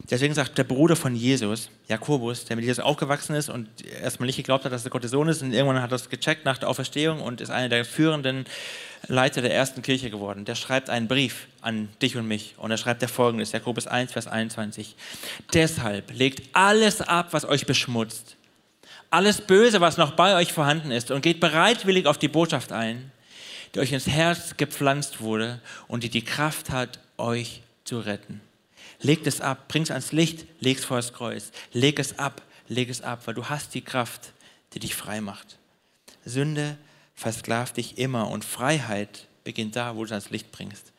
Deswegen 0.09 0.35
sagt 0.35 0.57
der 0.57 0.65
Bruder 0.65 0.95
von 0.95 1.15
Jesus, 1.15 1.69
Jakobus, 1.87 2.45
der 2.45 2.55
mit 2.55 2.65
Jesus 2.65 2.83
aufgewachsen 2.83 3.35
ist 3.35 3.49
und 3.49 3.67
erstmal 3.85 4.27
nicht 4.27 4.35
geglaubt 4.35 4.63
hat, 4.63 4.71
dass 4.71 4.85
er 4.85 4.91
Gottes 4.91 5.11
Sohn 5.11 5.27
ist 5.27 5.41
und 5.41 5.51
irgendwann 5.51 5.81
hat 5.81 5.89
er 5.89 5.97
das 5.97 6.09
gecheckt 6.09 6.45
nach 6.45 6.59
der 6.59 6.69
Auferstehung 6.69 7.21
und 7.21 7.41
ist 7.41 7.49
einer 7.49 7.69
der 7.69 7.85
führenden 7.85 8.45
Leiter 9.07 9.41
der 9.41 9.53
ersten 9.53 9.81
Kirche 9.81 10.11
geworden. 10.11 10.45
Der 10.45 10.53
schreibt 10.53 10.91
einen 10.91 11.07
Brief 11.07 11.47
an 11.61 11.89
dich 12.03 12.17
und 12.17 12.27
mich 12.27 12.53
und 12.57 12.69
er 12.69 12.77
schreibt 12.77 13.01
der 13.01 13.09
folgendes, 13.09 13.51
Jakobus 13.51 13.87
1, 13.87 14.11
Vers 14.11 14.27
21. 14.27 14.95
Deshalb 15.53 16.11
legt 16.13 16.55
alles 16.55 17.01
ab, 17.01 17.29
was 17.31 17.45
euch 17.45 17.65
beschmutzt, 17.65 18.35
alles 19.09 19.41
Böse, 19.41 19.81
was 19.81 19.97
noch 19.97 20.11
bei 20.11 20.35
euch 20.35 20.53
vorhanden 20.53 20.91
ist 20.91 21.09
und 21.09 21.21
geht 21.21 21.39
bereitwillig 21.39 22.05
auf 22.05 22.19
die 22.19 22.27
Botschaft 22.27 22.71
ein, 22.71 23.11
die 23.73 23.79
euch 23.79 23.91
ins 23.91 24.07
Herz 24.07 24.55
gepflanzt 24.55 25.21
wurde 25.21 25.61
und 25.87 26.03
die 26.03 26.09
die 26.09 26.23
Kraft 26.23 26.69
hat, 26.69 26.99
euch 27.17 27.61
zu 27.85 27.99
retten. 27.99 28.41
Leg 28.99 29.25
es 29.25 29.41
ab, 29.41 29.67
bring 29.67 29.83
es 29.83 29.91
ans 29.91 30.11
Licht, 30.11 30.45
leg 30.59 30.77
es 30.77 30.85
vor 30.85 30.97
das 30.97 31.13
Kreuz. 31.13 31.51
Leg 31.73 31.99
es 31.99 32.17
ab, 32.19 32.41
leg 32.67 32.89
es 32.89 33.01
ab, 33.01 33.25
weil 33.25 33.33
du 33.33 33.45
hast 33.45 33.73
die 33.73 33.81
Kraft, 33.81 34.33
die 34.73 34.79
dich 34.79 34.95
frei 34.95 35.21
macht. 35.21 35.57
Sünde 36.25 36.77
versklavt 37.15 37.77
dich 37.77 37.97
immer 37.97 38.29
und 38.29 38.43
Freiheit 38.43 39.27
beginnt 39.43 39.75
da, 39.75 39.95
wo 39.95 39.99
du 39.99 40.05
es 40.05 40.11
ans 40.11 40.29
Licht 40.29 40.51
bringst. 40.51 40.91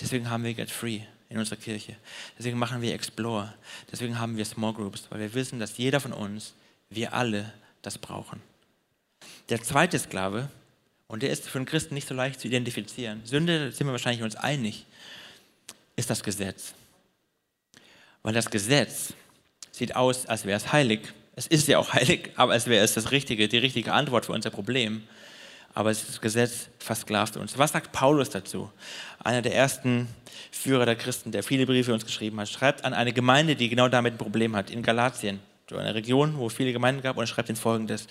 Deswegen 0.00 0.28
haben 0.28 0.44
wir 0.44 0.54
Get 0.54 0.70
Free 0.70 1.00
in 1.28 1.38
unserer 1.38 1.56
Kirche. 1.56 1.96
Deswegen 2.38 2.58
machen 2.58 2.82
wir 2.82 2.92
Explore. 2.94 3.54
Deswegen 3.90 4.18
haben 4.18 4.36
wir 4.36 4.44
Small 4.44 4.74
Groups, 4.74 5.06
weil 5.10 5.20
wir 5.20 5.34
wissen, 5.34 5.58
dass 5.58 5.78
jeder 5.78 6.00
von 6.00 6.12
uns, 6.12 6.54
wir 6.90 7.14
alle 7.14 7.52
das 7.82 7.98
brauchen. 7.98 8.40
Der 9.48 9.62
zweite 9.62 9.98
Sklave, 9.98 10.48
und 11.06 11.22
der 11.22 11.30
ist 11.30 11.48
für 11.48 11.58
einen 11.58 11.66
Christen 11.66 11.94
nicht 11.94 12.08
so 12.08 12.14
leicht 12.14 12.40
zu 12.40 12.48
identifizieren, 12.48 13.22
Sünde 13.24 13.72
sind 13.72 13.86
wir 13.86 13.92
wahrscheinlich 13.92 14.22
uns 14.22 14.36
einig, 14.36 14.86
ist 15.96 16.10
das 16.10 16.22
Gesetz. 16.22 16.74
Weil 18.24 18.32
das 18.32 18.50
Gesetz 18.50 19.12
sieht 19.70 19.94
aus, 19.94 20.26
als 20.26 20.46
wäre 20.46 20.56
es 20.56 20.72
heilig. 20.72 21.00
Es 21.36 21.46
ist 21.46 21.68
ja 21.68 21.78
auch 21.78 21.92
heilig, 21.92 22.30
aber 22.36 22.54
als 22.54 22.66
wäre 22.66 22.82
es 22.82 22.94
das 22.94 23.12
richtige, 23.12 23.46
die 23.46 23.58
richtige 23.58 23.92
Antwort 23.92 24.26
für 24.26 24.32
unser 24.32 24.50
Problem. 24.50 25.04
Aber 25.74 25.90
das 25.90 26.20
Gesetz 26.20 26.68
versklavt 26.78 27.36
uns. 27.36 27.58
Was 27.58 27.72
sagt 27.72 27.92
Paulus 27.92 28.30
dazu? 28.30 28.70
Einer 29.22 29.42
der 29.42 29.54
ersten 29.54 30.08
Führer 30.50 30.86
der 30.86 30.96
Christen, 30.96 31.32
der 31.32 31.42
viele 31.42 31.66
Briefe 31.66 31.92
uns 31.92 32.04
geschrieben 32.04 32.40
hat, 32.40 32.48
schreibt 32.48 32.84
an 32.84 32.94
eine 32.94 33.12
Gemeinde, 33.12 33.56
die 33.56 33.68
genau 33.68 33.88
damit 33.88 34.14
ein 34.14 34.18
Problem 34.18 34.56
hat, 34.56 34.70
in 34.70 34.82
Galatien, 34.82 35.40
so 35.68 35.76
eine 35.76 35.94
Region, 35.94 36.38
wo 36.38 36.46
es 36.46 36.54
viele 36.54 36.72
Gemeinden 36.72 37.02
gab, 37.02 37.16
und 37.16 37.26
schreibt 37.26 37.50
in 37.50 37.56
folgendes: 37.56 38.06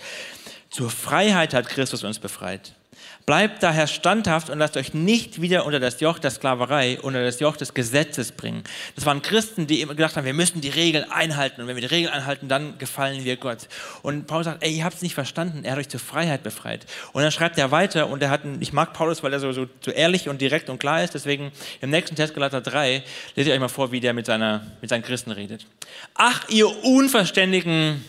Zur 0.70 0.90
Freiheit 0.90 1.54
hat 1.54 1.70
Christus 1.70 2.04
uns 2.04 2.20
befreit. 2.20 2.76
Bleibt 3.26 3.64
daher 3.64 3.88
standhaft 3.88 4.50
und 4.50 4.60
lasst 4.60 4.76
euch 4.76 4.94
nicht 4.94 5.42
wieder 5.42 5.66
unter 5.66 5.80
das 5.80 6.02
Joch 6.02 6.20
der 6.20 6.30
Sklaverei, 6.30 7.00
unter 7.02 7.24
das 7.24 7.40
Joch 7.40 7.56
des 7.56 7.74
Gesetzes 7.74 8.34
bringen. 8.34 8.64
Das 8.96 9.06
waren 9.06 9.22
Christen, 9.22 9.66
die 9.66 9.80
immer 9.80 9.96
gedacht 9.96 10.18
haben, 10.18 10.26
wir 10.26 10.34
müssen 10.34 10.60
die 10.60 10.70
Regeln 10.70 11.10
einhalten 11.10 11.62
und 11.62 11.68
wenn 11.68 11.76
wir 11.76 11.82
die 11.82 11.94
Regeln 11.94 12.14
einhalten, 12.14 12.50
dann 12.50 12.78
gefallen 12.80 13.24
wir 13.24 13.38
Gott. 13.38 13.70
Und 14.02 14.28
Paulus 14.28 14.46
sagt, 14.46 14.64
ey, 14.64 14.76
ihr 14.76 14.84
habt 14.84 14.96
es 14.96 15.02
nicht 15.02 15.16
verstanden, 15.16 15.64
er 15.64 15.72
hat 15.72 15.80
euch 15.80 15.88
zur 15.88 16.02
Freiheit 16.02 16.44
befreit. 16.44 16.86
Und 17.14 17.24
dann 17.24 17.32
schreibt 17.32 17.58
er 17.58 17.72
weiter 17.72 18.10
und 18.10 18.22
er 18.22 18.30
hat, 18.30 18.44
einen, 18.44 18.62
ich 18.62 18.74
mag 18.74 18.92
Paulus, 18.94 19.24
weil 19.24 19.32
er 19.32 19.40
so, 19.40 19.54
so, 19.54 19.68
so 19.80 19.92
ehrlich 19.92 20.28
und 20.28 20.42
direkt 20.42 20.70
und 20.70 20.80
klar 20.80 21.02
ist, 21.02 21.14
deswegen 21.14 21.54
im 21.80 21.92
nächsten 21.92 22.18
Test 22.18 22.34
Galater 22.34 22.60
3 22.60 23.04
lese 23.36 23.50
ich 23.50 23.54
euch 23.56 23.60
mal 23.60 23.70
vor, 23.70 23.94
wie 23.94 24.02
der 24.02 24.14
mit, 24.14 24.26
seiner, 24.26 24.68
mit 24.82 24.90
seinen 24.90 25.04
Christen 25.04 25.32
redet. 25.32 25.66
Ach, 26.14 26.50
ihr 26.50 26.68
unverständigen 26.84 28.04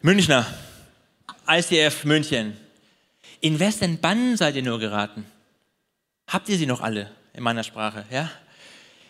Münchner, 0.00 0.46
ICF 1.46 2.04
München, 2.04 2.56
in 3.40 3.58
wessen 3.58 4.00
Bann 4.00 4.36
seid 4.36 4.56
ihr 4.56 4.62
nur 4.62 4.78
geraten? 4.78 5.24
Habt 6.26 6.48
ihr 6.48 6.58
sie 6.58 6.66
noch 6.66 6.80
alle 6.80 7.10
in 7.34 7.42
meiner 7.42 7.62
Sprache? 7.62 8.04
Ja? 8.10 8.30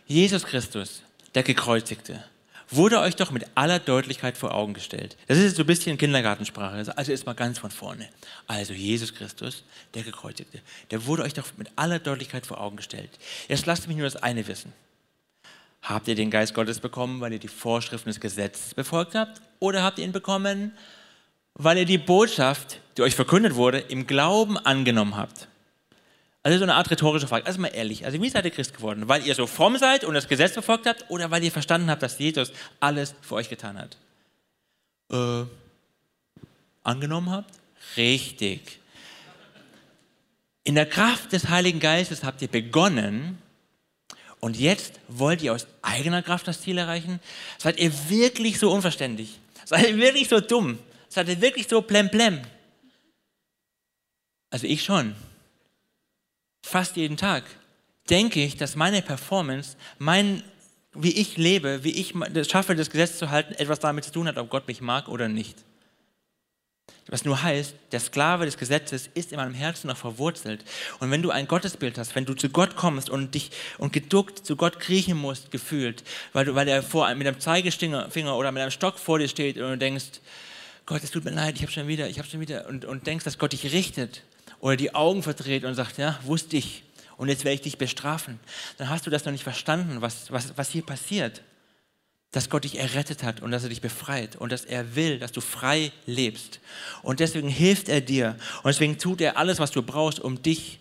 Jesus 0.07 0.45
Christus, 0.45 1.03
der 1.35 1.43
Gekreuzigte, 1.43 2.25
wurde 2.71 3.01
euch 3.01 3.17
doch 3.17 3.31
mit 3.31 3.47
aller 3.55 3.79
Deutlichkeit 3.79 4.39
vor 4.39 4.55
Augen 4.55 4.75
gestellt. 4.75 5.17
Das 5.27 5.39
ist 5.39 5.45
jetzt 5.45 5.57
so 5.57 5.65
ein 5.65 5.67
bisschen 5.67 5.99
Kindergartensprache. 5.99 6.93
Also 6.97 7.13
ist 7.13 7.27
mal 7.27 7.35
ganz 7.35 7.59
von 7.59 7.71
vorne. 7.71 8.09
Also 8.47 8.73
Jesus 8.73 9.15
Christus, 9.15 9.65
der 9.95 10.03
Gekreuzigte, 10.03 10.61
der 10.91 11.07
wurde 11.07 11.25
euch 11.25 11.35
doch 11.35 11.47
mit 11.57 11.71
aller 11.77 11.99
Deutlichkeit 11.99 12.47
vor 12.47 12.61
Augen 12.61 12.77
gestellt. 12.77 13.11
Jetzt 13.49 13.67
lasst 13.67 13.89
mich 13.89 13.97
nur 13.97 14.07
das 14.07 14.17
eine 14.17 14.47
wissen. 14.47 14.73
Habt 15.83 16.09
ihr 16.09 16.15
den 16.15 16.31
Geist 16.31 16.55
Gottes 16.55 16.79
bekommen, 16.79 17.21
weil 17.21 17.33
ihr 17.33 17.39
die 17.39 17.49
Vorschriften 17.49 18.11
des 18.11 18.21
Gesetzes 18.21 18.75
befolgt 18.75 19.15
habt? 19.15 19.41
Oder 19.59 19.83
habt 19.83 19.99
ihr 19.99 20.05
ihn 20.05 20.13
bekommen, 20.13 20.73
weil 21.55 21.79
ihr 21.79 21.85
die 21.85 21.99
Botschaft, 21.99 22.81
die 22.97 23.03
euch 23.03 23.15
verkündet 23.15 23.55
wurde, 23.55 23.79
im 23.79 24.07
Glauben 24.07 24.57
angenommen 24.57 25.17
habt. 25.17 25.49
Also 26.43 26.59
so 26.59 26.65
eine 26.65 26.75
Art 26.75 26.91
rhetorische 26.91 27.27
Frage. 27.27 27.45
Also 27.47 27.61
mal 27.61 27.69
ehrlich, 27.69 28.07
also 28.07 28.21
wie 28.21 28.31
seid 28.31 28.47
ihr 28.47 28.51
Christ 28.51 28.75
geworden? 28.75 29.09
Weil 29.09 29.27
ihr 29.27 29.35
so 29.35 29.47
fromm 29.47 29.77
seid 29.77 30.05
und 30.05 30.15
das 30.15 30.27
Gesetz 30.27 30.53
verfolgt 30.53 30.87
habt 30.87 31.05
oder 31.09 31.31
weil 31.31 31.45
ihr 31.45 31.53
verstanden 31.53 31.91
habt, 31.91 32.03
dass 32.03 32.19
Jesus 32.19 32.53
alles 32.81 33.15
für 33.21 33.35
euch 33.35 33.51
getan 33.51 33.79
hat? 33.79 33.97
Äh, 35.13 35.45
angenommen 36.83 37.31
habt? 37.31 37.53
Richtig. 37.97 38.79
In 40.65 40.77
der 40.77 40.87
Kraft 40.87 41.33
des 41.33 41.49
Heiligen 41.49 41.81
Geistes 41.81 42.25
habt 42.25 42.41
ihr 42.41 42.49
begonnen 42.49 43.39
und 44.41 44.59
jetzt 44.59 45.01
wollt 45.09 45.43
ihr 45.43 45.53
aus 45.53 45.67
eigener 45.83 46.23
Kraft 46.23 46.49
das 46.49 46.63
Ziel 46.63 46.79
erreichen? 46.79 47.21
Seid 47.59 47.79
ihr 47.79 47.93
wirklich 48.09 48.59
so 48.59 48.73
unverständlich? 48.73 49.39
Seid 49.67 49.89
ihr 49.89 49.97
wirklich 49.99 50.29
so 50.29 50.41
dumm? 50.41 50.79
Seid 51.11 51.29
ihr 51.29 51.41
wirklich 51.41 51.67
so 51.69 51.83
plemplem? 51.83 52.41
Also 54.49 54.67
ich 54.67 54.85
schon. 54.85 55.17
Fast 56.65 56.97
jeden 56.97 57.17
Tag 57.17 57.45
denke 58.09 58.43
ich, 58.43 58.57
dass 58.57 58.77
meine 58.77 59.03
Performance, 59.03 59.77
mein, 59.99 60.43
wie 60.95 61.13
ich 61.13 61.37
lebe, 61.37 61.83
wie 61.83 61.91
ich 61.91 62.15
es 62.35 62.49
schaffe, 62.49 62.77
das 62.77 62.91
Gesetz 62.91 63.19
zu 63.19 63.31
halten, 63.31 63.55
etwas 63.55 63.81
damit 63.81 64.05
zu 64.05 64.13
tun 64.13 64.29
hat, 64.29 64.39
ob 64.39 64.51
Gott 64.51 64.69
mich 64.69 64.81
mag 64.81 65.09
oder 65.09 65.29
nicht. 65.29 65.65
Was 67.09 67.25
nur 67.25 67.43
heißt, 67.43 67.75
der 67.91 67.99
Sklave 67.99 68.45
des 68.45 68.57
Gesetzes 68.57 69.11
ist 69.15 69.33
in 69.33 69.39
meinem 69.39 69.55
Herzen 69.55 69.89
noch 69.89 69.97
verwurzelt. 69.97 70.65
Und 71.01 71.11
wenn 71.11 71.23
du 71.23 71.31
ein 71.31 71.49
Gottesbild 71.49 71.99
hast, 71.99 72.15
wenn 72.15 72.25
du 72.25 72.35
zu 72.35 72.51
Gott 72.51 72.77
kommst 72.77 73.11
und 73.11 73.35
dich 73.35 73.51
und 73.79 73.93
geduckt 73.93 74.47
zu 74.47 74.55
Gott 74.55 74.79
kriechen 74.79 75.17
musst, 75.17 75.51
gefühlt, 75.51 76.05
weil, 76.33 76.45
du, 76.45 76.55
weil 76.55 76.69
er 76.69 76.85
vor, 76.85 77.13
mit 77.15 77.27
einem 77.27 77.41
Zeigefinger 77.41 78.37
oder 78.37 78.53
mit 78.53 78.63
einem 78.63 78.71
Stock 78.71 78.99
vor 79.01 79.19
dir 79.19 79.29
steht 79.29 79.57
und 79.57 79.71
du 79.71 79.79
denkst, 79.79 80.21
Gott, 80.87 81.03
es 81.05 81.11
tut 81.11 81.25
mir 81.25 81.31
leid, 81.31 81.57
ich 81.57 81.63
habe 81.63 81.73
schon 81.73 81.87
wieder, 81.87 82.09
ich 82.09 82.19
habe 82.19 82.29
schon 82.29 82.41
wieder, 82.41 82.69
und, 82.69 82.85
und 82.85 83.07
denkst, 83.07 83.25
dass 83.25 83.39
Gott 83.39 83.53
dich 83.53 83.73
richtet 83.73 84.23
oder 84.61 84.77
die 84.77 84.95
Augen 84.95 85.23
verdreht 85.23 85.65
und 85.65 85.75
sagt, 85.75 85.99
ja, 85.99 86.19
wusste 86.25 86.57
ich, 86.57 86.85
und 87.17 87.29
jetzt 87.29 87.45
werde 87.45 87.57
ich 87.57 87.61
dich 87.61 87.79
bestrafen, 87.79 88.41
dann 88.79 88.89
hast 88.89 89.07
du 89.07 89.11
das 89.11 89.25
noch 89.25 89.33
nicht 89.33 89.45
verstanden, 89.45 90.01
was, 90.01 90.31
was, 90.31 90.57
was 90.57 90.71
hier 90.71 90.85
passiert 90.85 91.43
dass 92.33 92.49
Gott 92.49 92.65
dich 92.65 92.79
errettet 92.79 93.23
hat 93.23 93.41
und 93.41 93.51
dass 93.51 93.65
er 93.65 93.71
dich 93.71 93.81
befreit 93.81 94.37
und 94.37 94.53
dass 94.53 94.65
er 94.65 94.95
will, 94.95 95.19
dass 95.19 95.33
du 95.33 95.41
frei 95.41 95.93
lebst. 96.07 96.61
Und 97.03 97.21
deswegen 97.21 97.49
hilft 97.49 97.89
er 97.89 98.01
dir 98.01 98.37
und 98.63 98.69
deswegen 98.69 98.99
tut 98.99 99.21
er 99.21 99.37
alles, 99.37 99.59
was 99.59 99.73
du 99.73 99.83
brauchst, 99.83 100.21
um 100.21 100.41
dich 100.41 100.79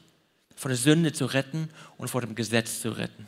vor 0.56 0.70
der 0.70 0.78
Sünde 0.78 1.12
zu 1.12 1.26
retten 1.26 1.70
und 1.98 2.10
vor 2.10 2.22
dem 2.22 2.36
Gesetz 2.36 2.82
zu 2.82 2.92
retten. 2.92 3.26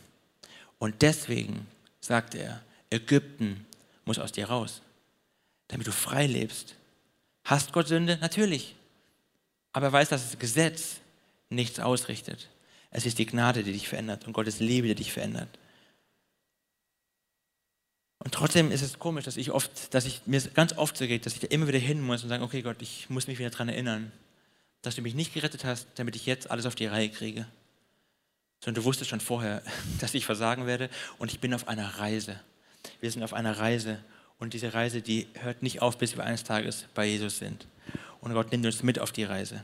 Und 0.77 1.01
deswegen 1.01 1.65
sagt 1.99 2.35
er, 2.35 2.61
Ägypten 2.89 3.65
muss 4.05 4.19
aus 4.19 4.31
dir 4.31 4.45
raus, 4.47 4.81
damit 5.71 5.87
du 5.87 5.91
frei 5.91 6.27
lebst. 6.27 6.75
Hast 7.43 7.73
Gott 7.73 7.87
Sünde? 7.87 8.17
Natürlich. 8.21 8.75
Aber 9.73 9.87
er 9.87 9.93
weiß, 9.93 10.09
dass 10.09 10.29
das 10.29 10.39
Gesetz 10.39 10.97
nichts 11.49 11.79
ausrichtet. 11.79 12.49
Es 12.91 13.05
ist 13.05 13.17
die 13.17 13.25
Gnade, 13.25 13.63
die 13.63 13.71
dich 13.71 13.87
verändert 13.87 14.27
und 14.27 14.33
Gottes 14.33 14.59
Liebe, 14.59 14.87
die 14.89 14.95
dich 14.95 15.13
verändert. 15.13 15.47
Und 18.19 18.33
trotzdem 18.33 18.71
ist 18.71 18.81
es 18.81 18.99
komisch, 18.99 19.25
dass 19.25 19.37
ich 19.37 19.51
oft, 19.51 19.93
dass 19.93 20.05
ich 20.05 20.21
mir 20.25 20.41
ganz 20.41 20.77
oft 20.77 20.95
so 20.95 21.07
geht, 21.07 21.25
dass 21.25 21.33
ich 21.33 21.39
da 21.39 21.47
immer 21.47 21.67
wieder 21.67 21.79
hin 21.79 22.01
muss 22.01 22.21
und 22.21 22.29
sage, 22.29 22.43
okay 22.43 22.61
Gott, 22.61 22.81
ich 22.81 23.09
muss 23.09 23.27
mich 23.27 23.39
wieder 23.39 23.49
daran 23.49 23.69
erinnern, 23.69 24.11
dass 24.81 24.95
du 24.95 25.01
mich 25.01 25.15
nicht 25.15 25.33
gerettet 25.33 25.63
hast, 25.63 25.87
damit 25.95 26.15
ich 26.15 26.25
jetzt 26.25 26.51
alles 26.51 26.65
auf 26.65 26.75
die 26.75 26.85
Reihe 26.85 27.09
kriege. 27.09 27.47
Sondern 28.59 28.83
du 28.83 28.85
wusstest 28.85 29.09
schon 29.09 29.21
vorher, 29.21 29.63
dass 29.99 30.13
ich 30.13 30.25
versagen 30.25 30.67
werde 30.67 30.89
und 31.17 31.31
ich 31.31 31.39
bin 31.39 31.53
auf 31.53 31.67
einer 31.67 31.97
Reise. 31.97 32.39
Wir 32.99 33.09
sind 33.09 33.23
auf 33.23 33.33
einer 33.33 33.57
Reise 33.57 34.03
und 34.41 34.53
diese 34.53 34.73
Reise, 34.73 35.01
die 35.01 35.27
hört 35.41 35.63
nicht 35.63 35.81
auf, 35.81 35.97
bis 35.97 36.17
wir 36.17 36.25
eines 36.25 36.43
Tages 36.43 36.85
bei 36.93 37.05
Jesus 37.05 37.37
sind. 37.37 37.65
Und 38.19 38.33
Gott 38.33 38.51
nimmt 38.51 38.65
uns 38.65 38.83
mit 38.83 38.99
auf 38.99 39.13
die 39.13 39.23
Reise. 39.23 39.63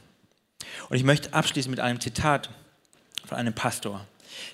Und 0.88 0.96
ich 0.96 1.04
möchte 1.04 1.34
abschließen 1.34 1.70
mit 1.70 1.82
einem 1.82 2.00
Zitat 2.00 2.50
von 3.26 3.38
einem 3.38 3.54
Pastor 3.54 4.08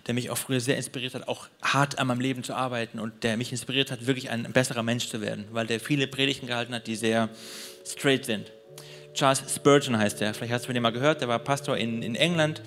der 0.07 0.13
mich 0.13 0.29
auch 0.29 0.37
früher 0.37 0.59
sehr 0.59 0.77
inspiriert 0.77 1.13
hat, 1.13 1.27
auch 1.27 1.47
hart 1.61 1.99
an 1.99 2.07
meinem 2.07 2.19
Leben 2.19 2.43
zu 2.43 2.53
arbeiten 2.53 2.99
und 2.99 3.23
der 3.23 3.37
mich 3.37 3.51
inspiriert 3.51 3.91
hat, 3.91 4.05
wirklich 4.05 4.29
ein 4.29 4.51
besserer 4.53 4.83
Mensch 4.83 5.07
zu 5.07 5.21
werden, 5.21 5.45
weil 5.51 5.67
der 5.67 5.79
viele 5.79 6.07
Predigten 6.07 6.47
gehalten 6.47 6.73
hat, 6.73 6.87
die 6.87 6.95
sehr 6.95 7.29
straight 7.85 8.25
sind. 8.25 8.51
Charles 9.13 9.43
Spurgeon 9.53 9.97
heißt 9.97 10.21
er. 10.21 10.33
Vielleicht 10.33 10.53
hast 10.53 10.63
du 10.63 10.67
von 10.67 10.73
dem 10.73 10.83
mal 10.83 10.91
gehört. 10.91 11.21
Der 11.21 11.27
war 11.27 11.39
Pastor 11.39 11.77
in, 11.77 12.01
in 12.01 12.15
England, 12.15 12.61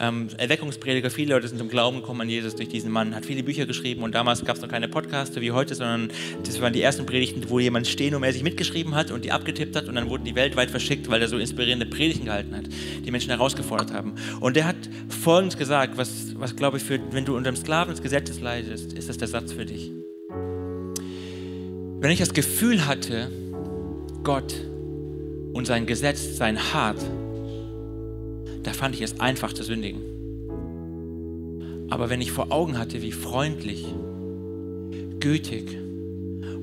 ähm, 0.00 0.28
Erweckungsprediger. 0.38 1.10
Viele 1.10 1.34
Leute 1.34 1.48
sind 1.48 1.58
zum 1.58 1.68
Glauben 1.68 1.98
gekommen 1.98 2.22
an 2.22 2.28
Jesus 2.30 2.56
durch 2.56 2.68
diesen 2.68 2.90
Mann. 2.90 3.14
Hat 3.14 3.26
viele 3.26 3.42
Bücher 3.42 3.66
geschrieben 3.66 4.02
und 4.02 4.14
damals 4.14 4.44
gab 4.44 4.56
es 4.56 4.62
noch 4.62 4.68
keine 4.68 4.88
Podcasts 4.88 5.38
wie 5.38 5.52
heute, 5.52 5.74
sondern 5.74 6.10
das 6.44 6.60
waren 6.60 6.72
die 6.72 6.80
ersten 6.80 7.04
Predigten, 7.04 7.48
wo 7.50 7.58
jemand 7.58 7.86
stehnumäßig 7.86 8.42
mitgeschrieben 8.42 8.94
hat 8.94 9.10
und 9.10 9.24
die 9.24 9.32
abgetippt 9.32 9.76
hat 9.76 9.86
und 9.86 9.94
dann 9.94 10.08
wurden 10.08 10.24
die 10.24 10.34
weltweit 10.34 10.70
verschickt, 10.70 11.10
weil 11.10 11.20
er 11.20 11.28
so 11.28 11.36
inspirierende 11.36 11.86
Predigten 11.86 12.24
gehalten 12.24 12.56
hat, 12.56 12.64
die 13.04 13.10
Menschen 13.10 13.30
herausgefordert 13.30 13.92
haben. 13.92 14.14
Und 14.40 14.56
der 14.56 14.66
hat 14.66 14.76
Folgendes 15.08 15.58
gesagt, 15.58 15.98
was, 15.98 16.34
was 16.36 16.56
glaube 16.56 16.78
ich, 16.78 16.82
für, 16.82 16.98
wenn 17.10 17.26
du 17.26 17.36
unter 17.36 17.52
dem 17.52 17.56
Sklaven 17.56 17.92
des 17.92 18.02
Gesetzes 18.02 18.40
leidest, 18.40 18.94
ist 18.94 19.08
das 19.10 19.18
der 19.18 19.28
Satz 19.28 19.52
für 19.52 19.66
dich. 19.66 19.90
Wenn 22.00 22.10
ich 22.10 22.18
das 22.18 22.32
Gefühl 22.32 22.86
hatte, 22.86 23.30
Gott 24.24 24.71
und 25.52 25.66
sein 25.66 25.86
Gesetz 25.86 26.36
sein 26.36 26.58
hart, 26.72 27.00
da 28.62 28.72
fand 28.72 28.94
ich 28.94 29.02
es 29.02 29.20
einfach 29.20 29.52
zu 29.52 29.62
sündigen. 29.62 30.00
Aber 31.90 32.08
wenn 32.08 32.20
ich 32.20 32.32
vor 32.32 32.50
Augen 32.50 32.78
hatte, 32.78 33.02
wie 33.02 33.12
freundlich, 33.12 33.84
gütig 35.20 35.76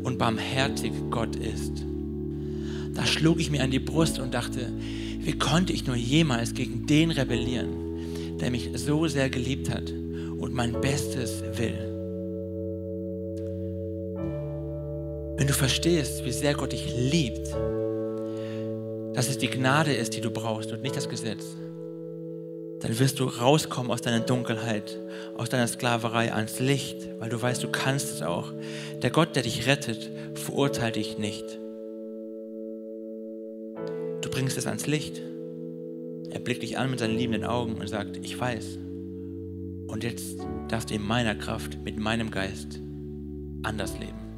und 0.03 0.17
barmherzig 0.17 0.91
Gott 1.11 1.35
ist, 1.35 1.85
da 2.93 3.05
schlug 3.05 3.39
ich 3.39 3.51
mir 3.51 3.63
an 3.63 3.71
die 3.71 3.79
Brust 3.79 4.19
und 4.19 4.33
dachte, 4.33 4.71
wie 5.19 5.37
konnte 5.37 5.71
ich 5.73 5.85
nur 5.85 5.95
jemals 5.95 6.53
gegen 6.53 6.85
den 6.87 7.11
rebellieren, 7.11 8.37
der 8.39 8.49
mich 8.49 8.71
so 8.73 9.07
sehr 9.07 9.29
geliebt 9.29 9.69
hat 9.69 9.93
und 10.37 10.53
mein 10.53 10.73
Bestes 10.81 11.43
will. 11.57 11.77
Wenn 15.37 15.47
du 15.47 15.53
verstehst, 15.53 16.25
wie 16.25 16.31
sehr 16.31 16.53
Gott 16.53 16.71
dich 16.73 16.93
liebt, 16.97 17.55
dass 19.19 19.27
es 19.27 19.37
die 19.37 19.49
Gnade 19.49 19.93
ist, 19.93 20.15
die 20.15 20.21
du 20.21 20.31
brauchst 20.31 20.71
und 20.71 20.81
nicht 20.81 20.95
das 20.95 21.09
Gesetz, 21.09 21.57
dann 22.79 22.99
wirst 22.99 23.19
du 23.19 23.25
rauskommen 23.25 23.91
aus 23.91 23.99
deiner 23.99 24.21
Dunkelheit, 24.21 24.97
aus 25.35 25.49
deiner 25.49 25.67
Sklaverei 25.67 26.31
ans 26.31 26.61
Licht, 26.61 27.05
weil 27.19 27.27
du 27.27 27.41
weißt, 27.41 27.61
du 27.61 27.67
kannst 27.67 28.13
es 28.13 28.21
auch. 28.21 28.53
Der 29.01 29.09
Gott, 29.09 29.35
der 29.35 29.43
dich 29.43 29.67
rettet, 29.67 30.09
verurteilt 30.35 30.95
dich 30.95 31.17
nicht. 31.17 31.59
Du 34.21 34.29
bringst 34.29 34.57
es 34.57 34.67
ans 34.67 34.87
Licht. 34.87 35.21
Er 36.29 36.39
blickt 36.39 36.63
dich 36.63 36.77
an 36.77 36.89
mit 36.89 36.99
seinen 36.99 37.17
liebenden 37.17 37.43
Augen 37.43 37.73
und 37.73 37.89
sagt, 37.89 38.15
ich 38.23 38.39
weiß. 38.39 38.77
Und 39.87 40.05
jetzt 40.05 40.37
darfst 40.69 40.91
du 40.91 40.95
in 40.95 41.03
meiner 41.05 41.35
Kraft, 41.35 41.77
mit 41.83 41.99
meinem 41.99 42.31
Geist 42.31 42.79
anders 43.63 43.99
leben. 43.99 44.28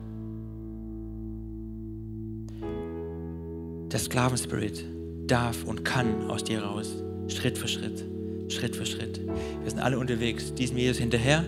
Der 3.91 3.99
Sklavenspirit 3.99 4.85
darf 5.27 5.65
und 5.65 5.83
kann 5.83 6.29
aus 6.29 6.45
dir 6.45 6.63
raus, 6.63 6.95
Schritt 7.27 7.57
für 7.57 7.67
Schritt, 7.67 8.05
Schritt 8.47 8.73
für 8.73 8.85
Schritt. 8.85 9.19
Wir 9.25 9.69
sind 9.69 9.79
alle 9.79 9.99
unterwegs, 9.99 10.53
diesem 10.53 10.77
Jesus 10.77 10.97
hinterher, 10.97 11.43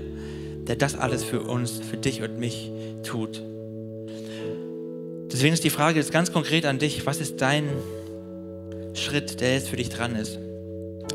der 0.67 0.75
das 0.75 0.95
alles 0.95 1.23
für 1.23 1.41
uns, 1.41 1.79
für 1.79 1.95
dich 1.95 2.21
und 2.21 2.39
mich 2.39 2.69
tut. 3.03 3.41
Deswegen 5.31 5.53
ist 5.53 5.63
die 5.63 5.69
Frage 5.69 5.99
jetzt 5.99 6.11
ganz 6.11 6.33
konkret 6.33 6.65
an 6.65 6.79
dich, 6.79 7.05
was 7.05 7.21
ist 7.21 7.39
dein 7.39 7.69
Schritt, 8.93 9.39
der 9.39 9.53
jetzt 9.53 9.69
für 9.69 9.77
dich 9.77 9.89
dran 9.89 10.17
ist? 10.17 10.37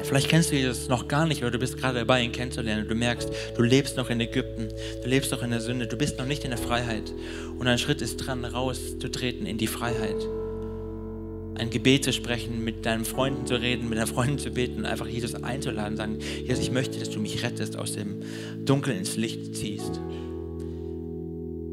Vielleicht 0.05 0.29
kennst 0.29 0.51
du 0.51 0.57
Jesus 0.57 0.88
noch 0.88 1.09
gar 1.09 1.27
nicht 1.27 1.43
oder 1.43 1.51
du 1.51 1.59
bist 1.59 1.77
gerade 1.77 1.99
dabei, 1.99 2.23
ihn 2.23 2.33
kennenzulernen. 2.33 2.88
Du 2.88 2.95
merkst, 2.95 3.29
du 3.55 3.62
lebst 3.62 3.99
noch 3.99 4.09
in 4.09 4.21
Ägypten, 4.21 4.69
du 5.03 5.09
lebst 5.09 5.31
noch 5.31 5.43
in 5.43 5.51
der 5.51 5.61
Sünde, 5.61 5.87
du 5.87 5.97
bist 5.97 6.19
noch 6.19 6.27
nicht 6.27 6.45
in 6.45 6.51
der 6.51 6.59
Freiheit. 6.59 7.12
Und 7.59 7.67
ein 7.67 7.79
Schritt 7.79 8.01
ist 8.01 8.17
dran, 8.17 8.47
rauszutreten 8.47 9.45
in 9.45 9.59
die 9.59 9.67
Freiheit 9.67 10.17
ein 11.59 11.71
Gebet 11.71 12.05
zu 12.05 12.12
sprechen, 12.12 12.64
mit 12.64 12.87
deinen 12.87 13.05
Freunden 13.05 13.47
zu 13.47 13.61
reden, 13.61 13.88
mit 13.88 13.99
deinen 13.99 14.07
Freunden 14.07 14.38
zu 14.38 14.51
beten 14.51 14.85
einfach 14.85 15.07
Jesus 15.07 15.35
einzuladen, 15.35 15.97
sagen, 15.97 16.18
Jesus, 16.44 16.61
ich 16.61 16.71
möchte, 16.71 16.99
dass 16.99 17.11
du 17.11 17.21
mich 17.21 17.42
rettest, 17.42 17.77
aus 17.77 17.92
dem 17.92 18.23
Dunkeln 18.64 18.99
ins 18.99 19.16
Licht 19.16 19.57
ziehst. 19.57 20.01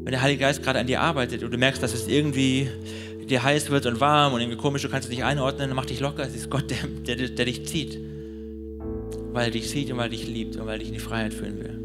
Wenn 0.04 0.12
der 0.12 0.22
Heilige 0.22 0.40
Geist 0.40 0.62
gerade 0.62 0.78
an 0.78 0.86
dir 0.86 1.00
arbeitet 1.00 1.42
und 1.42 1.52
du 1.52 1.58
merkst, 1.58 1.82
dass 1.82 1.94
es 1.94 2.06
irgendwie 2.06 2.68
dir 3.28 3.42
heiß 3.42 3.70
wird 3.70 3.86
und 3.86 4.00
warm 4.00 4.34
und 4.34 4.40
irgendwie 4.40 4.58
komisch, 4.58 4.82
du 4.82 4.88
kannst 4.88 5.08
es 5.08 5.10
nicht 5.10 5.24
einordnen, 5.24 5.68
dann 5.68 5.76
mach 5.76 5.86
dich 5.86 6.00
locker, 6.00 6.22
es 6.22 6.34
ist 6.34 6.48
Gott, 6.48 6.70
der, 6.70 7.16
der, 7.16 7.28
der 7.28 7.44
dich 7.44 7.66
zieht. 7.66 7.98
Weil 9.32 9.46
er 9.46 9.50
dich 9.50 9.68
sieht 9.68 9.90
und 9.90 9.96
weil 9.96 10.06
er 10.06 10.10
dich 10.10 10.26
liebt 10.26 10.56
und 10.56 10.66
weil 10.66 10.74
er 10.74 10.78
dich 10.78 10.88
in 10.88 10.94
die 10.94 11.00
Freiheit 11.00 11.34
führen 11.34 11.58
will. 11.58 11.75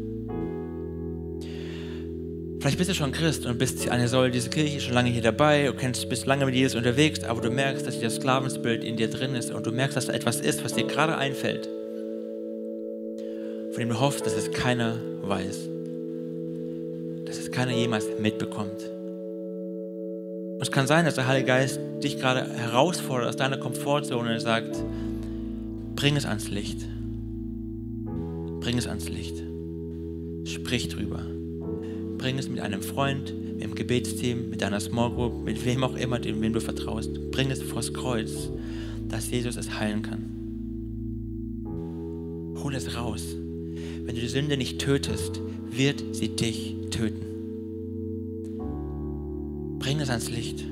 Vielleicht 2.62 2.78
bist 2.78 2.90
du 2.90 2.94
schon 2.94 3.10
Christ 3.10 3.44
und 3.44 3.58
bist 3.58 3.88
eine 3.88 4.06
Säule 4.06 4.30
dieser 4.30 4.48
Kirche, 4.48 4.80
schon 4.80 4.94
lange 4.94 5.10
hier 5.10 5.20
dabei 5.20 5.68
und 5.68 5.78
kennst, 5.78 6.08
bist 6.08 6.26
lange 6.26 6.46
mit 6.46 6.54
Jesus 6.54 6.76
unterwegs, 6.76 7.24
aber 7.24 7.40
du 7.40 7.50
merkst, 7.50 7.84
dass 7.84 7.98
das 7.98 8.14
Sklavensbild 8.14 8.84
in 8.84 8.96
dir 8.96 9.10
drin 9.10 9.34
ist 9.34 9.50
und 9.50 9.66
du 9.66 9.72
merkst, 9.72 9.96
dass 9.96 10.06
da 10.06 10.12
etwas 10.12 10.38
ist, 10.38 10.62
was 10.62 10.72
dir 10.72 10.86
gerade 10.86 11.18
einfällt, 11.18 11.68
von 13.72 13.80
dem 13.80 13.88
du 13.88 13.98
hoffst, 13.98 14.24
dass 14.24 14.34
es 14.34 14.52
keiner 14.52 14.94
weiß, 15.22 15.58
dass 17.24 17.38
es 17.38 17.50
keiner 17.50 17.72
jemals 17.72 18.06
mitbekommt. 18.20 18.88
Und 20.54 20.62
es 20.62 20.70
kann 20.70 20.86
sein, 20.86 21.04
dass 21.04 21.16
der 21.16 21.26
Heilige 21.26 21.48
Geist 21.48 21.80
dich 22.00 22.20
gerade 22.20 22.48
herausfordert 22.48 23.28
aus 23.28 23.36
deiner 23.36 23.56
Komfortzone 23.56 24.34
und 24.34 24.38
sagt, 24.40 24.76
bring 25.96 26.14
es 26.14 26.26
ans 26.26 26.48
Licht. 26.48 26.78
Bring 28.60 28.78
es 28.78 28.86
ans 28.86 29.08
Licht. 29.08 29.42
Sprich 30.44 30.90
drüber 30.90 31.22
bring 32.22 32.38
es 32.38 32.48
mit 32.48 32.60
einem 32.60 32.82
Freund, 32.82 33.34
mit 33.54 33.64
dem 33.64 33.74
Gebetsteam, 33.74 34.48
mit 34.48 34.62
deiner 34.62 34.78
Small 34.78 35.10
Group, 35.10 35.44
mit 35.44 35.64
wem 35.64 35.82
auch 35.82 35.96
immer, 35.96 36.20
dem 36.20 36.40
wem 36.40 36.52
du 36.52 36.60
vertraust. 36.60 37.32
Bring 37.32 37.50
es 37.50 37.60
vors 37.60 37.92
Kreuz, 37.92 38.48
dass 39.08 39.28
Jesus 39.28 39.56
es 39.56 39.76
heilen 39.80 40.02
kann. 40.02 40.22
Hol 42.62 42.76
es 42.76 42.96
raus. 42.96 43.34
Wenn 44.04 44.14
du 44.14 44.20
die 44.20 44.28
Sünde 44.28 44.56
nicht 44.56 44.78
tötest, 44.78 45.40
wird 45.68 46.04
sie 46.14 46.28
dich 46.28 46.76
töten. 46.92 47.26
Bring 49.80 49.98
es 49.98 50.08
ans 50.08 50.30
Licht. 50.30 50.62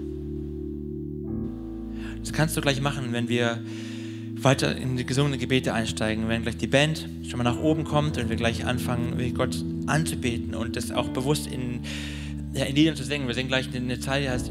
Das 2.21 2.33
kannst 2.33 2.57
du 2.57 2.61
gleich 2.61 2.81
machen, 2.81 3.07
wenn 3.11 3.29
wir 3.29 3.59
weiter 4.43 4.77
in 4.77 4.97
die 4.97 5.05
gesungenen 5.05 5.39
Gebete 5.39 5.73
einsteigen, 5.75 6.29
wenn 6.29 6.43
gleich 6.43 6.57
die 6.57 6.67
Band 6.67 7.09
schon 7.29 7.39
mal 7.39 7.45
nach 7.45 7.59
oben 7.59 7.85
kommt 7.85 8.19
und 8.19 8.29
wir 8.29 8.37
gleich 8.37 8.65
anfangen, 8.65 9.17
Gott 9.35 9.65
anzubeten 9.87 10.55
und 10.55 10.77
das 10.77 10.93
auch 10.93 11.09
bewusst 11.09 11.47
in, 11.47 11.81
ja, 12.55 12.65
in 12.65 12.75
Liedern 12.75 12.97
zu 12.97 13.05
singen. 13.05 13.27
Wir 13.27 13.35
singen 13.35 13.49
gleich 13.49 13.69
eine 13.75 14.01
Zeit, 14.01 14.25
die 14.25 14.31
heißt 14.31 14.51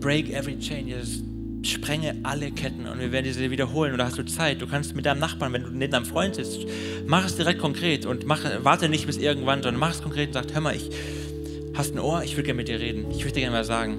Break 0.00 0.30
Every 0.30 0.58
Chain, 0.58 0.88
das 0.88 1.20
sprenge 1.62 2.16
alle 2.22 2.50
Ketten 2.50 2.86
und 2.86 3.00
wir 3.00 3.12
werden 3.12 3.24
diese 3.24 3.50
wiederholen. 3.50 3.96
Da 3.98 4.06
hast 4.06 4.18
du 4.18 4.24
Zeit. 4.24 4.62
Du 4.62 4.66
kannst 4.66 4.96
mit 4.96 5.04
deinem 5.06 5.20
Nachbarn, 5.20 5.52
wenn 5.52 5.62
du 5.62 5.70
neben 5.70 5.92
deinem 5.92 6.06
Freund 6.06 6.36
sitzt, 6.36 6.60
mach 7.06 7.26
es 7.26 7.36
direkt 7.36 7.60
konkret 7.60 8.06
und 8.06 8.26
mach, 8.26 8.40
warte 8.62 8.88
nicht 8.88 9.06
bis 9.06 9.18
irgendwann, 9.18 9.62
sondern 9.62 9.80
mach 9.80 9.90
es 9.90 10.02
konkret 10.02 10.28
und 10.28 10.34
sag, 10.34 10.54
hör 10.54 10.60
mal, 10.60 10.74
ich 10.74 10.90
hast 11.74 11.94
ein 11.94 11.98
Ohr, 11.98 12.22
ich 12.24 12.36
will 12.36 12.44
gerne 12.44 12.56
mit 12.56 12.68
dir 12.68 12.80
reden. 12.80 13.10
Ich 13.10 13.24
würde 13.24 13.34
dir 13.34 13.40
gerne 13.40 13.56
mal 13.56 13.64
sagen. 13.64 13.98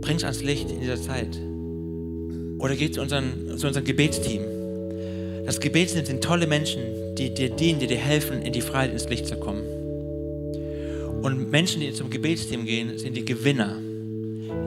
Bring 0.00 0.16
es 0.16 0.24
ans 0.24 0.42
Licht 0.42 0.70
in 0.70 0.80
dieser 0.80 1.00
Zeit. 1.00 1.36
Oder 2.58 2.74
geh 2.74 2.90
zu, 2.90 3.00
unseren, 3.00 3.58
zu 3.58 3.66
unserem 3.66 3.84
Gebetsteam. 3.84 4.42
Das 5.44 5.60
Gebetsteam 5.60 6.04
sind 6.04 6.24
tolle 6.24 6.46
Menschen, 6.46 6.82
die 7.16 7.32
dir 7.32 7.50
dienen, 7.50 7.80
die 7.80 7.86
dir 7.86 7.98
helfen, 7.98 8.42
in 8.42 8.52
die 8.52 8.60
Freiheit 8.60 8.92
ins 8.92 9.08
Licht 9.08 9.26
zu 9.26 9.36
kommen. 9.36 9.62
Und 11.22 11.50
Menschen, 11.50 11.80
die 11.80 11.92
zum 11.92 12.10
Gebetsteam 12.10 12.64
gehen, 12.66 12.98
sind 12.98 13.16
die 13.16 13.24
Gewinner, 13.24 13.78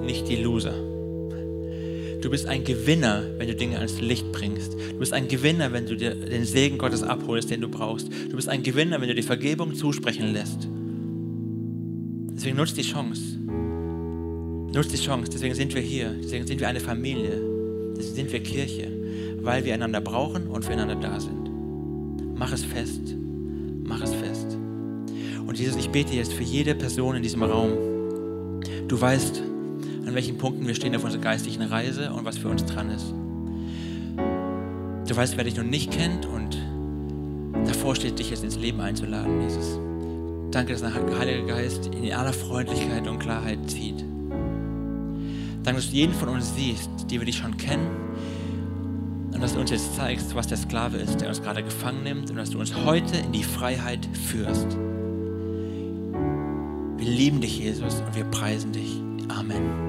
nicht 0.04 0.28
die 0.28 0.36
Loser. 0.36 0.74
Du 2.22 2.30
bist 2.30 2.48
ein 2.48 2.66
Gewinner, 2.66 3.24
wenn 3.38 3.48
du 3.48 3.56
Dinge 3.56 3.78
ans 3.78 4.02
Licht 4.02 4.30
bringst. 4.32 4.74
Du 4.74 5.00
bist 5.00 5.14
ein 5.14 5.28
Gewinner, 5.28 5.72
wenn 5.72 5.86
du 5.86 5.96
dir 5.96 6.16
den 6.16 6.44
Segen 6.44 6.78
Gottes 6.78 7.02
abholst, 7.02 7.50
den 7.50 7.62
du 7.62 7.70
brauchst. 7.70 8.10
Du 8.30 8.36
bist 8.36 8.50
ein 8.50 8.62
Gewinner, 8.62 9.00
wenn 9.00 9.08
du 9.08 9.16
die 9.16 9.22
Vergebung 9.22 9.74
zusprechen 9.74 10.34
lässt. 10.34 10.68
Deswegen 12.36 12.58
nutzt 12.58 12.78
die 12.78 12.84
Chance. 12.84 13.38
Nutzt 14.74 14.92
die 14.92 14.98
Chance. 14.98 15.32
Deswegen 15.32 15.56
sind 15.56 15.74
wir 15.74 15.82
hier. 15.82 16.14
Deswegen 16.22 16.46
sind 16.46 16.60
wir 16.60 16.68
eine 16.68 16.82
Familie. 16.82 17.59
Sind 18.00 18.32
wir 18.32 18.42
Kirche, 18.42 18.88
weil 19.42 19.66
wir 19.66 19.74
einander 19.74 20.02
brauchen 20.02 20.48
und 20.48 20.66
füreinander 20.66 20.96
da 20.96 21.20
sind. 21.20 21.52
Mach 22.36 22.54
es 22.54 22.64
fest. 22.64 23.16
Mach 23.84 24.02
es 24.02 24.14
fest. 24.14 24.58
Und 25.46 25.60
Jesus, 25.60 25.78
ich 25.78 25.90
bete 25.90 26.14
jetzt 26.14 26.34
für 26.34 26.44
jede 26.44 26.76
Person 26.76 27.16
in 27.16 27.24
diesem 27.24 27.44
Raum. 27.44 27.72
Du 28.88 29.00
weißt, 29.00 29.42
an 30.06 30.16
welchen 30.16 30.38
Punkten 30.38 30.66
wir 30.66 30.76
stehen 30.76 30.96
auf 30.96 31.04
unserer 31.04 31.22
geistlichen 31.22 31.62
Reise 31.62 32.12
und 32.14 32.26
was 32.26 32.38
für 32.38 32.48
uns 32.48 32.66
dran 32.66 32.90
ist. 32.90 33.14
Du 35.08 35.16
weißt, 35.16 35.38
wer 35.38 35.44
dich 35.44 35.58
noch 35.58 35.64
nicht 35.64 35.92
kennt 35.92 36.26
und 36.26 36.58
davor 37.66 37.96
steht, 37.96 38.20
dich 38.20 38.30
jetzt 38.30 38.44
ins 38.44 38.58
Leben 38.58 38.80
einzuladen, 38.80 39.42
Jesus. 39.42 39.80
Danke, 40.52 40.74
dass 40.74 40.82
der 40.82 40.94
Heilige 40.94 41.46
Geist 41.46 41.88
in 41.88 42.12
aller 42.14 42.34
Freundlichkeit 42.34 43.08
und 43.08 43.20
Klarheit 43.20 43.60
zieht. 43.68 44.04
Danke, 45.64 45.82
dass 45.82 45.90
du 45.90 45.96
jeden 45.96 46.14
von 46.14 46.30
uns 46.30 46.54
siehst, 46.56 46.90
die 47.10 47.20
wir 47.20 47.26
dich 47.26 47.38
schon 47.38 47.58
kennen. 47.58 47.88
Und 49.34 49.42
dass 49.42 49.54
du 49.54 49.60
uns 49.60 49.72
jetzt 49.72 49.96
zeigst, 49.96 50.36
was 50.36 50.48
der 50.48 50.58
Sklave 50.58 50.98
ist, 50.98 51.22
der 51.22 51.30
uns 51.30 51.42
gerade 51.42 51.64
gefangen 51.64 52.04
nimmt. 52.04 52.30
Und 52.30 52.38
dass 52.38 52.50
du 52.50 52.60
uns 52.60 52.76
heute 52.86 53.18
in 53.18 53.32
die 53.32 53.44
Freiheit 53.44 54.08
führst. 54.28 54.68
Wir 56.98 57.10
lieben 57.10 57.40
dich, 57.42 57.60
Jesus, 57.60 58.02
und 58.06 58.16
wir 58.16 58.26
preisen 58.26 58.72
dich. 58.72 59.02
Amen. 59.30 59.89